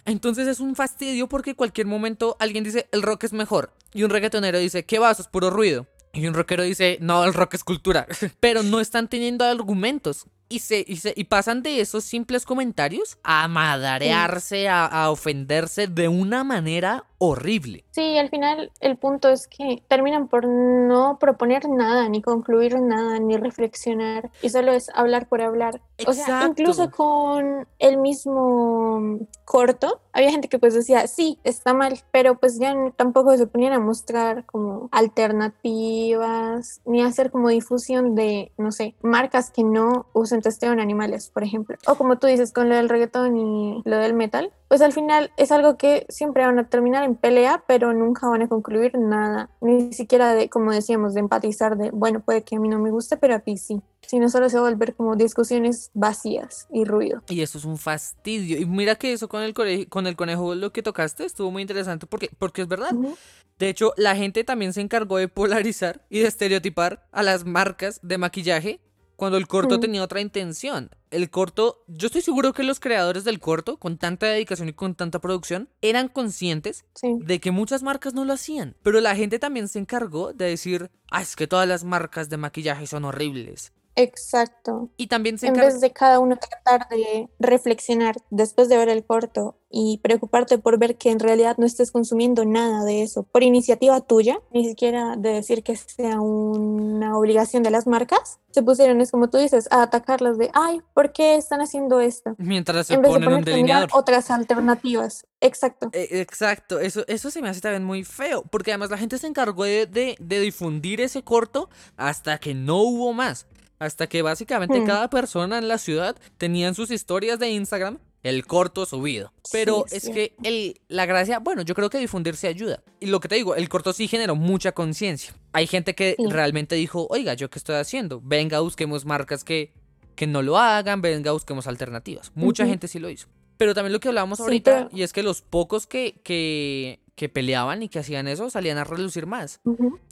Entonces 0.06 0.48
es 0.48 0.60
un 0.60 0.76
fastidio 0.76 1.28
porque 1.28 1.56
cualquier 1.56 1.88
momento 1.88 2.36
alguien 2.40 2.64
dice 2.64 2.88
el 2.92 3.02
rock 3.02 3.26
es 3.26 3.34
mejor. 3.34 3.74
Y 3.94 4.04
un 4.04 4.10
reggaetonero 4.10 4.58
dice, 4.60 4.86
¿qué 4.86 5.00
vas? 5.00 5.20
Es 5.20 5.28
puro 5.28 5.50
ruido. 5.50 5.88
Y 6.14 6.28
un 6.28 6.34
rockero 6.34 6.64
dice, 6.64 6.98
no, 7.02 7.24
el 7.24 7.34
rock 7.34 7.54
es 7.54 7.64
cultura. 7.64 8.08
Pero 8.40 8.64
no 8.64 8.80
están 8.80 9.08
teniendo 9.08 9.46
argumentos. 9.46 10.26
Y, 10.52 10.60
se, 10.60 10.84
y, 10.88 10.96
se, 10.98 11.14
y 11.16 11.26
pasan 11.26 11.62
de 11.62 11.80
esos 11.80 12.04
simples 12.04 12.44
comentarios 12.44 13.20
a 13.24 13.48
madarearse, 13.48 14.68
a, 14.68 14.86
a 14.86 15.12
ofenderse 15.12 15.86
de 15.88 16.08
una 16.08 16.44
manera 16.44 17.06
horrible. 17.20 17.84
Sí, 17.92 18.18
al 18.18 18.30
final 18.30 18.72
el 18.80 18.98
punto 18.98 19.30
es 19.30 19.48
que 19.48 19.84
terminan 19.88 20.28
por 20.28 20.48
no 20.48 21.20
proponer 21.20 21.68
nada, 21.70 22.08
ni 22.08 22.22
concluir 22.22 22.80
nada, 22.80 23.20
ni 23.20 23.38
reflexionar, 23.38 24.32
y 24.42 24.50
solo 24.50 24.72
es 24.72 24.90
hablar 24.96 25.28
por 25.28 25.42
hablar. 25.42 25.82
O 26.08 26.14
sea, 26.14 26.24
Exacto. 26.24 26.48
incluso 26.48 26.92
con 26.92 27.68
el 27.78 27.98
mismo 27.98 29.20
corto, 29.44 30.00
había 30.14 30.32
gente 30.32 30.48
que 30.48 30.60
pues 30.60 30.74
decía, 30.74 31.08
sí, 31.08 31.40
está 31.44 31.74
mal, 31.74 32.00
pero 32.12 32.40
pues 32.40 32.58
ya 32.58 32.74
tampoco 32.96 33.36
se 33.38 33.48
ponían 33.48 33.74
a 33.74 33.80
mostrar 33.80 34.46
como 34.46 34.88
alternativas, 34.94 36.82
ni 36.86 37.02
hacer 37.02 37.32
como 37.32 37.50
difusión 37.50 38.16
de, 38.16 38.54
no 38.58 38.72
sé, 38.72 38.96
marcas 39.02 39.52
que 39.52 39.64
no 39.64 40.06
usen 40.40 40.42
testeo 40.42 40.74
en 40.74 40.80
animales, 40.80 41.30
por 41.34 41.44
ejemplo. 41.44 41.78
O 41.86 41.96
como 41.96 42.18
tú 42.18 42.28
dices, 42.28 42.52
con 42.52 42.70
lo 42.70 42.76
del 42.76 42.90
reggaetón 42.90 43.38
y 43.38 43.82
lo 43.86 43.98
del 43.98 44.14
metal, 44.14 44.52
pues 44.68 44.82
al 44.82 44.94
final 44.94 45.32
es 45.38 45.52
algo 45.52 45.78
que 45.78 46.06
siempre 46.10 46.46
van 46.46 46.60
a 46.60 46.70
terminar 46.70 47.04
en 47.04 47.16
pelea, 47.16 47.64
pero 47.68 47.94
nunca 47.94 48.28
van 48.28 48.42
a 48.42 48.48
concluir 48.48 48.98
nada, 48.98 49.50
ni 49.62 49.94
siquiera 49.94 50.34
de, 50.34 50.50
como 50.50 50.72
decíamos, 50.72 51.14
de 51.14 51.22
empatizar 51.22 51.78
de, 51.78 51.92
bueno, 51.92 52.22
puede 52.22 52.44
que 52.44 52.56
a 52.56 52.60
mí 52.60 52.70
no 52.70 52.80
me 52.80 52.92
guste, 52.92 53.18
pero 53.18 53.36
a 53.36 53.40
ti 53.40 53.58
sí, 53.58 53.82
sino 54.08 54.30
solo 54.30 54.50
se 54.50 54.60
va 54.60 54.68
a 54.68 54.70
volver 54.70 54.96
como 54.96 55.16
discusiones 55.16 55.92
vacías 55.94 56.68
y 56.72 56.86
ruido. 56.86 57.24
Y 57.30 57.42
eso 57.42 57.58
es 57.58 57.66
un 57.66 57.78
fastidio. 57.78 58.58
Y 58.58 58.66
mira 58.66 58.96
que 58.96 59.14
eso 59.14 59.28
con 59.28 59.44
el, 59.44 59.54
conejo, 59.54 59.90
con 59.90 60.08
el 60.08 60.16
conejo, 60.16 60.56
lo 60.56 60.72
que 60.72 60.84
tocaste, 60.84 61.26
estuvo 61.26 61.52
muy 61.52 61.62
interesante 61.62 62.06
porque, 62.08 62.30
porque 62.38 62.62
es 62.62 62.68
verdad. 62.68 62.94
Ujú. 62.94 63.16
De 63.60 63.68
hecho, 63.68 63.94
la 63.98 64.16
gente 64.16 64.46
también 64.46 64.72
se 64.72 64.80
encargó 64.80 65.18
de 65.18 65.28
polarizar 65.28 66.06
y 66.10 66.20
de 66.20 66.28
estereotipar 66.28 67.06
a 67.12 67.24
las 67.24 67.46
marcas 67.46 68.00
de 68.02 68.18
maquillaje 68.18 68.80
cuando 69.20 69.38
el 69.38 69.48
corto 69.48 69.78
Mm. 69.78 69.82
tenía 69.82 70.02
otra 70.04 70.22
intención. 70.22 70.90
El 71.12 71.30
corto, 71.30 71.84
yo 71.88 72.06
estoy 72.08 72.22
seguro 72.22 72.54
que 72.54 72.64
los 72.64 72.80
creadores 72.80 73.26
del 73.26 73.40
corto, 73.40 73.78
con 73.78 73.98
tanta 73.98 74.28
dedicación 74.28 74.70
y 74.70 74.74
con 74.74 74.96
tanta 74.96 75.20
producción, 75.20 75.68
eran 75.82 76.08
conscientes 76.08 76.86
Sí. 76.96 77.18
de 77.20 77.40
que 77.42 77.52
muchas 77.52 77.84
marcas 77.84 78.14
no 78.14 78.24
lo 78.24 78.32
hacían. 78.34 78.76
Pero 78.82 79.02
la 79.02 79.16
gente 79.18 79.38
también 79.38 79.68
se 79.68 79.80
encargó 79.80 80.32
de 80.34 80.46
decir, 80.46 80.90
ah, 81.12 81.22
es 81.22 81.36
que 81.36 81.48
todas 81.48 81.68
las 81.68 81.84
marcas 81.84 82.30
de 82.30 82.38
maquillaje 82.38 82.88
son 82.88 83.04
horribles. 83.06 83.74
Exacto. 84.02 84.90
Y 84.98 85.08
también 85.08 85.38
se 85.38 85.48
En 85.48 85.54
vez 85.54 85.82
de 85.82 85.92
cada 85.92 86.20
uno 86.20 86.38
tratar 86.38 86.88
de 86.90 87.30
reflexionar 87.40 88.16
después 88.30 88.70
de 88.70 88.78
ver 88.78 88.90
el 88.90 89.04
corto 89.04 89.56
y 89.72 90.00
preocuparte 90.02 90.58
por 90.58 90.80
ver 90.80 90.98
que 90.98 91.12
en 91.12 91.20
realidad 91.20 91.56
no 91.60 91.66
estés 91.66 91.92
consumiendo 91.92 92.44
nada 92.44 92.84
de 92.86 93.04
eso 93.04 93.24
por 93.24 93.44
iniciativa 93.44 94.02
tuya, 94.02 94.40
ni 94.52 94.68
siquiera 94.68 95.16
de 95.16 95.30
decir 95.34 95.62
que 95.64 95.76
sea 95.76 96.20
una 96.22 97.16
obligación 97.18 97.62
de 97.62 97.70
las 97.70 97.86
marcas, 97.86 98.40
se 98.52 98.64
pusieron, 98.64 99.00
es 99.02 99.12
como 99.12 99.30
tú 99.30 99.38
dices, 99.38 99.68
a 99.70 99.84
atacarlas 99.84 100.40
de, 100.40 100.50
ay, 100.54 100.82
¿por 100.96 101.12
qué 101.12 101.36
están 101.36 101.62
haciendo 101.62 102.00
esto? 102.00 102.34
Mientras 102.40 102.88
se 102.88 102.96
En 102.96 103.02
vez 103.04 103.12
de 103.12 103.20
ponen 103.20 103.30
un 103.30 103.34
a 103.36 103.38
mirar 103.40 103.54
delineador. 103.54 103.90
otras 103.94 104.32
alternativas. 104.32 105.28
Exacto. 105.42 105.90
Eh, 105.94 106.08
Exacto, 106.20 106.80
eso, 106.80 107.04
eso 107.08 107.30
se 107.30 107.42
me 107.42 107.50
hace 107.50 107.62
también 107.62 107.84
muy 107.84 108.04
feo, 108.04 108.44
porque 108.50 108.72
además 108.72 108.90
la 108.90 108.98
gente 108.98 109.18
se 109.20 109.28
encargó 109.28 109.66
de, 109.66 109.86
de- 109.86 110.16
de 110.20 110.40
difundir 110.40 111.00
ese 111.02 111.22
corto 111.24 111.70
hasta 111.96 112.40
que 112.40 112.56
no 112.56 112.78
hubo 112.82 113.14
más, 113.14 113.46
hasta 113.80 114.08
que 114.08 114.22
básicamente 114.22 114.80
Hmm. 114.80 114.86
cada 114.86 115.10
persona 115.10 115.58
en 115.58 115.68
la 115.68 115.78
ciudad 115.78 116.16
tenía 116.38 116.68
en 116.68 116.76
sus 116.76 116.92
historias 116.92 117.40
de 117.40 117.50
Instagram 117.50 117.98
el 118.22 118.46
corto 118.46 118.86
subido. 118.86 119.32
Pero 119.52 119.86
Sí, 119.88 119.96
es 119.96 120.04
sí. 120.04 120.12
que 120.12 120.36
el, 120.44 120.82
la 120.90 121.06
gracia, 121.06 121.40
bueno, 121.40 121.62
yo 121.62 121.74
creo 121.74 121.90
que 121.90 121.98
difundirse 122.00 122.48
ayuda. 122.50 122.84
Y 123.00 123.06
lo 123.06 123.22
que 123.22 123.30
te 123.30 123.36
digo, 123.36 123.56
el 123.56 123.70
corto 123.70 123.94
sí 123.94 124.08
generó 124.10 124.36
mucha 124.36 124.74
conciencia. 124.74 125.34
Hay 125.54 125.68
gente 125.68 125.96
que 125.96 126.16
Sí. 126.18 126.26
realmente 126.28 126.76
dijo, 126.76 127.08
oiga, 127.10 127.34
¿yo 127.34 127.50
qué 127.50 127.58
estoy 127.60 127.76
haciendo? 127.78 128.20
Venga, 128.22 128.60
busquemos 128.60 129.06
marcas 129.06 129.46
que, 129.46 129.72
que 130.16 130.28
no 130.28 130.42
lo 130.42 130.58
hagan, 130.58 131.02
venga, 131.02 131.32
busquemos 131.32 131.66
alternativas. 131.68 132.34
Mucha 132.36 132.66
gente 132.66 132.90
sí 132.90 133.00
lo 133.00 133.10
hizo. 133.10 133.28
Pero 133.56 133.74
también 133.74 133.94
lo 133.94 134.02
que 134.02 134.10
hablábamos 134.10 134.40
ahorita, 134.42 134.88
pero- 134.90 134.98
y 134.98 135.04
es 135.04 135.14
que 135.14 135.24
los 135.24 135.42
pocos 135.42 135.88
que, 135.88 136.20
que, 136.24 137.00
que 137.20 137.28
peleaban 137.28 137.84
y 137.84 137.90
que 137.90 138.00
hacían 138.00 138.30
eso 138.30 138.50
salían 138.50 138.78
a 138.78 138.86
relucir 138.86 139.26
más. 139.26 139.60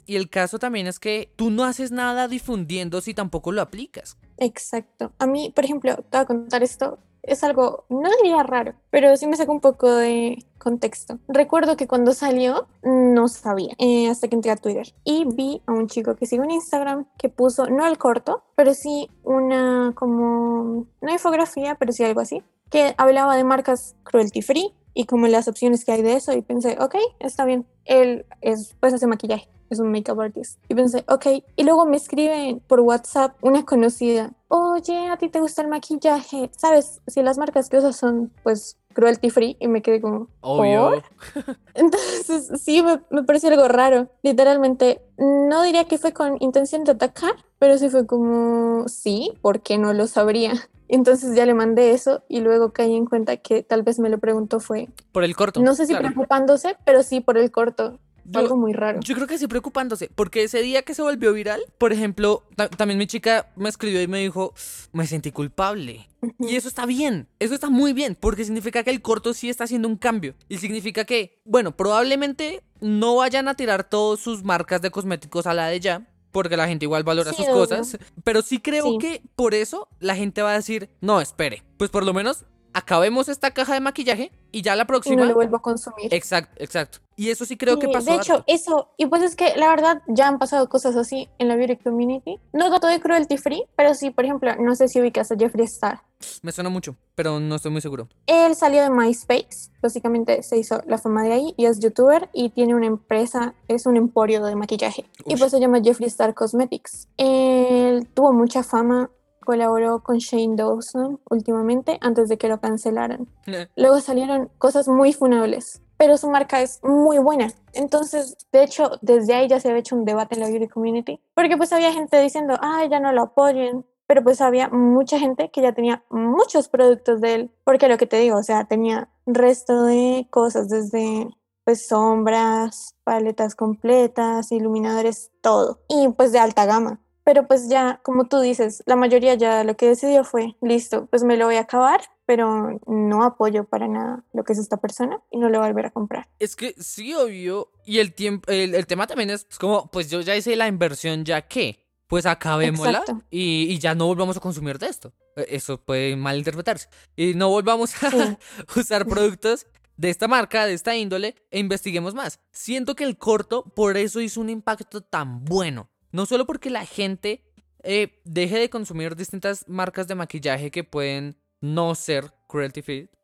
Y 0.04 0.16
el 0.16 0.28
caso 0.28 0.58
también 0.58 0.86
es 0.86 1.00
que 1.00 1.32
tú 1.36 1.48
no 1.48 1.64
haces 1.64 1.90
nada 1.90 2.28
difundiendo 2.28 3.00
si 3.00 3.14
tampoco 3.14 3.50
lo 3.50 3.62
aplicas. 3.62 4.18
Exacto. 4.36 5.12
A 5.18 5.26
mí, 5.26 5.50
por 5.54 5.64
ejemplo, 5.64 5.96
te 5.96 6.18
voy 6.18 6.20
a 6.20 6.26
contar 6.26 6.62
esto. 6.62 6.98
Es 7.22 7.42
algo, 7.44 7.86
no 7.88 8.10
diría 8.22 8.42
raro, 8.42 8.74
pero 8.90 9.16
sí 9.16 9.26
me 9.26 9.38
sacó 9.38 9.52
un 9.52 9.60
poco 9.60 9.90
de 9.90 10.44
contexto. 10.58 11.18
Recuerdo 11.28 11.78
que 11.78 11.88
cuando 11.88 12.12
salió 12.12 12.68
no 12.82 13.28
sabía, 13.28 13.74
eh, 13.78 14.10
hasta 14.10 14.28
que 14.28 14.34
entré 14.34 14.50
a 14.50 14.56
Twitter 14.56 14.92
y 15.02 15.24
vi 15.24 15.62
a 15.64 15.72
un 15.72 15.86
chico 15.88 16.14
que 16.14 16.26
sigo 16.26 16.44
en 16.44 16.50
Instagram 16.50 17.06
que 17.16 17.30
puso, 17.30 17.70
no 17.70 17.86
el 17.86 17.96
corto, 17.96 18.44
pero 18.54 18.74
sí 18.74 19.08
una 19.24 19.92
como, 19.94 20.86
no 21.00 21.10
infografía, 21.10 21.74
pero 21.74 21.92
sí 21.92 22.04
algo 22.04 22.20
así, 22.20 22.42
que 22.70 22.94
hablaba 22.98 23.34
de 23.34 23.44
marcas 23.44 23.96
cruelty 24.04 24.42
free 24.42 24.74
y 24.98 25.04
como 25.04 25.28
las 25.28 25.46
opciones 25.46 25.84
que 25.84 25.92
hay 25.92 26.02
de 26.02 26.14
eso 26.14 26.32
y 26.32 26.42
pensé, 26.42 26.76
ok, 26.80 26.96
está 27.20 27.44
bien. 27.44 27.64
Él 27.84 28.26
es, 28.40 28.74
pues 28.80 28.92
hace 28.92 29.06
maquillaje, 29.06 29.48
es 29.70 29.78
un 29.78 29.92
makeup 29.92 30.18
artist. 30.18 30.58
Y 30.68 30.74
pensé, 30.74 31.04
ok. 31.06 31.44
Y 31.54 31.62
luego 31.62 31.86
me 31.86 31.96
escribe 31.96 32.60
por 32.66 32.80
WhatsApp 32.80 33.36
una 33.40 33.64
conocida, 33.64 34.32
oye, 34.48 35.06
a 35.06 35.16
ti 35.16 35.28
te 35.28 35.38
gusta 35.38 35.62
el 35.62 35.68
maquillaje, 35.68 36.50
¿sabes? 36.56 37.00
Si 37.06 37.22
las 37.22 37.38
marcas 37.38 37.68
que 37.68 37.76
usas 37.76 37.94
son, 37.94 38.32
pues, 38.42 38.76
cruelty 38.92 39.30
free. 39.30 39.56
Y 39.60 39.68
me 39.68 39.82
quedé 39.82 40.00
como, 40.00 40.26
Obvio. 40.40 41.00
entonces, 41.74 42.60
sí, 42.60 42.82
me, 42.82 43.00
me 43.10 43.22
pareció 43.22 43.50
algo 43.50 43.68
raro. 43.68 44.08
Literalmente, 44.22 45.00
no 45.16 45.62
diría 45.62 45.84
que 45.84 45.98
fue 45.98 46.12
con 46.12 46.38
intención 46.40 46.82
de 46.82 46.90
atacar, 46.90 47.36
pero 47.60 47.78
sí 47.78 47.88
fue 47.88 48.04
como, 48.04 48.88
sí, 48.88 49.32
porque 49.42 49.78
no 49.78 49.92
lo 49.92 50.08
sabría. 50.08 50.54
Entonces 50.88 51.34
ya 51.36 51.44
le 51.46 51.54
mandé 51.54 51.92
eso 51.92 52.24
y 52.28 52.40
luego 52.40 52.72
caí 52.72 52.94
en 52.94 53.04
cuenta 53.06 53.36
que 53.36 53.62
tal 53.62 53.82
vez 53.82 53.98
me 53.98 54.08
lo 54.08 54.18
preguntó 54.18 54.58
fue, 54.60 54.88
Por 55.12 55.22
el 55.24 55.36
corto. 55.36 55.60
no 55.60 55.74
sé 55.74 55.86
si 55.86 55.92
claro. 55.92 56.06
preocupándose, 56.08 56.76
pero 56.84 57.02
sí 57.02 57.20
por 57.20 57.36
el 57.38 57.50
corto. 57.50 57.98
Yo- 58.30 58.40
algo 58.40 58.56
muy 58.58 58.74
raro. 58.74 59.00
Yo 59.02 59.14
creo 59.14 59.26
que 59.26 59.38
sí 59.38 59.46
preocupándose, 59.46 60.10
porque 60.14 60.42
ese 60.42 60.60
día 60.60 60.82
que 60.82 60.92
se 60.94 61.00
volvió 61.00 61.32
viral, 61.32 61.62
por 61.78 61.94
ejemplo, 61.94 62.42
ta- 62.56 62.68
también 62.68 62.98
mi 62.98 63.06
chica 63.06 63.46
me 63.56 63.70
escribió 63.70 64.02
y 64.02 64.06
me 64.06 64.18
dijo, 64.18 64.52
me 64.92 65.06
sentí 65.06 65.32
culpable. 65.32 66.06
Y 66.38 66.56
eso 66.56 66.68
está 66.68 66.84
bien, 66.84 67.26
eso 67.38 67.54
está 67.54 67.70
muy 67.70 67.94
bien, 67.94 68.18
porque 68.20 68.44
significa 68.44 68.82
que 68.82 68.90
el 68.90 69.00
corto 69.00 69.32
sí 69.32 69.48
está 69.48 69.64
haciendo 69.64 69.88
un 69.88 69.96
cambio. 69.96 70.34
Y 70.46 70.58
significa 70.58 71.06
que, 71.06 71.40
bueno, 71.46 71.74
probablemente 71.74 72.62
no 72.82 73.16
vayan 73.16 73.48
a 73.48 73.54
tirar 73.54 73.84
todas 73.88 74.20
sus 74.20 74.44
marcas 74.44 74.82
de 74.82 74.90
cosméticos 74.90 75.46
a 75.46 75.54
la 75.54 75.68
de 75.68 75.80
ya, 75.80 76.06
porque 76.32 76.56
la 76.56 76.68
gente 76.68 76.84
igual 76.84 77.04
valora 77.04 77.30
Sí, 77.30 77.36
sus 77.38 77.46
obvio. 77.46 77.54
cosas. 77.54 77.98
Pero 78.24 78.42
sí 78.42 78.58
creo 78.60 78.84
Sí. 78.84 78.98
que 79.00 79.22
por 79.36 79.54
eso 79.54 79.88
la 80.00 80.14
gente 80.16 80.42
va 80.42 80.52
a 80.52 80.54
decir, 80.56 80.90
no, 81.00 81.20
espere, 81.20 81.62
pues 81.76 81.90
por 81.90 82.04
lo 82.04 82.12
menos 82.12 82.44
acabemos 82.74 83.28
esta 83.28 83.50
caja 83.52 83.74
de 83.74 83.80
maquillaje 83.80 84.30
y 84.52 84.62
ya 84.62 84.76
la 84.76 84.82
Y 84.82 84.86
próxima... 84.86 85.16
no 85.16 85.24
lo 85.26 85.34
vuelvo 85.34 85.56
a 85.56 85.62
consumir. 85.62 86.12
Exacto, 86.14 86.62
exacto. 86.62 86.98
Y 87.18 87.30
eso 87.30 87.44
sí 87.44 87.56
creo 87.56 87.80
que 87.80 87.88
pasó. 87.88 88.12
De 88.12 88.16
hecho, 88.16 88.34
harto. 88.34 88.44
eso, 88.46 88.90
y 88.96 89.06
pues 89.06 89.24
es 89.24 89.34
que 89.34 89.56
la 89.56 89.68
verdad 89.68 90.02
ya 90.06 90.28
han 90.28 90.38
pasado 90.38 90.68
cosas 90.68 90.94
así 90.94 91.28
en 91.38 91.48
la 91.48 91.56
beauty 91.56 91.76
community. 91.76 92.38
No 92.52 92.70
tanto 92.70 92.86
de 92.86 93.00
cruelty 93.00 93.36
free, 93.36 93.64
pero 93.76 93.92
sí, 93.94 94.10
por 94.10 94.24
ejemplo, 94.24 94.54
no 94.60 94.76
sé 94.76 94.86
si 94.86 95.00
ubicas 95.00 95.32
a 95.32 95.36
Jeffree 95.36 95.64
Star. 95.64 96.00
Me 96.42 96.52
suena 96.52 96.70
mucho, 96.70 96.94
pero 97.16 97.40
no 97.40 97.56
estoy 97.56 97.72
muy 97.72 97.80
seguro. 97.80 98.08
Él 98.28 98.54
salió 98.54 98.82
de 98.82 98.90
MySpace, 98.90 99.72
básicamente 99.82 100.44
se 100.44 100.58
hizo 100.58 100.80
la 100.86 100.96
fama 100.96 101.24
de 101.24 101.32
ahí 101.32 101.54
y 101.56 101.66
es 101.66 101.80
youtuber 101.80 102.30
y 102.32 102.50
tiene 102.50 102.76
una 102.76 102.86
empresa, 102.86 103.54
es 103.66 103.86
un 103.86 103.96
emporio 103.96 104.44
de 104.44 104.54
maquillaje. 104.54 105.04
Y 105.26 105.34
Ush. 105.34 105.40
pues 105.40 105.50
se 105.50 105.58
llama 105.58 105.80
Jeffree 105.82 106.06
Star 106.06 106.34
Cosmetics. 106.34 107.08
Él 107.16 108.06
tuvo 108.14 108.32
mucha 108.32 108.62
fama, 108.62 109.10
colaboró 109.40 110.04
con 110.04 110.18
Shane 110.18 110.54
Dawson 110.54 111.20
últimamente 111.28 111.98
antes 112.00 112.28
de 112.28 112.38
que 112.38 112.48
lo 112.48 112.60
cancelaran. 112.60 113.26
Luego 113.76 114.00
salieron 114.00 114.50
cosas 114.58 114.86
muy 114.86 115.12
funables, 115.12 115.82
pero 115.98 116.16
su 116.16 116.30
marca 116.30 116.62
es 116.62 116.80
muy 116.82 117.18
buena. 117.18 117.52
Entonces, 117.74 118.38
de 118.50 118.62
hecho, 118.62 118.92
desde 119.02 119.34
ahí 119.34 119.48
ya 119.48 119.60
se 119.60 119.68
había 119.68 119.80
hecho 119.80 119.96
un 119.96 120.06
debate 120.06 120.36
en 120.36 120.40
la 120.40 120.48
beauty 120.48 120.68
community, 120.68 121.20
porque 121.34 121.58
pues 121.58 121.72
había 121.72 121.92
gente 121.92 122.18
diciendo, 122.20 122.56
ah, 122.62 122.86
ya 122.90 123.00
no 123.00 123.12
lo 123.12 123.22
apoyen, 123.22 123.84
pero 124.06 124.24
pues 124.24 124.40
había 124.40 124.68
mucha 124.70 125.18
gente 125.18 125.50
que 125.50 125.60
ya 125.60 125.72
tenía 125.72 126.02
muchos 126.08 126.68
productos 126.68 127.20
de 127.20 127.34
él, 127.34 127.50
porque 127.64 127.88
lo 127.88 127.98
que 127.98 128.06
te 128.06 128.16
digo, 128.18 128.38
o 128.38 128.42
sea, 128.42 128.64
tenía 128.64 129.10
resto 129.26 129.82
de 129.82 130.26
cosas, 130.30 130.70
desde 130.70 131.28
pues 131.64 131.86
sombras, 131.86 132.94
paletas 133.04 133.54
completas, 133.54 134.50
iluminadores, 134.52 135.30
todo, 135.42 135.80
y 135.88 136.08
pues 136.08 136.32
de 136.32 136.38
alta 136.38 136.64
gama. 136.64 137.00
Pero 137.24 137.46
pues 137.46 137.68
ya, 137.68 138.00
como 138.02 138.24
tú 138.24 138.40
dices, 138.40 138.82
la 138.86 138.96
mayoría 138.96 139.34
ya 139.34 139.62
lo 139.64 139.76
que 139.76 139.88
decidió 139.88 140.24
fue, 140.24 140.56
listo, 140.62 141.04
pues 141.10 141.24
me 141.24 141.36
lo 141.36 141.44
voy 141.44 141.56
a 141.56 141.60
acabar, 141.60 142.00
pero 142.28 142.78
no 142.86 143.24
apoyo 143.24 143.64
para 143.64 143.88
nada 143.88 144.22
lo 144.34 144.44
que 144.44 144.52
es 144.52 144.58
esta 144.58 144.76
persona 144.76 145.18
y 145.30 145.38
no 145.38 145.48
lo 145.48 145.58
voy 145.60 145.64
a 145.64 145.70
volver 145.70 145.86
a 145.86 145.90
comprar. 145.90 146.28
Es 146.38 146.56
que 146.56 146.74
sí, 146.78 147.14
obvio. 147.14 147.70
Y 147.86 148.00
el 148.00 148.12
tiempo, 148.12 148.52
el, 148.52 148.74
el 148.74 148.86
tema 148.86 149.06
también 149.06 149.30
es 149.30 149.46
como, 149.58 149.90
pues 149.90 150.10
yo 150.10 150.20
ya 150.20 150.36
hice 150.36 150.54
la 150.54 150.68
inversión, 150.68 151.24
ya 151.24 151.40
que, 151.48 151.86
pues 152.06 152.26
acabémosla 152.26 153.02
y, 153.30 153.62
y 153.72 153.78
ya 153.78 153.94
no 153.94 154.04
volvamos 154.06 154.36
a 154.36 154.40
consumir 154.40 154.78
de 154.78 154.88
esto. 154.88 155.14
Eh, 155.36 155.46
Eso 155.48 155.80
puede 155.82 156.16
malinterpretarse. 156.16 156.90
Y 157.16 157.32
no 157.32 157.48
volvamos 157.48 157.94
a 158.04 158.10
Sí. 158.10 158.18
usar 158.76 159.06
productos 159.06 159.66
de 159.96 160.10
esta 160.10 160.28
marca, 160.28 160.66
de 160.66 160.74
esta 160.74 160.94
índole, 160.94 161.34
e 161.50 161.58
investiguemos 161.58 162.14
más. 162.14 162.40
Siento 162.52 162.94
que 162.94 163.04
el 163.04 163.16
corto 163.16 163.64
por 163.74 163.96
eso 163.96 164.20
hizo 164.20 164.42
un 164.42 164.50
impacto 164.50 165.00
tan 165.00 165.46
bueno. 165.46 165.88
No 166.12 166.26
solo 166.26 166.44
porque 166.44 166.68
la 166.68 166.84
gente 166.84 167.42
eh, 167.84 168.20
deje 168.26 168.58
de 168.58 168.68
consumir 168.68 169.16
distintas 169.16 169.66
marcas 169.66 170.06
de 170.08 170.14
maquillaje 170.14 170.70
que 170.70 170.84
pueden 170.84 171.38
no 171.60 171.94
ser 171.94 172.32
cruelty 172.46 172.82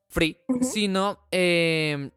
free, 0.09 0.39
sino 0.61 1.19
eh, 1.31 2.11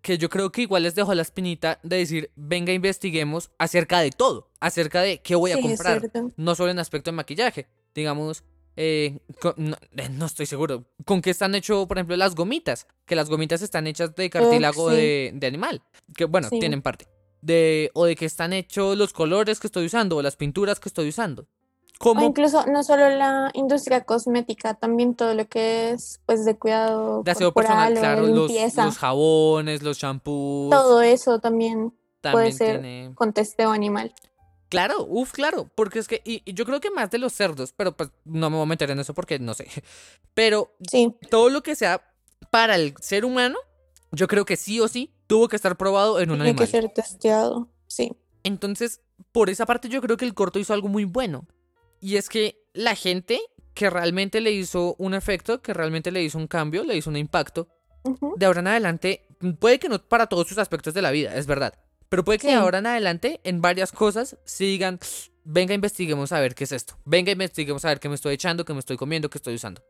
que 0.00 0.18
yo 0.18 0.28
creo 0.28 0.52
que 0.52 0.62
igual 0.62 0.82
les 0.82 0.94
dejó 0.94 1.14
la 1.14 1.22
espinita 1.22 1.80
de 1.82 1.96
decir, 1.96 2.30
venga, 2.36 2.72
investiguemos 2.72 3.50
acerca 3.58 4.00
de 4.00 4.10
todo, 4.10 4.50
acerca 4.60 5.00
de 5.02 5.20
qué 5.22 5.34
voy 5.34 5.52
a 5.52 5.60
comprar, 5.60 6.10
no 6.36 6.54
solo 6.54 6.70
en 6.70 6.78
aspecto 6.78 7.10
de 7.10 7.16
maquillaje, 7.16 7.66
digamos, 7.94 8.44
eh, 8.76 9.18
eh, 9.96 10.08
no, 10.10 10.26
estoy 10.26 10.46
seguro. 10.46 10.84
¿Con 11.04 11.22
qué 11.22 11.30
están 11.30 11.54
hechos, 11.54 11.86
por 11.86 11.96
ejemplo, 11.96 12.16
las 12.16 12.34
gomitas? 12.34 12.86
Que 13.06 13.14
las 13.14 13.28
gomitas 13.28 13.62
están 13.62 13.86
hechas 13.86 14.14
de 14.14 14.30
cartílago 14.30 14.90
de, 14.90 15.38
animal. 15.42 15.82
Que 16.16 16.24
bueno, 16.24 16.48
tienen 16.50 16.82
parte. 16.82 17.06
De, 17.40 17.90
o 17.94 18.06
de 18.06 18.16
qué 18.16 18.24
están 18.24 18.52
hechos 18.52 18.96
los 18.96 19.12
colores 19.12 19.60
que 19.60 19.66
estoy 19.66 19.86
usando 19.86 20.16
o 20.16 20.22
las 20.22 20.36
pinturas 20.36 20.80
que 20.80 20.88
estoy 20.88 21.08
usando. 21.08 21.46
O 22.00 22.20
incluso 22.20 22.66
no 22.66 22.82
solo 22.82 23.08
la 23.08 23.50
industria 23.54 24.04
cosmética, 24.04 24.74
también 24.74 25.14
todo 25.14 25.34
lo 25.34 25.46
que 25.46 25.92
es 25.92 26.20
pues 26.26 26.44
de 26.44 26.56
cuidado 26.56 27.22
de 27.22 27.30
aseo 27.30 27.52
personal, 27.52 27.94
claro, 27.94 28.26
los, 28.26 28.50
los, 28.76 28.98
jabones, 28.98 29.82
los 29.82 29.98
shampoos. 29.98 30.70
Todo 30.70 31.00
eso 31.02 31.38
también, 31.38 31.94
puede 32.20 32.52
ser 32.52 33.14
con 33.14 33.32
testeo 33.32 33.70
animal. 33.70 34.12
Claro, 34.68 35.06
uff, 35.08 35.30
claro, 35.30 35.70
porque 35.74 36.00
es 36.00 36.08
que, 36.08 36.20
y, 36.24 36.42
yo 36.52 36.64
creo 36.64 36.80
que 36.80 36.90
más 36.90 37.10
de 37.10 37.18
los 37.18 37.32
cerdos, 37.32 37.72
pero 37.72 37.96
pues 37.96 38.10
no 38.24 38.50
me 38.50 38.56
voy 38.56 38.64
a 38.64 38.66
meter 38.66 38.90
en 38.90 38.98
eso 38.98 39.14
porque 39.14 39.38
no 39.38 39.54
sé. 39.54 39.68
Pero 40.34 40.74
sí. 40.90 41.14
todo 41.30 41.48
lo 41.48 41.62
que 41.62 41.76
sea 41.76 42.02
para 42.50 42.74
el 42.74 42.94
ser 42.98 43.24
humano, 43.24 43.56
yo 44.10 44.26
creo 44.26 44.44
que 44.44 44.56
sí 44.56 44.80
o 44.80 44.88
sí 44.88 45.14
tuvo 45.28 45.46
que 45.46 45.54
estar 45.54 45.76
probado 45.76 46.18
en 46.18 46.30
un 46.30 46.38
Tiene 46.38 46.50
animal. 46.50 46.66
que 46.66 46.70
ser 46.72 46.88
testeado, 46.92 47.68
sí. 47.86 48.16
Entonces, 48.42 49.00
por 49.30 49.48
esa 49.48 49.64
parte 49.64 49.88
yo 49.88 50.00
creo 50.00 50.16
que 50.16 50.24
el 50.24 50.34
corto 50.34 50.58
hizo 50.58 50.74
algo 50.74 50.88
muy 50.88 51.04
bueno. 51.04 51.46
Y 52.04 52.18
es 52.18 52.28
que 52.28 52.62
la 52.74 52.94
gente 52.94 53.40
que 53.72 53.88
realmente 53.88 54.42
le 54.42 54.52
hizo 54.52 54.94
un 54.98 55.14
efecto, 55.14 55.62
que 55.62 55.72
realmente 55.72 56.12
le 56.12 56.22
hizo 56.22 56.36
un 56.36 56.46
cambio, 56.46 56.84
le 56.84 56.98
hizo 56.98 57.08
un 57.08 57.16
impacto, 57.16 57.66
de 58.36 58.44
ahora 58.44 58.60
en 58.60 58.66
adelante, 58.66 59.26
puede 59.58 59.78
que 59.78 59.88
no 59.88 59.98
para 60.06 60.26
todos 60.26 60.46
sus 60.46 60.58
aspectos 60.58 60.92
de 60.92 61.00
la 61.00 61.10
vida, 61.12 61.34
es 61.34 61.46
verdad. 61.46 61.72
Pero 62.10 62.22
puede 62.22 62.38
que 62.40 62.48
de 62.48 62.52
ahora 62.52 62.80
en 62.80 62.86
adelante, 62.88 63.40
en 63.42 63.62
varias 63.62 63.90
cosas, 63.90 64.36
sigan, 64.44 65.00
venga, 65.44 65.72
investiguemos 65.72 66.30
a 66.32 66.40
ver 66.40 66.54
qué 66.54 66.64
es 66.64 66.72
esto. 66.72 66.98
Venga, 67.06 67.32
investiguemos 67.32 67.82
a 67.86 67.88
ver 67.88 68.00
qué 68.00 68.10
me 68.10 68.16
estoy 68.16 68.34
echando, 68.34 68.66
qué 68.66 68.74
me 68.74 68.80
estoy 68.80 68.98
comiendo, 68.98 69.30
qué 69.30 69.38
estoy 69.38 69.54
usando. 69.54 69.80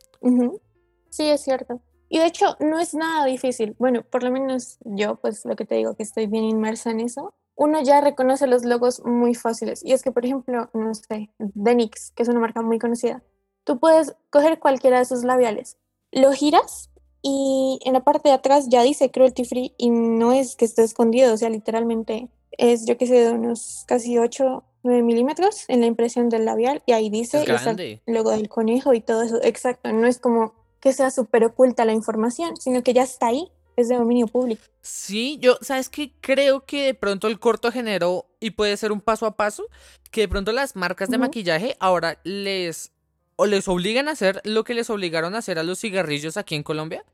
Sí, 1.11 1.25
es 1.25 1.43
cierto. 1.43 1.83
Y 2.09 2.21
de 2.21 2.27
hecho, 2.27 2.57
no 2.61 2.79
es 2.79 2.95
nada 2.95 3.25
difícil. 3.27 3.75
Bueno, 3.77 4.05
por 4.05 4.23
lo 4.23 4.31
menos 4.31 4.79
yo, 4.85 5.17
pues 5.17 5.45
lo 5.45 5.57
que 5.57 5.65
te 5.65 5.75
digo, 5.75 5.97
que 5.97 6.05
estoy 6.05 6.29
bien 6.29 6.45
inmersa 6.45 6.93
en 6.93 7.01
eso. 7.01 7.35
Uno 7.57 7.83
ya 7.83 8.01
reconoce 8.01 8.47
los 8.47 8.65
logos 8.65 9.05
muy 9.05 9.35
fáciles. 9.35 9.85
Y 9.85 9.93
es 9.93 10.03
que, 10.03 10.13
por 10.13 10.25
ejemplo, 10.25 10.71
no 10.75 10.95
sé, 10.95 11.31
Denix, 11.39 12.11
que 12.13 12.23
es 12.23 12.29
una 12.29 12.41
marca 12.41 12.63
muy 12.63 12.79
conocida, 12.79 13.23
tú 13.65 13.79
puedes 13.79 14.15
coger 14.31 14.59
cualquiera 14.59 14.99
de 14.99 15.05
sus 15.05 15.25
labiales, 15.25 15.79
lo 16.13 16.33
giras 16.33 16.91
y 17.23 17.81
en 17.85 17.95
la 17.95 18.05
parte 18.05 18.29
de 18.29 18.35
atrás 18.35 18.69
ya 18.69 18.83
dice 18.83 19.11
cruelty 19.11 19.45
free 19.45 19.75
y 19.79 19.91
no 19.91 20.33
es 20.33 20.57
que 20.57 20.67
esté 20.67 20.85
escondido, 20.85 21.33
o 21.33 21.37
sea, 21.37 21.49
literalmente 21.49 22.29
es, 22.53 22.85
yo 22.87 22.97
que 22.99 23.07
sé, 23.07 23.15
de 23.15 23.33
unos 23.33 23.85
casi 23.89 24.19
8, 24.19 24.63
9 24.83 25.03
milímetros 25.03 25.65
en 25.69 25.81
la 25.81 25.87
impresión 25.87 26.29
del 26.29 26.45
labial 26.45 26.83
y 26.87 26.93
ahí 26.93 27.09
dice 27.09 27.43
el 27.43 28.01
logo 28.07 28.31
del 28.31 28.49
conejo 28.49 28.93
y 28.93 29.01
todo 29.01 29.23
eso. 29.23 29.43
Exacto, 29.43 29.93
no 29.93 30.07
es 30.07 30.19
como 30.19 30.53
que 30.81 30.93
sea 30.93 31.11
súper 31.11 31.45
oculta 31.47 31.87
la 31.87 31.95
información, 31.95 32.57
sino 32.59 32.83
que 32.83 32.93
ya 32.93 33.03
está 33.03 33.29
ahí, 33.29 33.51
es 33.77 33.89
de 33.89 33.97
dominio 33.97 34.27
público. 34.27 34.63
Sí, 34.83 35.39
yo, 35.41 35.59
¿sabes 35.61 35.89
qué? 35.89 36.13
Creo 36.21 36.65
que 36.65 36.87
de 36.87 36.95
pronto 36.95 37.27
el 37.27 37.39
corto 37.39 37.73
generó, 37.73 38.27
y 38.41 38.51
puede 38.51 38.77
ser 38.77 38.93
un 38.93 39.01
paso 39.01 39.27
a 39.27 39.37
paso, 39.37 39.67
que 40.11 40.23
de 40.23 40.29
pronto 40.29 40.53
las 40.53 40.77
marcas 40.77 41.09
de 41.09 41.19
maquillaje 41.19 41.77
ahora 41.81 42.19
les 42.25 42.93
o 43.37 43.47
les 43.47 43.67
obligan 43.67 44.09
a 44.09 44.13
hacer 44.13 44.41
lo 44.45 44.63
que 44.63 44.75
les 44.75 44.91
obligaron 44.91 45.35
a 45.35 45.39
hacer 45.39 45.59
a 45.59 45.65
los 45.65 45.81
cigarrillos 45.81 46.37
aquí 46.37 46.55
en 46.55 46.63
Colombia, 46.63 47.05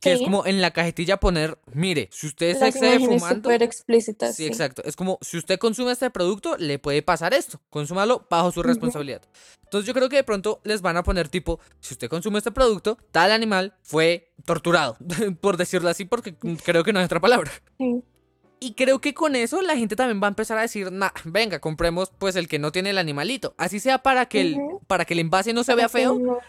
que 0.00 0.12
es 0.12 0.20
como 0.20 0.46
en 0.46 0.60
la 0.60 0.70
cajetilla 0.70 1.18
poner, 1.18 1.58
mire, 1.72 2.08
si 2.12 2.26
usted 2.26 2.56
se 2.56 2.68
excede 2.68 2.98
fumando. 2.98 3.50
Súper 3.50 3.62
explícitas. 3.62 4.36
Sí, 4.36 4.46
exacto. 4.46 4.82
Es 4.84 4.96
como, 4.96 5.18
si 5.20 5.38
usted 5.38 5.58
consume 5.58 5.92
este 5.92 6.10
producto, 6.10 6.56
le 6.56 6.78
puede 6.78 7.02
pasar 7.02 7.34
esto. 7.34 7.60
Consúmalo 7.70 8.26
bajo 8.30 8.52
su 8.52 8.62
responsabilidad. 8.62 9.22
Entonces 9.64 9.86
yo 9.86 9.94
creo 9.94 10.08
que 10.08 10.16
de 10.16 10.24
pronto 10.24 10.60
les 10.64 10.80
van 10.82 10.96
a 10.96 11.02
poner 11.02 11.28
tipo, 11.28 11.60
si 11.80 11.94
usted 11.94 12.08
consume 12.08 12.38
este 12.38 12.50
producto, 12.50 12.96
tal 13.12 13.32
animal 13.32 13.74
fue 13.82 14.32
torturado, 14.44 14.96
por 15.40 15.56
decirlo 15.56 15.88
así, 15.88 16.04
porque 16.04 16.34
creo 16.36 16.84
que 16.84 16.92
no 16.92 17.00
hay 17.00 17.04
otra 17.04 17.20
palabra. 17.20 17.50
Sí. 17.76 18.02
Y 18.60 18.74
creo 18.74 19.00
que 19.00 19.14
con 19.14 19.36
eso 19.36 19.62
la 19.62 19.76
gente 19.76 19.94
también 19.94 20.20
va 20.20 20.26
a 20.26 20.30
empezar 20.30 20.58
a 20.58 20.62
decir, 20.62 20.90
nah, 20.90 21.10
venga, 21.24 21.60
compremos 21.60 22.10
pues 22.18 22.34
el 22.34 22.48
que 22.48 22.58
no 22.58 22.72
tiene 22.72 22.90
el 22.90 22.98
animalito. 22.98 23.54
Así 23.56 23.78
sea 23.78 23.98
para 23.98 24.26
que 24.26 24.40
el, 24.40 24.58
para 24.88 25.04
que 25.04 25.14
el 25.14 25.20
envase 25.20 25.52
no 25.52 25.62
se 25.62 25.76
vea 25.76 25.88
feo. 25.88 26.18
lo, 26.18 26.40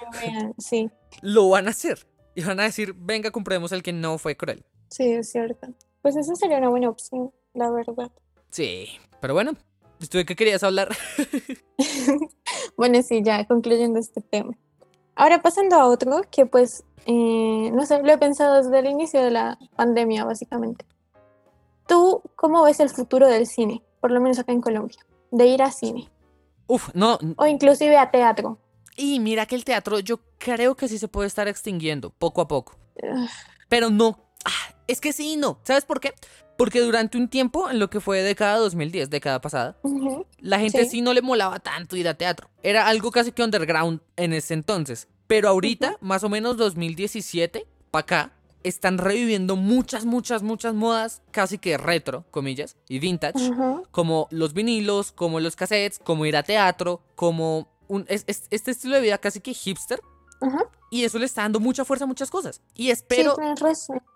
sí. 0.58 0.90
lo 1.22 1.50
van 1.50 1.68
a 1.68 1.72
hacer 1.72 2.08
y 2.40 2.42
van 2.42 2.62
a 2.62 2.64
decir, 2.64 2.94
venga, 2.96 3.32
compremos 3.32 3.74
el 3.74 3.84
que 3.84 3.92
no 3.92 4.18
fue 4.18 4.38
cruel. 4.38 4.64
Sí, 4.88 5.12
es 5.12 5.30
cierto. 5.30 5.68
Pues 6.02 6.16
esa 6.16 6.36
sería 6.36 6.58
una 6.58 6.70
buena 6.70 6.88
opción, 6.88 7.34
la 7.54 7.70
verdad. 7.70 8.10
Sí, 8.50 8.88
pero 9.20 9.34
bueno, 9.34 9.58
¿tú 10.10 10.20
de 10.20 10.26
qué 10.26 10.38
querías 10.38 10.64
hablar? 10.64 10.88
bueno, 12.78 13.02
sí, 13.02 13.22
ya 13.26 13.46
concluyendo 13.46 14.00
este 14.00 14.22
tema. 14.22 14.58
Ahora 15.16 15.42
pasando 15.42 15.76
a 15.76 15.86
otro 15.86 16.22
que 16.32 16.46
pues, 16.46 16.86
eh, 17.06 17.72
no 17.74 17.86
sé, 17.86 18.02
lo 18.02 18.10
he 18.10 18.18
pensado 18.18 18.64
desde 18.64 18.80
el 18.80 18.86
inicio 18.86 19.22
de 19.22 19.32
la 19.32 19.60
pandemia, 19.76 20.24
básicamente. 20.24 20.86
¿Tú 21.88 22.22
cómo 22.38 22.64
ves 22.64 22.80
el 22.80 22.90
futuro 22.90 23.28
del 23.28 23.48
cine? 23.48 23.84
Por 24.00 24.12
lo 24.12 24.22
menos 24.22 24.40
acá 24.40 24.54
en 24.54 24.62
Colombia, 24.62 25.06
de 25.32 25.46
ir 25.46 25.62
a 25.62 25.72
cine. 25.72 26.10
Uf, 26.68 26.88
no. 26.94 27.20
O 27.36 27.46
inclusive 27.48 27.98
a 27.98 28.12
teatro. 28.12 28.60
Y 29.00 29.22
mira 29.22 29.46
que 29.46 29.56
el 29.56 29.64
teatro 29.64 30.00
yo 30.00 30.20
creo 30.38 30.76
que 30.76 30.90
sí 30.90 30.98
se 30.98 31.08
puede 31.08 31.28
estar 31.28 31.48
extinguiendo 31.48 32.10
poco 32.10 32.42
a 32.42 32.50
poco. 32.50 32.78
Pero 33.70 33.90
no. 33.90 34.20
Ah, 34.44 34.76
es 34.88 35.00
que 35.00 35.14
sí 35.14 35.34
y 35.34 35.38
no. 35.38 35.60
¿Sabes 35.64 35.86
por 35.86 36.02
qué? 36.02 36.14
Porque 36.58 36.82
durante 36.82 37.18
un 37.18 37.30
tiempo, 37.30 37.70
en 37.70 37.80
lo 37.80 37.90
que 37.90 38.02
fue 38.02 38.22
década 38.22 38.58
2010, 38.58 39.10
década 39.10 39.40
pasada, 39.40 39.78
la 40.40 40.60
gente 40.60 40.86
sí. 40.86 41.02
no 41.02 41.14
le 41.14 41.22
molaba 41.22 41.60
tanto 41.60 41.96
ir 41.96 42.10
a 42.10 42.16
teatro. 42.16 42.50
Era 42.62 42.88
algo 42.88 43.10
casi 43.12 43.32
que 43.32 43.42
underground 43.42 44.02
en 44.18 44.34
ese 44.34 44.54
entonces. 44.54 45.08
Pero 45.28 45.48
ahorita, 45.48 45.96
más 46.02 46.26
o 46.26 46.30
menos 46.30 46.58
2017, 46.58 47.66
para 47.92 48.02
acá, 48.02 48.34
están 48.64 48.98
reviviendo 48.98 49.56
muchas, 49.56 50.04
muchas, 50.04 50.44
muchas 50.44 50.74
modas 50.74 51.22
casi 51.32 51.58
que 51.58 51.78
retro, 51.78 52.26
comillas, 52.32 52.76
y 52.90 53.00
vintage, 53.00 53.40
como 53.92 54.28
los 54.32 54.54
vinilos, 54.54 55.14
como 55.14 55.40
los 55.40 55.56
cassettes, 55.56 56.00
como 56.00 56.26
ir 56.26 56.36
a 56.36 56.44
teatro, 56.44 57.02
como 57.16 57.70
este 58.08 58.72
estilo 58.72 58.96
de 58.96 59.02
vida 59.02 59.18
casi 59.18 59.40
que 59.40 59.54
hipster. 59.54 60.02
Y 60.90 61.04
eso 61.04 61.20
le 61.20 61.26
está 61.26 61.42
dando 61.42 61.60
mucha 61.60 61.86
fuerza 61.86 62.06
a 62.06 62.08
muchas 62.08 62.32
cosas. 62.32 62.62
Y 62.74 62.92
espero, 62.92 63.36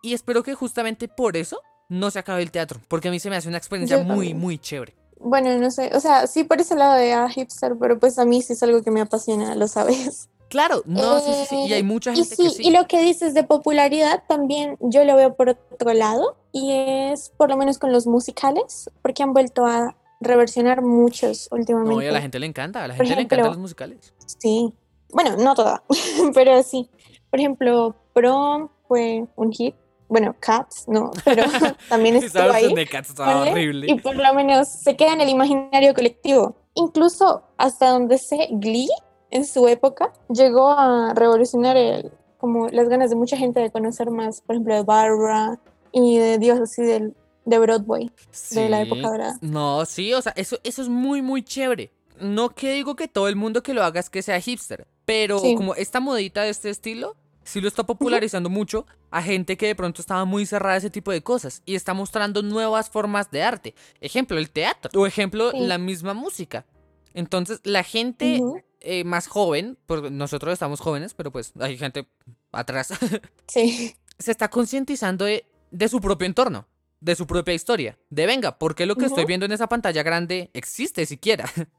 y 0.02 0.14
espero 0.14 0.42
que 0.42 0.54
justamente 0.54 1.08
por 1.08 1.36
eso 1.36 1.60
no 1.90 2.10
se 2.12 2.20
acabe 2.20 2.42
el 2.42 2.52
teatro. 2.52 2.80
Porque 2.88 3.10
a 3.10 3.12
mí 3.12 3.20
se 3.20 3.30
me 3.30 3.36
hace 3.36 3.50
una 3.50 3.58
experiencia 3.58 4.02
muy, 4.04 4.34
muy 4.34 4.58
chévere. 4.58 4.96
Bueno, 5.20 5.56
no 5.58 5.72
sé, 5.72 5.90
o 5.94 6.00
sea, 6.02 6.28
sí 6.28 6.44
por 6.44 6.60
ese 6.60 6.76
lado 6.76 6.96
de 6.96 7.16
hipster, 7.30 7.78
pero 7.80 7.98
pues 7.98 8.20
a 8.20 8.26
mí 8.26 8.42
sí 8.42 8.54
es 8.54 8.64
algo 8.64 8.84
que 8.84 8.92
me 8.92 9.00
apasiona, 9.00 9.56
lo 9.56 9.68
sabes. 9.68 10.30
Claro, 10.50 10.84
no, 10.86 11.20
sí, 11.20 11.32
sí, 11.34 11.46
sí, 11.50 11.56
y 11.68 11.74
hay 11.74 11.80
eh, 11.80 11.84
mucha 11.84 12.14
gente 12.14 12.36
y 12.38 12.44
que 12.44 12.50
sí. 12.52 12.62
Y 12.62 12.70
lo 12.70 12.88
que 12.88 13.02
dices 13.02 13.34
de 13.34 13.44
popularidad 13.44 14.24
también 14.28 14.78
yo 14.82 15.04
lo 15.04 15.16
veo 15.16 15.34
por 15.34 15.50
otro 15.50 15.94
lado, 15.94 16.36
y 16.52 16.74
es 16.74 17.32
por 17.38 17.50
lo 17.50 17.58
menos 17.58 17.80
con 17.80 17.92
los 17.92 18.06
musicales, 18.06 18.92
porque 19.02 19.24
han 19.24 19.34
vuelto 19.34 19.66
a 19.66 19.96
reversionar 20.24 20.82
muchos 20.82 21.48
últimamente. 21.52 21.96
No, 21.96 22.02
y 22.02 22.08
a 22.08 22.12
la 22.12 22.22
gente 22.22 22.40
le 22.40 22.48
encanta, 22.48 22.84
a 22.84 22.88
la 22.88 22.96
gente 22.96 23.16
le 23.16 23.22
encantan 23.22 23.50
los 23.50 23.58
musicales. 23.58 24.14
Sí, 24.40 24.74
bueno, 25.12 25.38
no 25.38 25.56
toda, 25.56 25.84
pero 26.34 26.62
sí. 26.64 26.90
Por 27.30 27.40
ejemplo, 27.40 27.96
Prom 28.14 28.70
fue 28.88 29.26
un 29.36 29.52
hit. 29.52 29.76
Bueno, 30.10 30.36
Cats, 30.40 30.86
no, 30.88 31.12
pero 31.26 31.44
también 31.90 32.18
estuvo 32.18 32.52
ahí. 32.52 32.74
de 32.74 32.86
Cats 32.86 33.10
estaba 33.10 33.42
horrible. 33.42 33.88
Y 33.90 34.00
por 34.00 34.16
lo 34.16 34.34
menos 34.34 34.68
se 34.68 34.96
queda 34.96 35.14
en 35.14 35.22
el 35.22 35.30
imaginario 35.30 35.94
colectivo. 35.94 36.56
Incluso 36.76 37.44
hasta 37.58 37.90
donde 37.90 38.18
sé, 38.18 38.50
Glee, 38.52 38.90
en 39.32 39.46
su 39.46 39.68
época, 39.68 40.14
llegó 40.30 40.70
a 40.70 41.14
revolucionar 41.16 41.78
el, 41.78 42.12
como 42.38 42.68
las 42.70 42.90
ganas 42.90 43.10
de 43.10 43.16
mucha 43.16 43.38
gente 43.38 43.60
de 43.60 43.72
conocer 43.72 44.12
más, 44.12 44.42
por 44.42 44.56
ejemplo, 44.56 44.76
de 44.76 44.84
Barbara 44.84 45.60
y 45.92 46.18
de 46.18 46.38
Dios 46.38 46.60
así 46.60 46.84
del 46.84 47.16
de 47.46 47.60
Broadway, 47.60 48.12
de 48.52 48.70
la 48.70 48.82
época 48.82 49.02
dorada. 49.10 49.38
No, 49.42 49.86
sí, 49.86 50.14
o 50.14 50.22
sea, 50.22 50.34
eso, 50.36 50.60
eso 50.64 50.82
es 50.82 50.90
muy, 50.90 51.22
muy 51.22 51.44
chévere. 51.44 51.92
No 52.20 52.50
que 52.50 52.74
digo 52.74 52.96
que 52.96 53.08
todo 53.08 53.28
el 53.28 53.36
mundo 53.36 53.64
que 53.64 53.74
lo 53.74 53.84
haga 53.84 54.00
es 54.00 54.10
que 54.10 54.22
sea 54.22 54.40
hipster, 54.40 54.88
pero 55.06 55.42
como 55.58 55.76
esta 55.76 56.00
modita 56.00 56.44
de 56.44 56.50
este 56.50 56.70
estilo, 56.70 57.16
sí 57.44 57.60
lo 57.60 57.68
está 57.68 57.86
popularizando 57.86 58.50
mucho 58.50 58.86
a 59.12 59.22
gente 59.22 59.58
que 59.58 59.68
de 59.68 59.76
pronto 59.76 60.02
estaba 60.02 60.24
muy 60.26 60.46
cerrada 60.46 60.76
a 60.76 60.78
ese 60.78 60.90
tipo 60.90 61.12
de 61.12 61.22
cosas 61.22 61.62
y 61.66 61.76
está 61.76 61.94
mostrando 61.94 62.42
nuevas 62.42 62.90
formas 62.90 63.30
de 63.32 63.44
arte. 63.44 63.76
Ejemplo, 64.00 64.38
el 64.38 64.50
teatro 64.52 65.02
o 65.02 65.06
ejemplo, 65.06 65.52
la 65.54 65.78
misma 65.78 66.14
música. 66.14 66.66
Entonces, 67.14 67.60
la 67.64 67.84
gente 67.84 68.42
eh, 68.80 69.04
más 69.04 69.28
joven, 69.28 69.78
porque 69.86 70.10
nosotros 70.10 70.54
estamos 70.54 70.80
jóvenes, 70.80 71.14
pero 71.14 71.32
pues 71.32 71.52
hay 71.60 71.78
gente 71.78 72.08
atrás. 72.52 72.90
Sí. 73.48 73.96
Se 74.20 74.32
está 74.32 74.50
concientizando 74.50 75.26
de 75.26 75.46
de 75.74 75.90
su 75.90 76.00
propio 76.00 76.28
entorno, 76.28 76.68
de 77.04 77.16
su 77.16 77.28
propia 77.28 77.54
historia. 77.54 77.98
De 78.10 78.26
venga, 78.26 78.58
¿por 78.58 78.76
qué 78.76 78.86
lo 78.86 78.96
que 78.96 79.06
estoy 79.06 79.26
viendo 79.26 79.46
en 79.46 79.52
esa 79.52 79.68
pantalla 79.68 80.04
grande 80.04 80.50
existe 80.54 81.06
siquiera? 81.06 81.46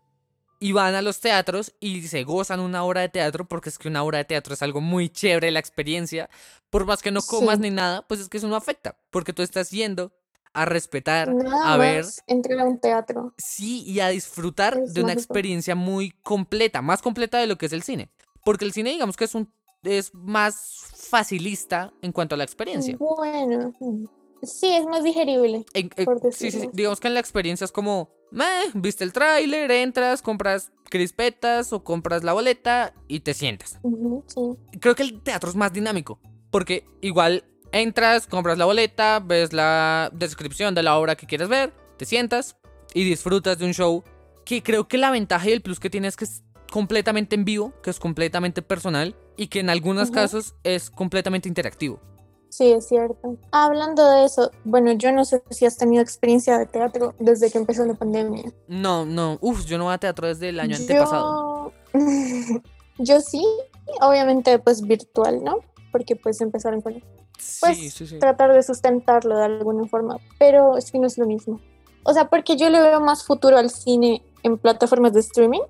y 0.60 0.72
van 0.72 0.94
a 0.94 1.02
los 1.02 1.20
teatros 1.20 1.74
y 1.80 2.02
se 2.08 2.24
gozan 2.24 2.60
una 2.60 2.84
obra 2.84 3.00
de 3.00 3.08
teatro 3.08 3.46
porque 3.46 3.68
es 3.68 3.78
que 3.78 3.88
una 3.88 4.02
obra 4.02 4.18
de 4.18 4.24
teatro 4.24 4.54
es 4.54 4.62
algo 4.62 4.80
muy 4.80 5.08
chévere 5.08 5.50
la 5.50 5.58
experiencia. 5.60 6.30
Por 6.70 6.87
más 6.87 7.02
que 7.02 7.10
no 7.10 7.20
comas 7.22 7.56
Sí. 7.56 7.62
ni 7.62 7.70
nada, 7.70 8.06
pues 8.06 8.20
es 8.20 8.28
que 8.28 8.38
eso 8.38 8.48
no 8.48 8.56
afecta, 8.56 8.96
porque 9.10 9.32
tú 9.32 9.42
estás 9.42 9.70
yendo 9.70 10.12
a 10.52 10.64
respetar, 10.66 11.34
Nada 11.34 11.72
a 11.74 11.76
ver, 11.76 12.04
entrar 12.28 12.60
a 12.60 12.64
un 12.64 12.78
teatro. 12.78 13.34
sí, 13.38 13.82
y 13.87 13.98
a 14.00 14.08
disfrutar 14.08 14.78
Es 14.78 14.94
de 14.94 15.00
una 15.00 15.08
mágico. 15.14 15.20
experiencia 15.20 15.74
muy 15.74 16.10
completa, 16.22 16.80
más 16.80 17.02
completa 17.02 17.38
de 17.38 17.48
lo 17.48 17.58
que 17.58 17.66
es 17.66 17.72
el 17.72 17.82
cine. 17.82 18.08
Porque 18.44 18.64
el 18.64 18.72
cine, 18.72 18.90
digamos 18.90 19.16
que 19.16 19.24
es 19.24 19.34
un 19.34 19.52
es 19.82 20.14
más 20.14 20.84
facilista 21.10 21.92
en 22.02 22.12
cuanto 22.12 22.34
a 22.37 22.38
la 22.38 22.44
experiencia. 22.44 22.96
Bueno, 22.98 23.72
sí, 24.46 24.72
es 24.74 24.85
más 24.87 25.02
digerible. 25.04 25.64
En- 25.74 25.90
sí, 26.33 26.50
sí, 26.50 26.68
digamos 26.72 27.00
que 27.00 27.09
en 27.09 27.14
la 27.14 27.20
experiencia 27.20 27.64
es 27.64 27.72
como, 27.72 28.11
"Meh, 28.30 28.44
viste 28.74 29.04
el 29.04 29.12
tráiler, 29.12 29.70
entras, 29.70 30.22
compras 30.22 30.70
crispetas 30.90 31.72
o 31.72 31.83
compras 31.83 32.22
la 32.24 32.33
boleta 32.33 32.94
y 33.09 33.20
te 33.20 33.35
sientas. 33.35 33.78
Ujú, 33.83 34.24
sí. 34.26 34.78
Creo 34.80 34.94
que 34.94 35.02
el 35.02 35.20
teatro 35.22 35.50
es 35.50 35.57
más 35.57 35.72
dinámico, 35.72 36.20
porque 36.50 36.85
igual 37.00 37.44
entras, 37.72 38.26
compras 38.26 38.59
la 38.59 38.64
boleta, 38.64 39.20
ves 39.20 39.52
la 39.52 40.11
descripción 40.14 40.74
de 40.74 40.83
la 40.85 40.96
obra 40.96 41.16
que 41.16 41.26
quieres 41.26 41.48
ver, 41.48 41.72
te 41.96 42.04
sientas 42.04 42.57
y 42.92 43.04
disfrutas 43.04 43.59
de 43.59 43.64
un 43.64 43.74
show 43.74 44.04
que 44.44 44.62
creo 44.62 44.87
que 44.87 44.98
la 44.98 45.11
ventaja 45.11 45.48
y 45.48 45.52
el 45.52 45.62
plus 45.62 45.80
que 45.80 45.90
tiene 45.90 46.07
es 46.07 46.16
que 46.16 46.24
es 46.26 46.42
completamente 46.70 47.35
en 47.35 47.44
vivo, 47.44 47.72
que 47.83 47.90
es 47.90 47.98
completamente 47.98 48.62
personal 48.62 49.16
y 49.37 49.48
que 49.48 49.61
en 49.61 49.70
algunos 49.70 50.09
Ujú. 50.11 50.14
casos 50.14 50.54
es 50.64 50.90
completamente 50.90 51.48
interactivo. 51.48 52.00
Sí, 52.54 52.70
es 52.70 52.86
cierto. 52.86 53.36
Hablando 53.50 54.08
de 54.08 54.26
eso, 54.26 54.52
bueno, 54.62 54.92
yo 54.92 55.10
no 55.10 55.24
sé 55.24 55.42
si 55.50 55.66
has 55.66 55.76
tenido 55.76 56.00
experiencia 56.00 56.56
de 56.56 56.66
teatro 56.66 57.12
desde 57.18 57.50
que 57.50 57.58
empezó 57.58 57.84
la 57.84 57.94
pandemia. 57.94 58.44
No, 58.68 59.04
no, 59.04 59.38
uff, 59.40 59.64
yo 59.64 59.76
no 59.76 59.86
voy 59.86 59.94
a 59.94 59.98
teatro 59.98 60.28
desde 60.28 60.50
el 60.50 60.60
año 60.60 60.76
antepasado. 60.76 61.72
Yo, 61.92 62.60
yo 62.98 63.20
sí, 63.20 63.44
obviamente 64.00 64.60
pues 64.60 64.82
virtual, 64.82 65.42
¿no? 65.42 65.56
Porque 65.90 66.14
pues 66.14 66.40
empezaron 66.42 66.80
con 66.80 67.02
pues, 67.60 67.76
sí, 67.76 67.90
sí, 67.90 68.06
sí. 68.06 68.18
tratar 68.20 68.52
de 68.52 68.62
sustentarlo 68.62 69.36
de 69.36 69.46
alguna 69.46 69.88
forma, 69.88 70.18
pero 70.38 70.76
es 70.76 70.92
que 70.92 71.00
no 71.00 71.08
es 71.08 71.18
lo 71.18 71.26
mismo. 71.26 71.60
O 72.04 72.12
sea, 72.12 72.30
porque 72.30 72.56
yo 72.56 72.70
le 72.70 72.80
veo 72.80 73.00
más 73.00 73.24
futuro 73.24 73.58
al 73.58 73.68
cine 73.68 74.22
en 74.44 74.58
plataformas 74.58 75.12
de 75.12 75.18
streaming, 75.18 75.62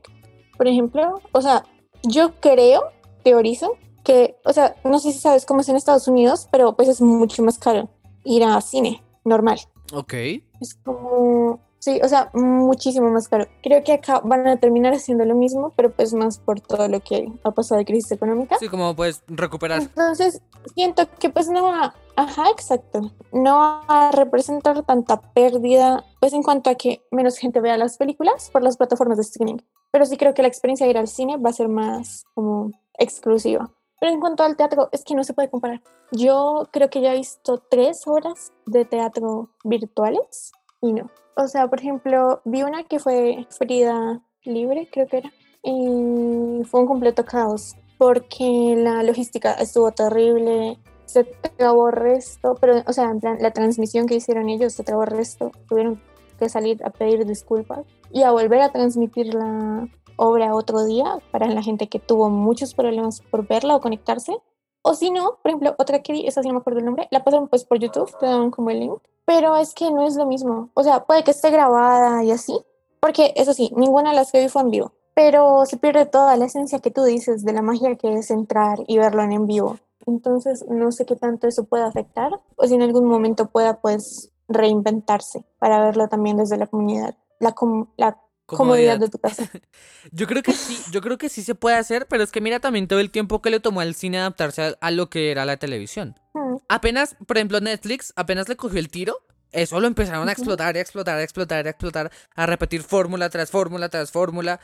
por 0.59 0.69
ejemplo. 0.69 1.23
O 1.33 1.41
sea, 1.41 1.65
yo 2.03 2.39
creo, 2.41 2.83
teorizo, 3.23 3.79
que, 4.05 4.37
o 4.45 4.53
sea, 4.53 4.77
no 4.85 4.99
sé 4.99 5.13
si 5.13 5.19
sabes 5.19 5.45
cómo 5.47 5.63
es 5.63 5.69
en 5.69 5.77
Estados 5.77 6.07
Unidos, 6.07 6.49
pero 6.53 6.77
pues 6.77 6.89
es 6.89 7.01
mucho 7.01 7.43
más 7.43 7.59
caro 7.59 7.89
ir 8.23 8.45
a 8.45 8.61
cine 8.61 9.03
normal. 9.25 9.59
Ok. 9.93 10.15
Es 10.61 10.75
como, 10.85 11.61
sí, 11.79 12.01
o 12.03 12.09
sea, 12.09 12.31
muchísimo 12.35 13.11
más 13.11 13.29
caro. 13.29 13.47
Creo 13.63 13.83
que 13.83 13.93
acá 13.93 14.21
van 14.21 14.47
a 14.47 14.59
terminar 14.59 14.95
haciendo 14.95 15.25
lo 15.25 15.35
mismo, 15.35 15.73
pero 15.77 15.91
pues 15.91 16.15
más 16.15 16.39
por 16.39 16.61
todo 16.61 16.89
lo 16.89 17.01
que 17.01 17.33
ha 17.43 17.51
pasado 17.51 17.79
de 17.79 17.85
crisis 17.85 18.13
económica. 18.13 18.57
Sí, 18.59 18.69
como 18.69 18.95
puedes 18.95 19.23
recuperar. 19.27 19.83
Entonces, 19.83 20.41
siento 20.75 21.09
que 21.19 21.31
pues 21.31 21.49
no 21.49 21.65
va, 21.65 21.95
ajá, 22.17 22.51
exacto, 22.51 23.11
no 23.33 23.57
va 23.57 24.09
a 24.09 24.13
representar 24.13 24.83
tanta 24.85 25.21
pérdida, 25.21 26.05
pues 26.21 26.33
en 26.33 26.43
cuanto 26.43 26.71
a 26.71 26.75
que 26.75 27.03
menos 27.11 27.37
gente 27.37 27.61
vea 27.61 27.77
las 27.77 27.97
películas 27.97 28.51
por 28.51 28.63
las 28.63 28.77
plataformas 28.77 29.19
de 29.19 29.23
streaming. 29.23 29.59
Pero 29.91 30.07
sí 30.07 30.17
creo 30.17 30.35
que 30.35 30.43
la 30.43 30.49
experiencia 30.49 30.87
de 30.87 30.91
ir 30.91 30.99
al 30.99 31.09
cine 31.09 31.37
va 31.37 31.51
a 31.51 31.55
ser 31.55 31.69
más 31.69 32.25
como 32.35 32.73
exclusiva. 32.99 33.71
Pero 34.05 34.13
en 34.13 34.21
cuanto 34.21 34.43
al 34.43 34.55
teatro, 34.55 34.91
es 34.93 35.03
que 35.03 35.15
no 35.15 35.25
se 35.25 35.33
puede 35.33 35.49
comparar. 35.49 35.81
Yo 36.13 36.69
creo 36.71 36.91
que 36.91 37.01
ya 37.01 37.15
he 37.15 37.17
visto 37.17 37.63
tres 37.71 38.07
horas 38.07 38.53
de 38.67 38.85
teatro 38.85 39.49
virtuales 39.65 40.53
y 40.83 40.93
no. 40.93 41.11
O 41.37 41.49
sea, 41.49 41.69
por 41.69 41.81
ejemplo, 41.81 42.43
vi 42.45 42.65
una 42.65 42.85
que 42.85 42.99
fue 42.99 43.47
Frida 43.49 44.21
Libre, 44.43 44.91
creo 44.93 45.07
que 45.07 45.17
era, 45.17 45.33
y 45.63 46.65
fue 46.65 46.81
un 46.81 46.87
completo 46.87 47.25
caos 47.25 47.77
porque 47.97 48.75
la 48.77 49.03
logística 49.03 49.55
estuvo 49.55 49.91
terrible, 49.93 50.79
se 51.07 51.25
trabó 51.57 51.91
resto, 51.91 52.57
pero, 52.61 52.83
o 52.87 52.93
sea, 52.93 53.05
en 53.07 53.21
plan, 53.21 53.39
la 53.41 53.53
transmisión 53.53 54.07
que 54.07 54.17
hicieron 54.17 54.51
ellos 54.51 54.75
se 54.75 54.85
trabó 54.85 55.07
resto, 55.07 55.51
tuvieron 55.67 55.99
que 56.39 56.51
salir 56.51 56.85
a 56.85 56.91
pedir 56.91 57.25
disculpas 57.25 57.87
y 58.13 58.23
a 58.23 58.33
volver 58.33 58.61
a 58.61 58.71
transmitir 58.71 59.33
la 59.33 59.89
obra 60.17 60.55
otro 60.55 60.85
día 60.85 61.19
para 61.31 61.49
la 61.49 61.63
gente 61.63 61.89
que 61.89 61.99
tuvo 61.99 62.31
muchos 62.31 62.75
problemas 62.75 63.21
por 63.31 63.47
verla 63.47 63.77
o 63.77 63.81
conectarse. 63.81 64.37
O 64.83 64.95
si 64.95 65.11
no, 65.11 65.39
por 65.43 65.51
ejemplo, 65.51 65.75
otra 65.79 66.03
que 66.03 66.13
vi, 66.13 66.27
esa 66.27 66.43
sí 66.43 66.49
no 66.49 66.55
me 66.55 66.61
acuerdo 66.61 66.81
el 66.81 66.85
nombre, 66.85 67.09
la 67.11 67.25
pasaron 67.25 67.49
pues 67.49 67.65
por 67.65 67.79
YouTube, 67.79 68.11
te 68.19 68.27
daban 68.27 68.51
como 68.51 68.69
el 68.69 68.81
link, 68.81 68.99
pero 69.25 69.57
es 69.57 69.73
que 69.73 69.91
no 69.91 70.07
es 70.07 70.15
lo 70.17 70.27
mismo. 70.27 70.69
O 70.75 70.83
sea, 70.83 71.05
puede 71.05 71.25
que 71.25 71.31
esté 71.31 71.51
grabada 71.51 72.23
y 72.23 72.31
así, 72.31 72.61
porque 73.01 73.33
eso 73.37 73.55
sí, 73.55 73.73
ninguna 73.77 74.11
de 74.11 74.17
las 74.17 74.31
que 74.31 74.41
vi 74.41 74.49
fue 74.49 74.61
en 74.61 74.71
vivo, 74.71 74.93
pero 75.15 75.65
se 75.65 75.79
pierde 75.79 76.05
toda 76.05 76.37
la 76.37 76.45
esencia 76.45 76.81
que 76.81 76.91
tú 76.91 77.03
dices 77.05 77.45
de 77.45 77.53
la 77.55 77.63
magia 77.63 77.97
que 77.97 78.13
es 78.13 78.31
entrar 78.31 78.81
y 78.87 78.99
verlo 78.99 79.23
en, 79.23 79.33
en 79.33 79.47
vivo. 79.47 79.79
Entonces, 80.07 80.67
no 80.69 80.93
sé 80.93 81.07
qué 81.07 81.17
tanto 81.17 81.47
eso 81.47 81.65
puede 81.65 81.85
afectar, 81.85 82.39
o 82.57 82.67
si 82.67 82.75
en 82.75 82.83
algún 82.83 83.07
momento 83.07 83.47
pueda 83.47 83.81
pues 83.81 84.31
reinventarse 84.49 85.47
para 85.59 85.83
verlo 85.83 86.09
también 86.09 86.37
desde 86.37 86.59
la 86.59 86.67
comunidad, 86.67 87.15
la, 87.41 87.53
com- 87.53 87.87
la 87.97 88.19
comodidad 88.47 88.99
de 88.99 89.09
tu 89.09 89.19
casa. 89.19 89.49
Yo 90.13 90.27
creo 90.27 90.43
que 90.43 90.53
sí, 90.53 90.79
yo 90.91 91.01
creo 91.01 91.17
que 91.19 91.29
sí 91.29 91.43
se 91.43 91.55
puede 91.55 91.77
hacer, 91.77 92.07
pero 92.09 92.23
es 92.23 92.31
que 92.31 92.41
mira 92.41 92.61
también 92.61 92.87
todo 92.89 93.01
el 93.01 93.11
tiempo 93.11 93.41
que 93.41 93.51
le 93.51 93.61
tomó 93.61 93.81
al 93.81 93.95
cine 93.95 94.19
adaptarse 94.19 94.63
a, 94.63 94.77
a 94.81 94.91
lo 94.91 95.09
que 95.09 95.31
era 95.31 95.45
la 95.45 95.57
televisión. 95.57 96.15
Mm, 96.35 96.57
Apenas, 96.69 97.17
por 97.27 97.39
ejemplo, 97.39 97.61
Netflix, 97.61 98.13
apenas 98.17 98.49
le 98.49 98.57
cogió 98.57 98.79
el 98.79 98.89
tiro, 98.89 99.19
eso 99.55 99.79
lo 99.81 99.87
empezaron 99.87 100.29
a 100.29 100.33
explotar, 100.33 100.77
a 100.77 100.81
explotar, 100.81 101.19
a 101.19 101.23
explotar, 101.23 101.67
a 101.67 101.71
explotar, 101.71 102.11
a 102.35 102.47
repetir 102.47 102.83
fórmula 102.83 103.31
tras 103.31 103.51
fórmula 103.51 103.89
tras 103.89 104.11
fórmula. 104.11 104.59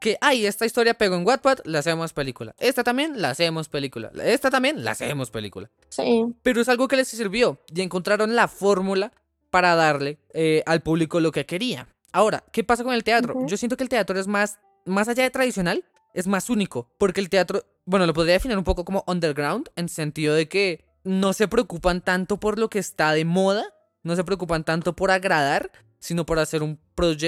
Que, 0.00 0.18
ay, 0.20 0.46
esta 0.46 0.64
historia 0.64 0.94
pegó 0.94 1.16
en 1.16 1.26
Wattpad, 1.26 1.58
la 1.64 1.80
hacemos 1.80 2.12
película. 2.12 2.54
Esta 2.58 2.84
también, 2.84 3.20
la 3.20 3.30
hacemos 3.30 3.68
película. 3.68 4.12
Esta 4.22 4.50
también, 4.50 4.84
la 4.84 4.92
hacemos 4.92 5.30
película. 5.30 5.70
Sí, 5.88 6.24
Pero 6.42 6.60
es 6.60 6.68
algo 6.68 6.86
que 6.86 6.96
les 6.96 7.08
sirvió 7.08 7.58
y 7.74 7.82
encontraron 7.82 8.36
la 8.36 8.46
fórmula 8.46 9.12
para 9.50 9.74
darle 9.74 10.18
eh, 10.32 10.62
al 10.66 10.80
público 10.80 11.18
lo 11.18 11.32
que 11.32 11.44
quería. 11.44 11.88
Ahora, 12.16 12.42
¿qué 12.50 12.64
pasa 12.64 12.82
con 12.82 12.94
el 12.94 13.04
teatro? 13.04 13.44
Yo 13.44 13.58
siento 13.58 13.76
que 13.76 13.82
el 13.82 13.90
teatro 13.90 14.18
es 14.18 14.26
más, 14.26 14.58
más 14.86 15.06
allá 15.06 15.22
de 15.22 15.30
tradicional, 15.30 15.84
es 16.14 16.26
más 16.26 16.48
único, 16.48 16.88
porque 16.96 17.20
el 17.20 17.28
teatro, 17.28 17.60
bueno, 17.84 18.06
lo 18.06 18.14
podría 18.14 18.32
definir 18.32 18.56
un 18.56 18.64
poco 18.64 18.86
como 18.86 19.04
underground, 19.06 19.68
en 19.76 19.90
sentido 19.90 20.34
de 20.34 20.48
que 20.48 20.82
no 21.04 21.34
se 21.34 21.46
preocupan 21.46 22.00
tanto 22.00 22.38
por 22.38 22.58
lo 22.58 22.70
que 22.70 22.78
está 22.78 23.12
de 23.12 23.26
moda, 23.26 23.66
no 24.02 24.16
se 24.16 24.24
preocupan 24.24 24.64
tanto 24.64 24.96
por 24.96 25.10
agradar, 25.10 25.70
sino 25.98 26.24
por 26.24 26.38
hacer 26.38 26.62
un, 26.62 26.80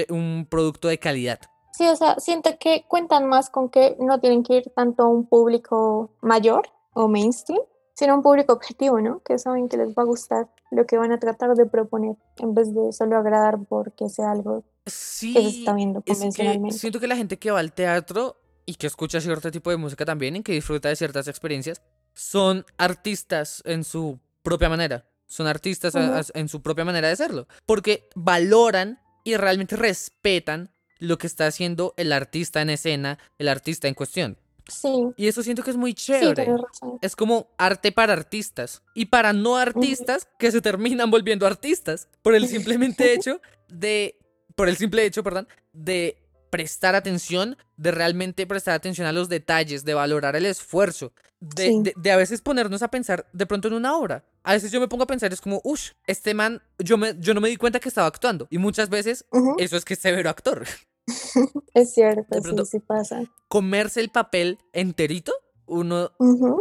un 0.09 0.47
producto 0.49 0.87
de 0.87 0.97
calidad. 0.97 1.39
sí, 1.71 1.87
o 1.87 1.95
sea, 1.95 2.15
siento 2.17 2.57
que 2.59 2.83
cuentan 2.87 3.27
más 3.27 3.51
con 3.51 3.69
que 3.69 3.95
no 3.99 4.19
tienen 4.19 4.41
que 4.41 4.55
ir 4.55 4.71
tanto 4.75 5.03
a 5.03 5.07
un 5.07 5.27
público 5.27 6.15
mayor 6.21 6.63
o 6.93 7.07
mainstream, 7.07 7.61
sino 7.93 8.13
a 8.13 8.15
un 8.15 8.23
público 8.23 8.53
objetivo, 8.53 8.99
¿no? 8.99 9.19
Que 9.19 9.37
saben 9.37 9.69
que 9.69 9.77
les 9.77 9.89
va 9.89 10.01
a 10.01 10.05
gustar 10.05 10.49
lo 10.71 10.87
que 10.87 10.97
van 10.97 11.11
a 11.11 11.19
tratar 11.19 11.53
de 11.53 11.67
proponer, 11.67 12.15
en 12.37 12.55
vez 12.55 12.73
de 12.73 12.91
solo 12.91 13.17
agradar 13.17 13.59
porque 13.67 14.09
sea 14.09 14.31
algo 14.31 14.63
Sí, 14.89 15.33
que 15.33 15.41
se 15.41 15.49
está 15.59 15.73
viendo 15.73 15.99
es 15.99 16.05
que 16.05 16.13
convencionalmente. 16.13 16.77
siento 16.77 16.99
que 16.99 17.07
la 17.07 17.15
gente 17.15 17.37
que 17.37 17.51
va 17.51 17.59
al 17.59 17.73
teatro 17.73 18.41
y 18.65 18.75
que 18.75 18.87
escucha 18.87 19.19
cierto 19.21 19.49
tipo 19.51 19.69
de 19.71 19.77
música 19.77 20.05
también 20.05 20.35
y 20.35 20.43
que 20.43 20.51
disfruta 20.53 20.89
de 20.89 20.95
ciertas 20.95 21.27
experiencias 21.27 21.81
son 22.13 22.65
artistas 22.77 23.61
en 23.65 23.83
su 23.83 24.19
propia 24.43 24.69
manera. 24.69 25.05
Son 25.27 25.47
artistas 25.47 25.95
a- 25.95 26.21
en 26.33 26.49
su 26.49 26.61
propia 26.61 26.85
manera 26.85 27.07
de 27.07 27.15
serlo. 27.15 27.47
Porque 27.65 28.09
valoran 28.15 28.99
y 29.23 29.35
realmente 29.37 29.75
respetan 29.75 30.71
lo 30.97 31.17
que 31.17 31.27
está 31.27 31.45
haciendo 31.47 31.93
el 31.97 32.11
artista 32.11 32.61
en 32.61 32.69
escena, 32.71 33.19
el 33.37 33.47
artista 33.47 33.87
en 33.87 33.93
cuestión. 33.93 34.37
Sí, 34.67 34.89
Y 35.17 35.27
eso 35.27 35.41
siento 35.41 35.63
que 35.63 35.71
es 35.71 35.77
muy 35.77 35.91
sí, 35.91 35.97
chévere. 36.13 36.45
razón. 36.57 36.99
Es 37.01 37.15
como 37.15 37.47
arte 37.57 37.91
para 37.91 38.13
artistas 38.13 38.83
y 38.93 39.05
para 39.05 39.33
no 39.33 39.57
artistas 39.57 40.27
que 40.37 40.51
se 40.51 40.61
terminan 40.61 41.09
volviendo 41.09 41.47
artistas 41.47 42.07
por 42.21 42.35
el 42.35 42.47
simplemente 42.95 43.13
hecho 43.13 43.41
de 43.67 44.15
por 44.59 44.67
el 44.67 44.75
simple 44.75 45.05
hecho, 45.05 45.23
perdón, 45.23 45.47
de 45.71 46.17
prestar 46.49 46.93
atención, 46.95 47.55
de 47.77 47.91
realmente 47.91 48.45
prestar 48.45 48.73
atención 48.73 49.07
a 49.07 49.13
los 49.13 49.29
detalles, 49.29 49.85
de 49.85 49.93
valorar 49.93 50.35
el 50.35 50.45
esfuerzo, 50.45 51.13
de, 51.39 51.67
Sí. 51.67 51.81
de, 51.83 51.93
de 51.95 52.11
a 52.11 52.17
veces 52.17 52.41
ponernos 52.41 52.81
a 52.83 52.89
pensar 52.89 53.25
de 53.31 53.45
pronto 53.45 53.69
en 53.69 53.75
una 53.75 53.95
obra. 53.95 54.25
A 54.43 54.51
veces 54.53 54.71
yo 54.71 54.79
me 54.81 54.87
pongo 54.89 55.03
a 55.03 55.07
pensar, 55.07 55.31
es 55.31 55.39
como, 55.39 55.61
uff, 55.63 55.91
este 56.07 56.33
man, 56.33 56.61
yo, 56.79 56.97
me, 56.97 57.15
yo 57.19 57.33
no 57.33 57.39
me 57.39 57.47
di 57.49 57.55
cuenta 57.55 57.79
que 57.79 57.87
estaba 57.87 58.07
actuando. 58.07 58.47
Y 58.49 58.57
muchas 58.57 58.89
veces 58.89 59.25
eso 59.59 59.77
es 59.77 59.85
que 59.85 59.93
es 59.93 59.99
severo 59.99 60.29
actor. 60.29 60.65
Es 61.73 61.93
cierto, 61.93 62.35
sí, 62.35 62.41
pronto- 62.41 62.65
sí 62.65 62.79
pasa. 62.79 63.23
Comerse 63.47 63.99
el 64.01 64.09
papel 64.09 64.57
enterito, 64.73 65.31
uno 65.67 66.11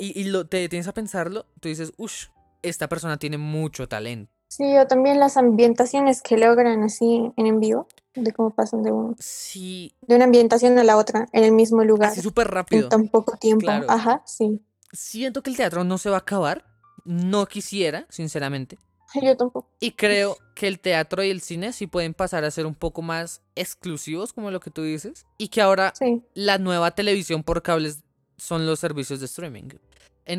y, 0.01 0.19
y 0.21 0.25
lo, 0.25 0.47
te 0.47 0.59
detienes 0.59 0.87
a 0.89 0.95
pensarlo, 0.95 1.47
tú 1.61 1.69
dices, 1.69 1.93
uff, 1.97 2.27
esta 2.63 2.89
persona 2.89 3.17
tiene 3.19 3.39
mucho 3.39 3.89
talento. 3.89 4.33
Sí, 4.49 4.77
o 4.79 4.87
también 4.87 5.21
las 5.21 5.37
ambientaciones 5.37 6.23
que 6.23 6.39
logran 6.39 6.83
así 6.83 7.31
en 7.37 7.47
en 7.47 7.61
vivo, 7.61 7.87
de 8.15 8.33
cómo 8.33 8.51
pasan 8.51 8.83
de, 8.83 8.91
un, 8.91 9.15
Sí, 9.19 9.95
de 10.01 10.17
una 10.17 10.25
ambientación 10.25 10.79
a 10.79 10.85
la 10.85 10.97
otra 10.97 11.29
en 11.33 11.45
el 11.45 11.53
mismo 11.53 11.85
lugar 11.85 12.11
así 12.11 12.23
súper 12.23 12.47
en 12.49 12.53
rápido. 12.53 12.89
tan 12.89 13.09
poco 13.09 13.37
tiempo. 13.37 13.67
Claro. 13.67 13.87
Ajá, 13.89 14.23
sí. 14.27 14.61
Siento 14.93 15.43
que 15.43 15.51
el 15.51 15.57
teatro 15.57 15.85
no 15.85 15.99
se 15.99 16.09
va 16.11 16.17
a 16.17 16.21
acabar, 16.21 16.65
no 17.05 17.47
quisiera, 17.47 18.07
sinceramente, 18.09 18.79
Yo 19.23 19.37
tampoco. 19.37 19.69
Y 19.81 19.93
creo 19.93 20.37
que 20.55 20.67
el 20.69 20.81
teatro 20.81 21.23
y 21.23 21.31
el 21.31 21.41
cine 21.41 21.73
sí 21.73 21.87
pueden 21.87 22.13
pasar 22.15 22.45
a 22.45 22.51
ser 22.51 22.67
un 22.67 22.75
poco 22.75 23.01
más 23.03 23.41
exclusivos, 23.55 24.33
como 24.33 24.51
lo 24.51 24.61
que 24.61 24.71
tú 24.71 24.83
dices. 24.83 25.25
Y 25.39 25.49
que 25.49 25.61
ahora 25.63 25.93
Sí. 25.97 26.23
la 26.35 26.59
nueva 26.59 26.91
televisión 26.93 27.43
por 27.43 27.63
cables 27.63 28.03
son 28.39 28.67
los 28.67 28.81
servicios 28.81 29.21
de 29.21 29.27
streaming. 29.27 29.69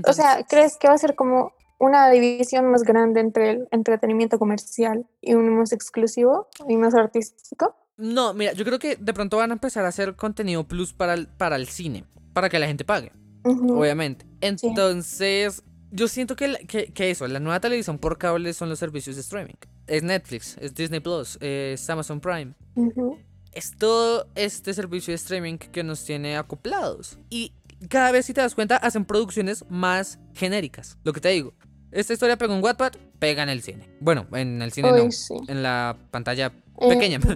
O 0.07 0.13
sea, 0.13 0.43
¿crees 0.47 0.77
que 0.77 0.87
va 0.87 0.93
a 0.93 0.97
ser 0.99 1.15
como 1.15 1.53
una 1.79 2.09
división 2.09 2.69
más 2.69 2.83
grande 2.83 3.19
entre 3.19 3.51
el 3.51 3.67
entretenimiento 3.71 4.37
comercial 4.37 5.07
y 5.21 5.33
uno 5.33 5.51
más 5.51 5.71
exclusivo 5.71 6.47
y 6.67 6.77
más 6.77 6.93
artístico? 6.93 7.75
no, 7.99 8.33
mira, 8.33 8.53
yo 8.53 8.63
creo 8.63 8.79
que 8.79 8.95
de 8.95 9.13
pronto 9.13 9.37
van 9.37 9.51
a 9.51 9.53
empezar 9.53 9.83
a 9.83 9.89
hacer 9.89 10.15
contenido 10.15 10.65
plus 10.65 10.93
para 10.93 11.13
el, 11.13 11.27
para 11.27 11.57
el 11.57 11.67
cine, 11.67 12.05
para 12.33 12.49
que 12.49 12.57
la 12.57 12.65
gente 12.65 12.85
pague, 12.85 13.11
obviamente. 13.43 14.25
Entonces, 14.39 15.61
yo 15.91 16.07
siento 16.07 16.37
que, 16.37 16.65
que, 16.65 16.93
que 16.93 17.11
eso, 17.11 17.27
la 17.27 17.41
nueva 17.41 17.59
televisión 17.59 17.97
por 17.97 18.17
cable 18.17 18.53
son 18.53 18.69
los 18.69 18.79
servicios 18.79 19.17
de 19.17 19.21
streaming. 19.21 19.55
Es 19.85 20.01
Netflix, 20.01 20.57
es 20.61 20.73
Disney 20.73 21.01
Plus, 21.01 21.37
es 21.41 21.89
Amazon 21.89 22.21
Prime. 22.21 22.53
Es 23.51 23.75
todo 23.77 24.27
este 24.35 24.73
servicio 24.73 25.11
de 25.11 25.15
streaming 25.15 25.57
que 25.57 25.83
nos 25.83 26.05
tiene 26.05 26.37
acoplados. 26.37 27.19
Y 27.29 27.51
cada 27.89 28.11
vez, 28.11 28.27
si 28.27 28.33
te 28.33 28.39
das 28.39 28.55
cuenta, 28.55 28.77
hacen 28.77 29.03
producciones 29.03 29.65
más 29.69 30.19
genéricas. 30.35 30.97
Lo 31.03 31.11
que 31.11 31.19
te 31.19 31.29
digo, 31.29 31.53
esta 31.91 32.13
historia 32.13 32.37
pegó 32.37 32.53
en 32.55 32.63
Wattpad, 32.63 32.93
pega 33.19 33.43
en 33.43 33.49
el 33.49 33.61
cine. 33.61 33.89
Bueno, 33.99 34.27
en 34.33 34.61
el 34.61 34.71
cine 34.71 34.91
Uy, 34.93 35.05
no, 35.05 35.11
sí. 35.11 35.35
en 35.47 35.63
la 35.63 35.97
pantalla 36.11 36.51
Eh, 36.81 36.87
pequeña. 36.89 37.19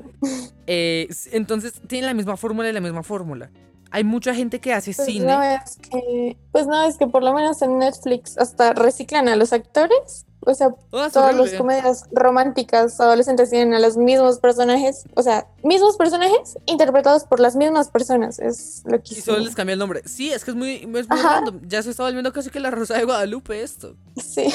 Eh, 0.66 1.10
entonces, 1.34 1.74
tienen 1.88 2.06
la 2.06 2.14
misma 2.14 2.38
fórmula 2.38 2.70
y 2.70 2.72
la 2.74 2.80
misma 2.80 3.04
fórmula. 3.04 3.52
Hay 3.96 4.04
mucha 4.04 4.34
gente 4.34 4.60
que 4.60 4.74
hace 4.74 4.92
Pues 4.94 5.08
cine. 5.08 5.28
no 5.28 5.44
es 5.44 5.78
que, 5.78 6.36
pues 6.52 6.66
no 6.66 6.84
es 6.84 6.98
que 6.98 7.06
por 7.06 7.24
lo 7.24 7.32
menos 7.32 7.62
en 7.62 7.78
Netflix 7.78 8.38
hasta 8.40 8.74
reciclan 8.74 9.28
a 9.30 9.36
los 9.36 9.54
actores. 9.54 10.26
O 10.46 10.54
sea, 10.56 10.70
Oh, 10.92 11.08
todas 11.10 11.34
las 11.36 11.54
comedias 11.54 12.06
románticas 12.12 13.00
adolescentes 13.00 13.52
tienen 13.52 13.76
a 13.76 13.80
los 13.80 13.96
mismos 13.96 14.40
personajes. 14.40 15.04
O 15.16 15.22
sea, 15.22 15.46
mismos 15.64 15.96
personajes 15.96 16.58
interpretados 16.66 17.24
por 17.26 17.40
las 17.40 17.56
mismas 17.56 17.90
personas. 17.92 18.40
Es 18.40 18.82
lo 18.86 18.98
que 19.02 19.14
Y 19.14 19.22
solo 19.22 19.38
les 19.38 19.54
cambia 19.56 19.74
el 19.74 19.80
nombre. 19.80 20.02
Sí, 20.06 20.34
es 20.34 20.44
que 20.44 20.52
es 20.52 20.58
muy, 20.58 20.78
es 20.78 21.08
muy 21.08 21.22
random. 21.22 21.62
Ya 21.68 21.82
se 21.84 21.92
está 21.92 22.04
volviendo 22.04 22.34
casi 22.34 22.50
que 22.50 22.60
la 22.60 22.72
Rosa 22.72 22.96
de 22.98 23.06
Guadalupe 23.06 23.62
esto. 23.62 23.96
Sí. 24.18 24.48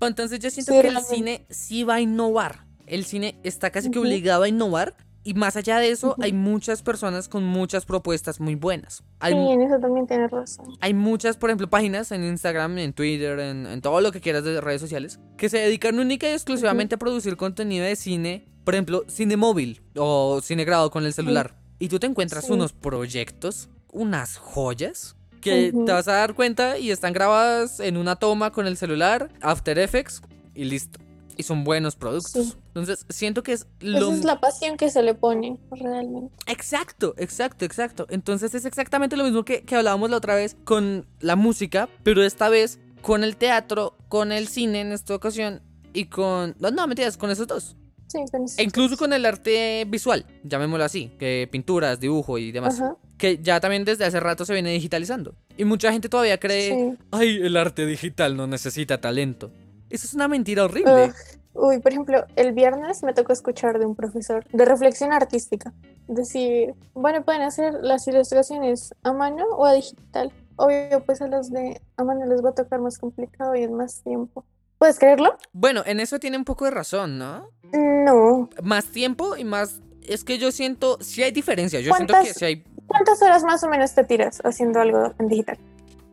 Entonces 0.00 0.40
yo 0.40 0.50
siento 0.50 0.72
Sí, 0.72 0.80
que 0.82 0.88
el 0.88 1.00
cine 1.02 1.46
sí 1.48 1.84
va 1.84 1.94
a 1.94 2.00
innovar. 2.00 2.66
El 2.86 3.04
cine 3.06 3.38
está 3.42 3.70
casi 3.70 3.90
que 3.90 3.98
obligado 3.98 4.42
a 4.42 4.48
innovar. 4.48 4.94
Y 5.26 5.34
más 5.34 5.56
allá 5.56 5.78
de 5.78 5.90
eso, 5.90 6.14
hay 6.20 6.32
muchas 6.32 6.82
personas 6.82 7.26
con 7.28 7.42
muchas 7.42 7.84
propuestas 7.84 8.38
muy 8.38 8.54
buenas. 8.54 9.02
Hay, 9.18 9.32
Sí, 9.32 9.38
en 9.38 9.60
eso 9.60 9.78
también 9.80 10.06
tienes 10.06 10.30
razón. 10.30 10.66
hay 10.80 10.94
muchas, 10.94 11.36
por 11.36 11.50
ejemplo, 11.50 11.68
páginas 11.68 12.12
en 12.12 12.22
Instagram, 12.22 12.78
en 12.78 12.92
Twitter, 12.92 13.40
en, 13.40 13.66
en 13.66 13.80
todo 13.80 14.00
lo 14.00 14.12
que 14.12 14.20
quieras 14.20 14.44
de 14.44 14.60
redes 14.60 14.80
sociales, 14.80 15.18
que 15.36 15.48
se 15.48 15.58
dedican 15.58 15.98
única 15.98 16.28
y 16.30 16.32
exclusivamente 16.32 16.94
a 16.94 16.98
producir 16.98 17.36
contenido 17.36 17.84
de 17.84 17.96
cine. 17.96 18.46
Por 18.62 18.74
ejemplo, 18.74 19.02
cine 19.08 19.36
móvil 19.36 19.82
o 19.96 20.40
cine 20.42 20.64
grabado 20.64 20.92
con 20.92 21.04
el 21.04 21.12
celular. 21.12 21.56
Y 21.80 21.88
tú 21.88 21.98
te 21.98 22.06
encuentras 22.06 22.46
Sí. 22.46 22.52
unos 22.52 22.72
proyectos, 22.72 23.68
unas 23.92 24.36
joyas, 24.38 25.16
que 25.40 25.72
te 25.72 25.92
vas 25.92 26.06
a 26.08 26.12
dar 26.12 26.34
cuenta 26.34 26.78
y 26.78 26.92
están 26.92 27.12
grabadas 27.12 27.80
en 27.80 27.96
una 27.96 28.14
toma 28.16 28.52
con 28.52 28.66
el 28.68 28.76
celular, 28.76 29.28
After 29.40 29.76
Effects 29.78 30.22
y 30.54 30.64
listo. 30.66 30.98
Y 31.36 31.42
son 31.42 31.64
buenos 31.64 31.96
productos. 31.96 32.46
Sí. 32.46 32.54
Entonces, 32.76 33.06
siento 33.08 33.42
que 33.42 33.52
es 33.52 33.66
lo... 33.80 34.08
Esa 34.08 34.18
es 34.18 34.24
la 34.24 34.38
pasión 34.38 34.76
que 34.76 34.90
se 34.90 35.02
le 35.02 35.14
pone 35.14 35.58
realmente. 35.70 36.34
Exacto, 36.46 37.14
exacto, 37.16 37.64
exacto. 37.64 38.06
Entonces 38.10 38.54
es 38.54 38.66
exactamente 38.66 39.16
lo 39.16 39.24
mismo 39.24 39.46
que, 39.46 39.62
que 39.62 39.76
hablábamos 39.76 40.10
la 40.10 40.18
otra 40.18 40.34
vez 40.34 40.58
con 40.64 41.06
la 41.20 41.36
música, 41.36 41.88
pero 42.02 42.22
esta 42.22 42.50
vez 42.50 42.78
con 43.00 43.24
el 43.24 43.38
teatro, 43.38 43.96
con 44.08 44.30
el 44.30 44.46
cine 44.46 44.82
en 44.82 44.92
esta 44.92 45.14
ocasión 45.14 45.62
y 45.94 46.04
con... 46.06 46.54
No, 46.58 46.70
no, 46.70 46.86
mentiras, 46.86 47.16
con 47.16 47.30
esos 47.30 47.46
dos. 47.46 47.76
Sí, 48.08 48.18
con 48.30 48.44
eso. 48.44 48.56
E 48.58 48.64
incluso 48.64 48.98
con 48.98 49.14
el 49.14 49.24
arte 49.24 49.86
visual, 49.88 50.26
llamémoslo 50.44 50.84
así, 50.84 51.12
que 51.18 51.48
pinturas, 51.50 51.98
dibujo 51.98 52.36
y 52.36 52.52
demás. 52.52 52.78
Ajá, 52.78 52.98
Que 53.16 53.38
ya 53.38 53.58
también 53.58 53.86
desde 53.86 54.04
hace 54.04 54.20
rato 54.20 54.44
se 54.44 54.52
viene 54.52 54.70
digitalizando. 54.72 55.34
Y 55.56 55.64
mucha 55.64 55.90
gente 55.92 56.10
todavía 56.10 56.38
cree, 56.38 56.74
sí. 56.74 56.98
ay, 57.10 57.38
el 57.42 57.56
arte 57.56 57.86
digital 57.86 58.36
no 58.36 58.46
necesita 58.46 59.00
talento. 59.00 59.50
Eso 59.88 60.06
es 60.06 60.14
una 60.14 60.28
mentira 60.28 60.64
horrible. 60.64 61.12
Uy, 61.58 61.78
por 61.78 61.92
ejemplo, 61.92 62.26
el 62.36 62.52
viernes 62.52 63.02
me 63.02 63.12
tocó 63.14 63.32
escuchar 63.32 63.78
de 63.78 63.86
un 63.86 63.94
profesor 63.94 64.44
de 64.52 64.64
reflexión 64.64 65.12
artística. 65.12 65.72
Decir, 66.06 66.74
bueno, 66.94 67.24
pueden 67.24 67.42
hacer 67.42 67.74
las 67.80 68.06
ilustraciones 68.06 68.94
a 69.02 69.12
mano 69.12 69.44
o 69.56 69.64
a 69.64 69.72
digital. 69.72 70.32
Obvio, 70.56 71.02
pues 71.04 71.20
a 71.22 71.26
los 71.26 71.50
de 71.50 71.80
a 71.96 72.04
mano 72.04 72.26
les 72.26 72.44
va 72.44 72.50
a 72.50 72.54
tocar 72.54 72.80
más 72.80 72.98
complicado 72.98 73.54
y 73.56 73.62
en 73.62 73.74
más 73.74 74.02
tiempo. 74.02 74.44
¿Puedes 74.78 74.98
creerlo? 74.98 75.36
Bueno, 75.52 75.82
en 75.86 76.00
eso 76.00 76.18
tiene 76.18 76.36
un 76.36 76.44
poco 76.44 76.66
de 76.66 76.70
razón, 76.70 77.18
¿no? 77.18 77.48
No. 77.72 78.50
Más 78.62 78.86
tiempo 78.86 79.36
y 79.36 79.44
más... 79.44 79.80
Es 80.02 80.22
que 80.22 80.38
yo 80.38 80.52
siento, 80.52 80.98
sí 81.00 81.22
hay 81.22 81.32
diferencia, 81.32 81.80
yo 81.80 81.92
siento 81.94 82.12
que 82.12 82.18
¿Cuántas- 82.20 82.36
sí 82.36 82.44
hay... 82.44 82.64
¿Cuántas 82.86 83.20
horas 83.22 83.42
más 83.42 83.64
o 83.64 83.68
menos 83.68 83.94
te 83.94 84.04
tiras 84.04 84.40
haciendo 84.44 84.78
algo 84.80 85.12
en 85.18 85.28
digital? 85.28 85.58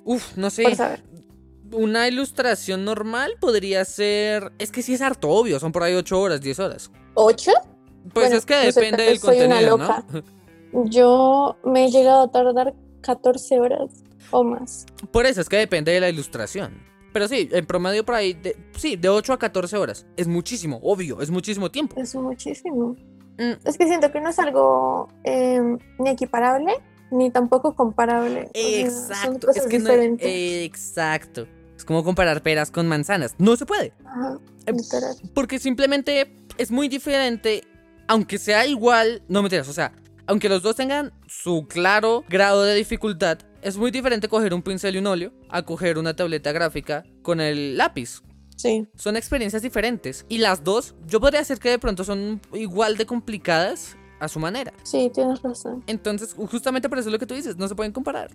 Uf, 0.06 0.36
no 0.38 0.49
sé. 0.49 0.63
Por 0.63 0.75
saber. 0.75 1.03
Una 1.73 2.07
ilustración 2.07 2.86
normal 2.86 3.33
podría 3.39 3.83
ser... 3.86 4.51
Es 4.59 4.71
que 4.71 4.81
sí 4.81 4.93
es 4.93 5.01
harto 5.01 5.29
obvio, 5.29 5.59
son 5.59 5.71
por 5.71 5.83
ahí 5.83 5.93
8 5.93 6.19
horas, 6.19 6.41
10 6.41 6.59
horas. 6.59 6.91
¿Ocho? 7.15 7.51
Pues 8.13 8.27
Bueno, 8.27 8.36
es 8.36 8.45
que 8.45 8.53
no 8.53 8.71
sé, 8.71 8.81
depende 8.81 9.03
del 9.03 9.19
una 9.21 9.21
contenido, 9.21 9.77
loca. 9.77 10.05
¿no? 10.12 10.86
Yo 10.86 11.57
me 11.63 11.86
he 11.86 11.91
llegado 11.91 12.23
a 12.23 12.31
tardar 12.31 12.73
14 13.01 13.59
horas 13.59 14.03
o 14.31 14.43
más. 14.43 14.86
Por 15.12 15.25
eso 15.25 15.41
es 15.41 15.49
que 15.49 15.57
depende 15.57 15.91
de 15.91 15.99
la 15.99 16.09
ilustración. 16.09 16.81
Pero 17.13 17.27
sí, 17.27 17.47
en 17.51 17.65
promedio 17.65 18.03
por 18.03 18.15
ahí, 18.15 18.33
de, 18.33 18.57
sí, 18.75 18.95
de 18.95 19.07
8 19.07 19.33
a 19.33 19.39
14 19.39 19.77
horas. 19.77 20.05
Es 20.17 20.27
muchísimo, 20.27 20.79
obvio, 20.81 21.21
es 21.21 21.29
muchísimo 21.29 21.69
tiempo. 21.69 21.95
Es 21.99 22.15
muchísimo. 22.15 22.95
Mm, 23.38 23.53
Es 23.63 23.77
que 23.77 23.86
siento 23.86 24.12
que 24.12 24.19
no 24.19 24.29
es 24.29 24.39
algo 24.39 25.07
eh, 25.23 25.62
ni 25.99 26.09
equiparable 26.09 26.73
ni 27.12 27.29
tampoco 27.29 27.75
comparable. 27.75 28.49
O 28.49 28.51
sea, 28.53 28.63
son 28.63 29.36
exacto, 29.36 29.47
cosas 29.47 29.63
es 29.63 29.69
que 29.69 29.79
no 29.79 29.89
diferentes. 29.89 30.27
Exacto. 30.27 31.47
Es 31.84 31.86
como 31.86 32.06
comparar 32.06 32.41
peras 32.41 32.72
con 32.72 32.88
manzanas. 32.88 33.36
No 33.39 33.58
se 33.58 33.65
puede. 33.65 33.91
Ajá, 34.06 34.39
literal. 34.72 35.17
Porque 35.34 35.60
simplemente 35.60 36.34
es 36.58 36.72
muy 36.72 36.88
diferente, 36.88 37.65
aunque 38.08 38.38
sea 38.38 38.65
igual, 38.65 39.22
no 39.28 39.43
me 39.43 39.60
o 39.60 39.63
sea, 39.65 39.91
aunque 40.26 40.48
los 40.48 40.63
dos 40.63 40.78
tengan 40.78 41.12
su 41.28 41.67
claro 41.67 42.24
grado 42.30 42.63
de 42.63 42.74
dificultad, 42.74 43.39
es 43.62 43.76
muy 43.76 43.91
diferente 43.91 44.30
coger 44.30 44.54
un 44.54 44.62
pincel 44.62 44.96
y 44.96 45.00
un 45.00 45.08
óleo 45.08 45.34
a 45.50 45.63
coger 45.63 45.98
una 45.98 46.15
tableta 46.15 46.54
gráfica 46.54 47.04
con 47.22 47.41
el 47.41 47.76
lápiz. 47.76 48.22
Sí. 48.56 48.88
Son 48.96 49.17
experiencias 49.17 49.62
diferentes 49.62 50.26
y 50.30 50.38
las 50.38 50.63
dos, 50.63 50.96
yo 51.06 51.19
podría 51.19 51.41
decir 51.41 51.60
que 51.60 51.69
de 51.69 51.80
pronto 51.80 52.06
son 52.06 52.39
igual 52.54 52.96
de 52.96 53.06
complicadas 53.06 53.98
a 54.22 54.30
su 54.30 54.39
manera. 54.39 54.72
Sí, 54.84 55.12
tienes 55.13 55.41
razón. 55.41 55.84
Entonces, 55.88 56.34
justamente 56.34 56.88
por 56.88 56.98
eso 56.98 57.10
es 57.10 57.12
lo 57.12 57.19
que 57.19 57.28
tú 57.28 57.34
dices, 57.34 57.58
no 57.58 57.67
se 57.67 57.76
pueden 57.76 57.91
comparar. 57.91 58.32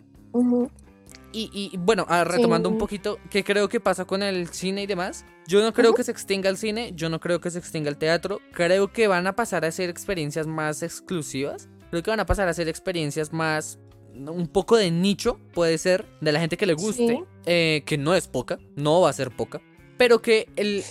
Y, 1.33 1.51
y, 1.53 1.77
bueno, 1.77 2.07
ah, 2.09 2.25
retomando 2.25 2.69
un 2.71 2.79
poquito, 2.79 3.19
¿qué 3.31 3.45
creo 3.45 3.69
que 3.69 3.81
pasa 3.81 4.07
con 4.07 4.23
el 4.23 4.49
cine 4.49 4.83
y 4.83 4.87
demás? 4.87 5.27
Yo 5.47 5.61
no 5.63 5.73
creo 5.73 5.95
que 5.95 6.03
se 6.05 6.11
extinga 6.11 6.49
el 6.49 6.57
cine, 6.57 6.93
yo 6.95 7.09
no 7.11 7.21
creo 7.21 7.41
que 7.41 7.51
se 7.51 7.59
extinga 7.59 7.91
el 7.91 7.99
teatro, 7.99 8.41
creo 8.53 8.93
que 8.93 9.09
van 9.09 9.27
a 9.27 9.35
pasar 9.37 9.65
a 9.65 9.71
ser 9.71 9.91
experiencias 9.91 10.47
más 10.47 10.83
exclusivas, 10.83 11.69
creo 11.91 12.03
que 12.03 12.11
van 12.11 12.21
a 12.21 12.27
pasar 12.27 12.49
a 12.49 12.55
ser 12.55 12.69
experiencias 12.69 13.33
más, 13.33 13.79
un 14.15 14.49
poco 14.49 14.77
de 14.77 14.91
nicho, 14.91 15.39
puede 15.53 15.77
ser, 15.79 16.07
de 16.21 16.33
la 16.33 16.41
gente 16.41 16.57
que 16.57 16.67
le 16.67 16.75
guste, 16.75 17.07
Sí. 17.07 17.25
eh, 17.47 17.83
que 17.87 17.99
no 17.99 18.15
es 18.15 18.27
poca, 18.27 18.59
no 18.77 19.01
va 19.03 19.11
a 19.11 19.13
ser 19.13 19.31
poca, 19.31 19.61
pero 19.97 20.21
que 20.23 20.49
el, 20.57 20.83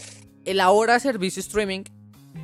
el 0.45 0.59
ahora 0.59 0.99
servicio 0.99 1.39
streaming 1.39 1.83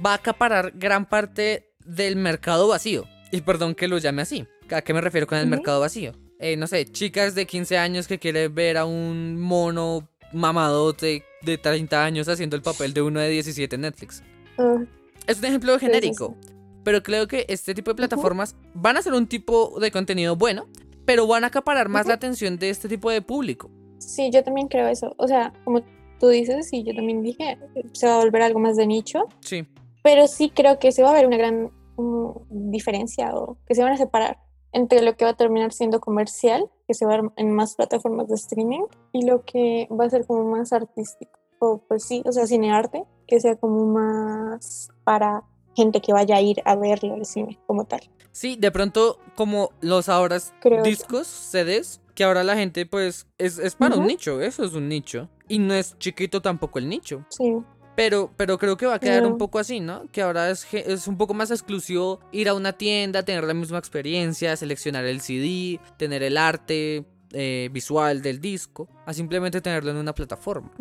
va 0.06 0.12
a 0.12 0.16
acaparar 0.16 0.72
gran 0.76 1.08
parte 1.08 1.70
del 1.86 2.16
mercado 2.16 2.68
vacío. 2.68 3.06
Y 3.32 3.42
perdón 3.42 3.76
que 3.76 3.88
lo 3.88 3.98
llame 3.98 4.22
así. 4.24 4.48
¿A 4.72 4.82
qué 4.82 4.94
me 4.94 5.02
refiero 5.02 5.28
con 5.28 5.38
el 5.38 5.48
mercado 5.48 5.80
vacío? 5.80 6.14
Eh, 6.44 6.58
no 6.58 6.68
sé, 6.68 6.84
chicas 6.84 7.36
de 7.36 7.48
15 7.48 7.78
años 7.78 8.06
que 8.06 8.20
quieren 8.20 8.54
ver 8.54 8.76
a 8.76 8.84
un 8.84 9.40
mono 9.40 10.10
mamadote 10.34 11.24
de 11.42 11.58
30 11.58 12.04
años 12.04 12.28
haciendo 12.28 12.58
el 12.58 12.62
papel 12.62 12.94
de 12.94 13.02
uno 13.02 13.22
de 13.22 13.30
17 13.30 13.74
en 13.74 13.82
Netflix. 13.84 14.22
Ah, 14.58 14.84
Es 15.26 15.40
un 15.40 15.46
ejemplo 15.46 15.72
sí, 15.76 15.80
sí, 15.80 15.86
genérico, 15.86 16.36
pero 16.84 17.02
creo 17.02 17.30
que 17.30 17.46
este 17.48 17.74
tipo 17.74 17.92
de 17.92 17.96
plataformas 17.96 18.58
van 18.74 18.98
a 18.98 19.02
ser 19.02 19.14
un 19.14 19.26
tipo 19.26 19.80
de 19.80 19.90
contenido 19.90 20.36
bueno, 20.36 20.68
pero 21.06 21.28
van 21.28 21.46
a 21.46 21.48
acaparar 21.48 21.88
más 21.88 22.08
la 22.08 22.16
atención 22.16 22.60
de 22.60 22.72
este 22.72 22.90
tipo 22.90 23.10
de 23.10 23.22
público. 23.22 23.72
Sí, 24.00 24.30
yo 24.30 24.44
también 24.44 24.68
creo 24.68 24.90
eso. 24.90 25.16
O 25.20 25.30
sea, 25.30 25.54
como 25.64 25.82
tú 26.20 26.28
dices, 26.28 26.74
y 26.74 26.84
yo 26.84 26.94
también 26.94 27.24
dije, 27.24 27.58
se 27.94 28.06
va 28.06 28.16
a 28.16 28.18
volver 28.18 28.42
algo 28.42 28.60
más 28.60 28.76
de 28.76 28.86
nicho. 28.86 29.30
Sí. 29.40 29.66
pero 30.04 30.28
sí 30.28 30.52
creo 30.54 30.78
que 30.78 30.92
se 30.92 31.04
va 31.04 31.12
a 31.12 31.14
ver 31.14 31.26
una 31.26 31.38
gran 31.38 31.72
como, 31.96 32.46
diferencia 32.50 33.34
o 33.34 33.58
que 33.66 33.76
se 33.76 33.82
van 33.82 33.94
a 33.94 33.98
separar 33.98 34.43
entre 34.74 35.02
lo 35.02 35.16
que 35.16 35.26
va 35.26 35.32
a 35.32 35.38
terminar 35.38 35.72
siendo 35.72 36.02
comercial, 36.02 36.70
que 36.88 36.94
se 36.94 37.06
va 37.06 37.16
a 37.16 37.22
en 37.38 37.52
más 37.52 37.76
plataformas 37.76 38.28
de 38.28 38.36
streaming, 38.36 38.84
y 39.12 39.26
lo 39.26 39.46
que 39.46 39.88
va 39.90 40.06
a 40.06 40.10
ser 40.10 40.26
como 40.26 40.44
más 40.44 40.74
artístico, 40.74 41.40
o 41.60 41.78
pues 41.88 42.04
sí, 42.04 42.24
o 42.26 42.32
sea, 42.32 42.46
cinearte, 42.48 43.06
que 43.28 43.40
sea 43.40 43.56
como 43.56 43.86
más 43.86 44.90
para 45.04 45.44
gente 45.76 46.02
que 46.02 46.14
vaya 46.14 46.36
a 46.36 46.42
ir 46.42 46.62
a 46.66 46.76
verlo 46.76 47.14
al 47.14 47.26
cine 47.26 47.60
como 47.66 47.86
tal. 47.86 48.02
Sí, 48.32 48.56
de 48.60 48.72
pronto 48.72 49.20
como 49.36 49.70
los 49.82 50.10
ahora 50.10 50.38
Creo 50.60 50.84
discos, 50.84 51.28
CDs, 51.28 52.02
que 52.16 52.24
ahora 52.24 52.44
la 52.44 52.56
gente 52.56 52.86
pues 52.86 53.28
es, 53.38 53.60
es 53.60 53.76
para 53.76 53.96
un 53.96 54.08
nicho, 54.08 54.42
eso 54.42 54.64
es 54.64 54.74
un 54.74 54.88
nicho. 54.88 55.30
Y 55.48 55.60
no 55.60 55.74
es 55.74 55.98
chiquito 56.00 56.42
tampoco 56.42 56.80
el 56.80 56.90
nicho. 56.90 57.26
Sí, 57.30 57.58
Pero, 57.96 58.32
pero 58.38 58.58
creo 58.58 58.76
que 58.76 58.86
va 58.86 58.96
a 58.96 59.00
quedar 59.00 59.26
un 59.26 59.38
poco 59.38 59.60
así, 59.60 59.80
¿no? 59.80 60.04
Que 60.12 60.22
ahora 60.22 60.50
es, 60.50 60.66
es 60.74 61.08
un 61.08 61.18
poco 61.18 61.34
más 61.34 61.52
exclusivo 61.52 62.20
ir 62.32 62.50
a 62.50 62.56
una 62.56 62.74
tienda, 62.74 63.24
tener 63.24 63.44
la 63.44 63.54
misma 63.54 63.78
experiencia, 63.78 64.56
seleccionar 64.58 65.06
el 65.06 65.22
CD, 65.22 65.80
tener 65.98 66.24
el 66.24 66.38
arte 66.38 67.06
eh, 67.36 67.70
visual 67.72 68.22
del 68.22 68.40
disco, 68.40 68.88
a 69.06 69.14
simplemente 69.14 69.60
tenerlo 69.60 69.92
en 69.92 69.98
una 69.98 70.14
plataforma. 70.14 70.72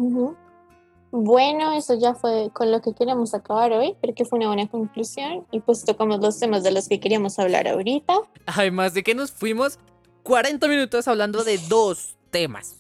Bueno, 1.11 1.73
eso 1.73 1.99
ya 1.99 2.15
fue 2.15 2.51
con 2.53 2.71
lo 2.71 2.81
que 2.81 2.95
queríamos 2.95 3.35
acabar 3.35 3.73
hoy, 3.73 3.95
pero 4.01 4.15
que 4.15 4.25
fue 4.25 4.39
una 4.39 4.49
buena 4.49 4.67
conclusión 4.69 5.47
y 5.51 5.61
pues 5.61 5.85
tocamos 5.85 6.21
los 6.21 6.39
temas 6.39 6.63
de 6.63 6.73
los 6.73 6.89
que 6.89 7.01
queríamos 7.01 7.39
hablar 7.39 7.69
ahorita. 7.69 8.21
Además 8.47 8.95
de 8.95 9.03
que 9.03 9.15
nos 9.15 9.31
fuimos 9.31 9.79
40 10.23 10.69
minutos 10.69 11.09
hablando 11.09 11.45
de 11.45 11.59
dos 11.69 12.17
temas. 12.31 12.79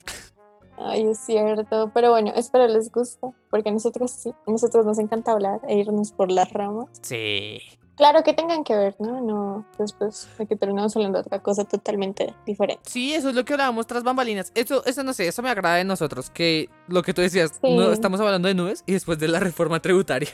Ay, 0.78 1.02
es 1.08 1.18
cierto, 1.18 1.90
pero 1.94 2.10
bueno, 2.10 2.32
espero 2.34 2.66
les 2.66 2.90
guste, 2.90 3.26
porque 3.50 3.68
a 3.68 3.72
nosotros 3.72 4.10
sí, 4.10 4.30
a 4.46 4.50
nosotros 4.50 4.84
nos 4.86 4.98
encanta 4.98 5.32
hablar 5.32 5.60
e 5.68 5.76
irnos 5.78 6.12
por 6.12 6.30
las 6.30 6.52
ramas. 6.52 6.86
Sí. 7.02 7.58
Claro 7.94 8.22
que 8.24 8.32
tengan 8.32 8.64
que 8.64 8.74
ver, 8.74 8.96
¿no? 8.98 9.20
No, 9.20 9.66
después 9.78 10.26
de 10.38 10.46
que 10.46 10.56
terminamos 10.56 10.96
hablando 10.96 11.18
de 11.18 11.26
otra 11.26 11.42
cosa 11.42 11.64
totalmente 11.64 12.34
diferente. 12.46 12.82
Sí, 12.88 13.12
eso 13.14 13.28
es 13.28 13.34
lo 13.34 13.44
que 13.44 13.52
hablábamos 13.52 13.86
tras 13.86 14.02
bambalinas. 14.02 14.50
Eso, 14.54 14.82
eso 14.86 15.02
no 15.04 15.12
sé, 15.12 15.28
eso 15.28 15.42
me 15.42 15.50
agrada 15.50 15.76
de 15.76 15.84
nosotros, 15.84 16.30
que 16.30 16.70
lo 16.88 17.02
que 17.02 17.12
tú 17.12 17.20
decías, 17.20 17.52
Sí. 17.60 17.76
no 17.76 17.92
estamos 17.92 18.18
hablando 18.20 18.48
de 18.48 18.54
nubes 18.54 18.82
y 18.86 18.92
después 18.92 19.18
de 19.18 19.28
la 19.28 19.40
reforma 19.40 19.80
tributaria. 19.80 20.30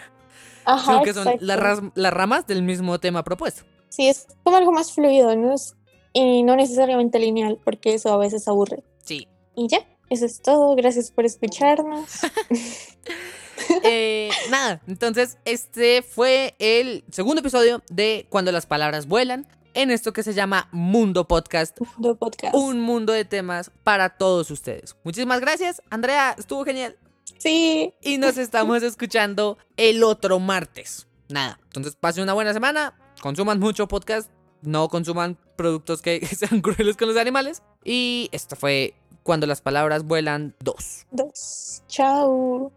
Ajá, 0.64 0.92
Sino 0.92 1.02
que 1.02 1.14
son 1.14 1.26
las, 1.40 1.80
las 1.94 2.12
ramas 2.12 2.46
del 2.46 2.62
mismo 2.62 2.98
tema 3.00 3.24
propuesto. 3.24 3.64
Sí, 3.88 4.06
es 4.08 4.26
como 4.44 4.56
algo 4.56 4.70
más 4.70 4.92
fluido, 4.92 5.34
¿no? 5.34 5.52
Es- 5.54 5.74
y 6.12 6.42
no 6.44 6.56
necesariamente 6.56 7.18
lineal, 7.18 7.58
porque 7.64 7.94
eso 7.94 8.12
a 8.12 8.16
veces 8.18 8.46
aburre. 8.48 8.82
Sí. 9.02 9.26
Y 9.56 9.66
ya, 9.68 9.78
eso 10.10 10.26
es 10.26 10.40
todo. 10.40 10.74
Gracias 10.76 11.10
por 11.10 11.24
escucharnos. 11.24 12.20
Eh, 13.82 14.30
nada, 14.50 14.80
entonces 14.86 15.36
este 15.44 16.02
fue 16.02 16.54
el 16.58 17.04
segundo 17.10 17.40
episodio 17.40 17.82
de 17.90 18.26
Cuando 18.30 18.52
las 18.52 18.66
palabras 18.66 19.08
vuelan, 19.08 19.46
en 19.74 19.90
esto 19.90 20.12
que 20.12 20.22
se 20.22 20.32
llama 20.32 20.68
Mundo 20.72 21.26
Podcast, 21.26 21.78
Mundo 21.80 22.16
Podcast. 22.16 22.54
un 22.54 22.80
mundo 22.80 23.12
de 23.12 23.24
temas 23.24 23.70
para 23.82 24.10
todos 24.10 24.50
ustedes. 24.50 24.96
Muchísimas 25.04 25.40
gracias, 25.40 25.82
Andrea, 25.90 26.34
estuvo 26.38 26.64
genial. 26.64 26.96
Sí, 27.38 27.92
Y 28.00 28.18
nos 28.18 28.38
estamos 28.38 28.82
escuchando 28.82 29.58
el 29.76 30.02
otro 30.02 30.38
martes. 30.38 31.06
Nada, 31.28 31.60
entonces 31.64 31.94
pasen 31.94 32.22
una 32.22 32.32
buena 32.32 32.52
semana, 32.52 32.94
consuman 33.20 33.60
mucho 33.60 33.86
podcast, 33.86 34.30
no 34.62 34.88
consuman 34.88 35.36
productos 35.56 36.00
que 36.00 36.24
sean 36.26 36.60
crueles 36.60 36.96
con 36.96 37.08
los 37.08 37.16
animales. 37.16 37.62
Y 37.84 38.28
esto 38.32 38.56
fue 38.56 38.94
Cuando 39.28 39.46
las 39.46 39.60
palabras 39.60 40.04
vuelan 40.04 40.54
2. 40.60 41.06
dos. 41.10 41.82
Chao. 41.86 42.72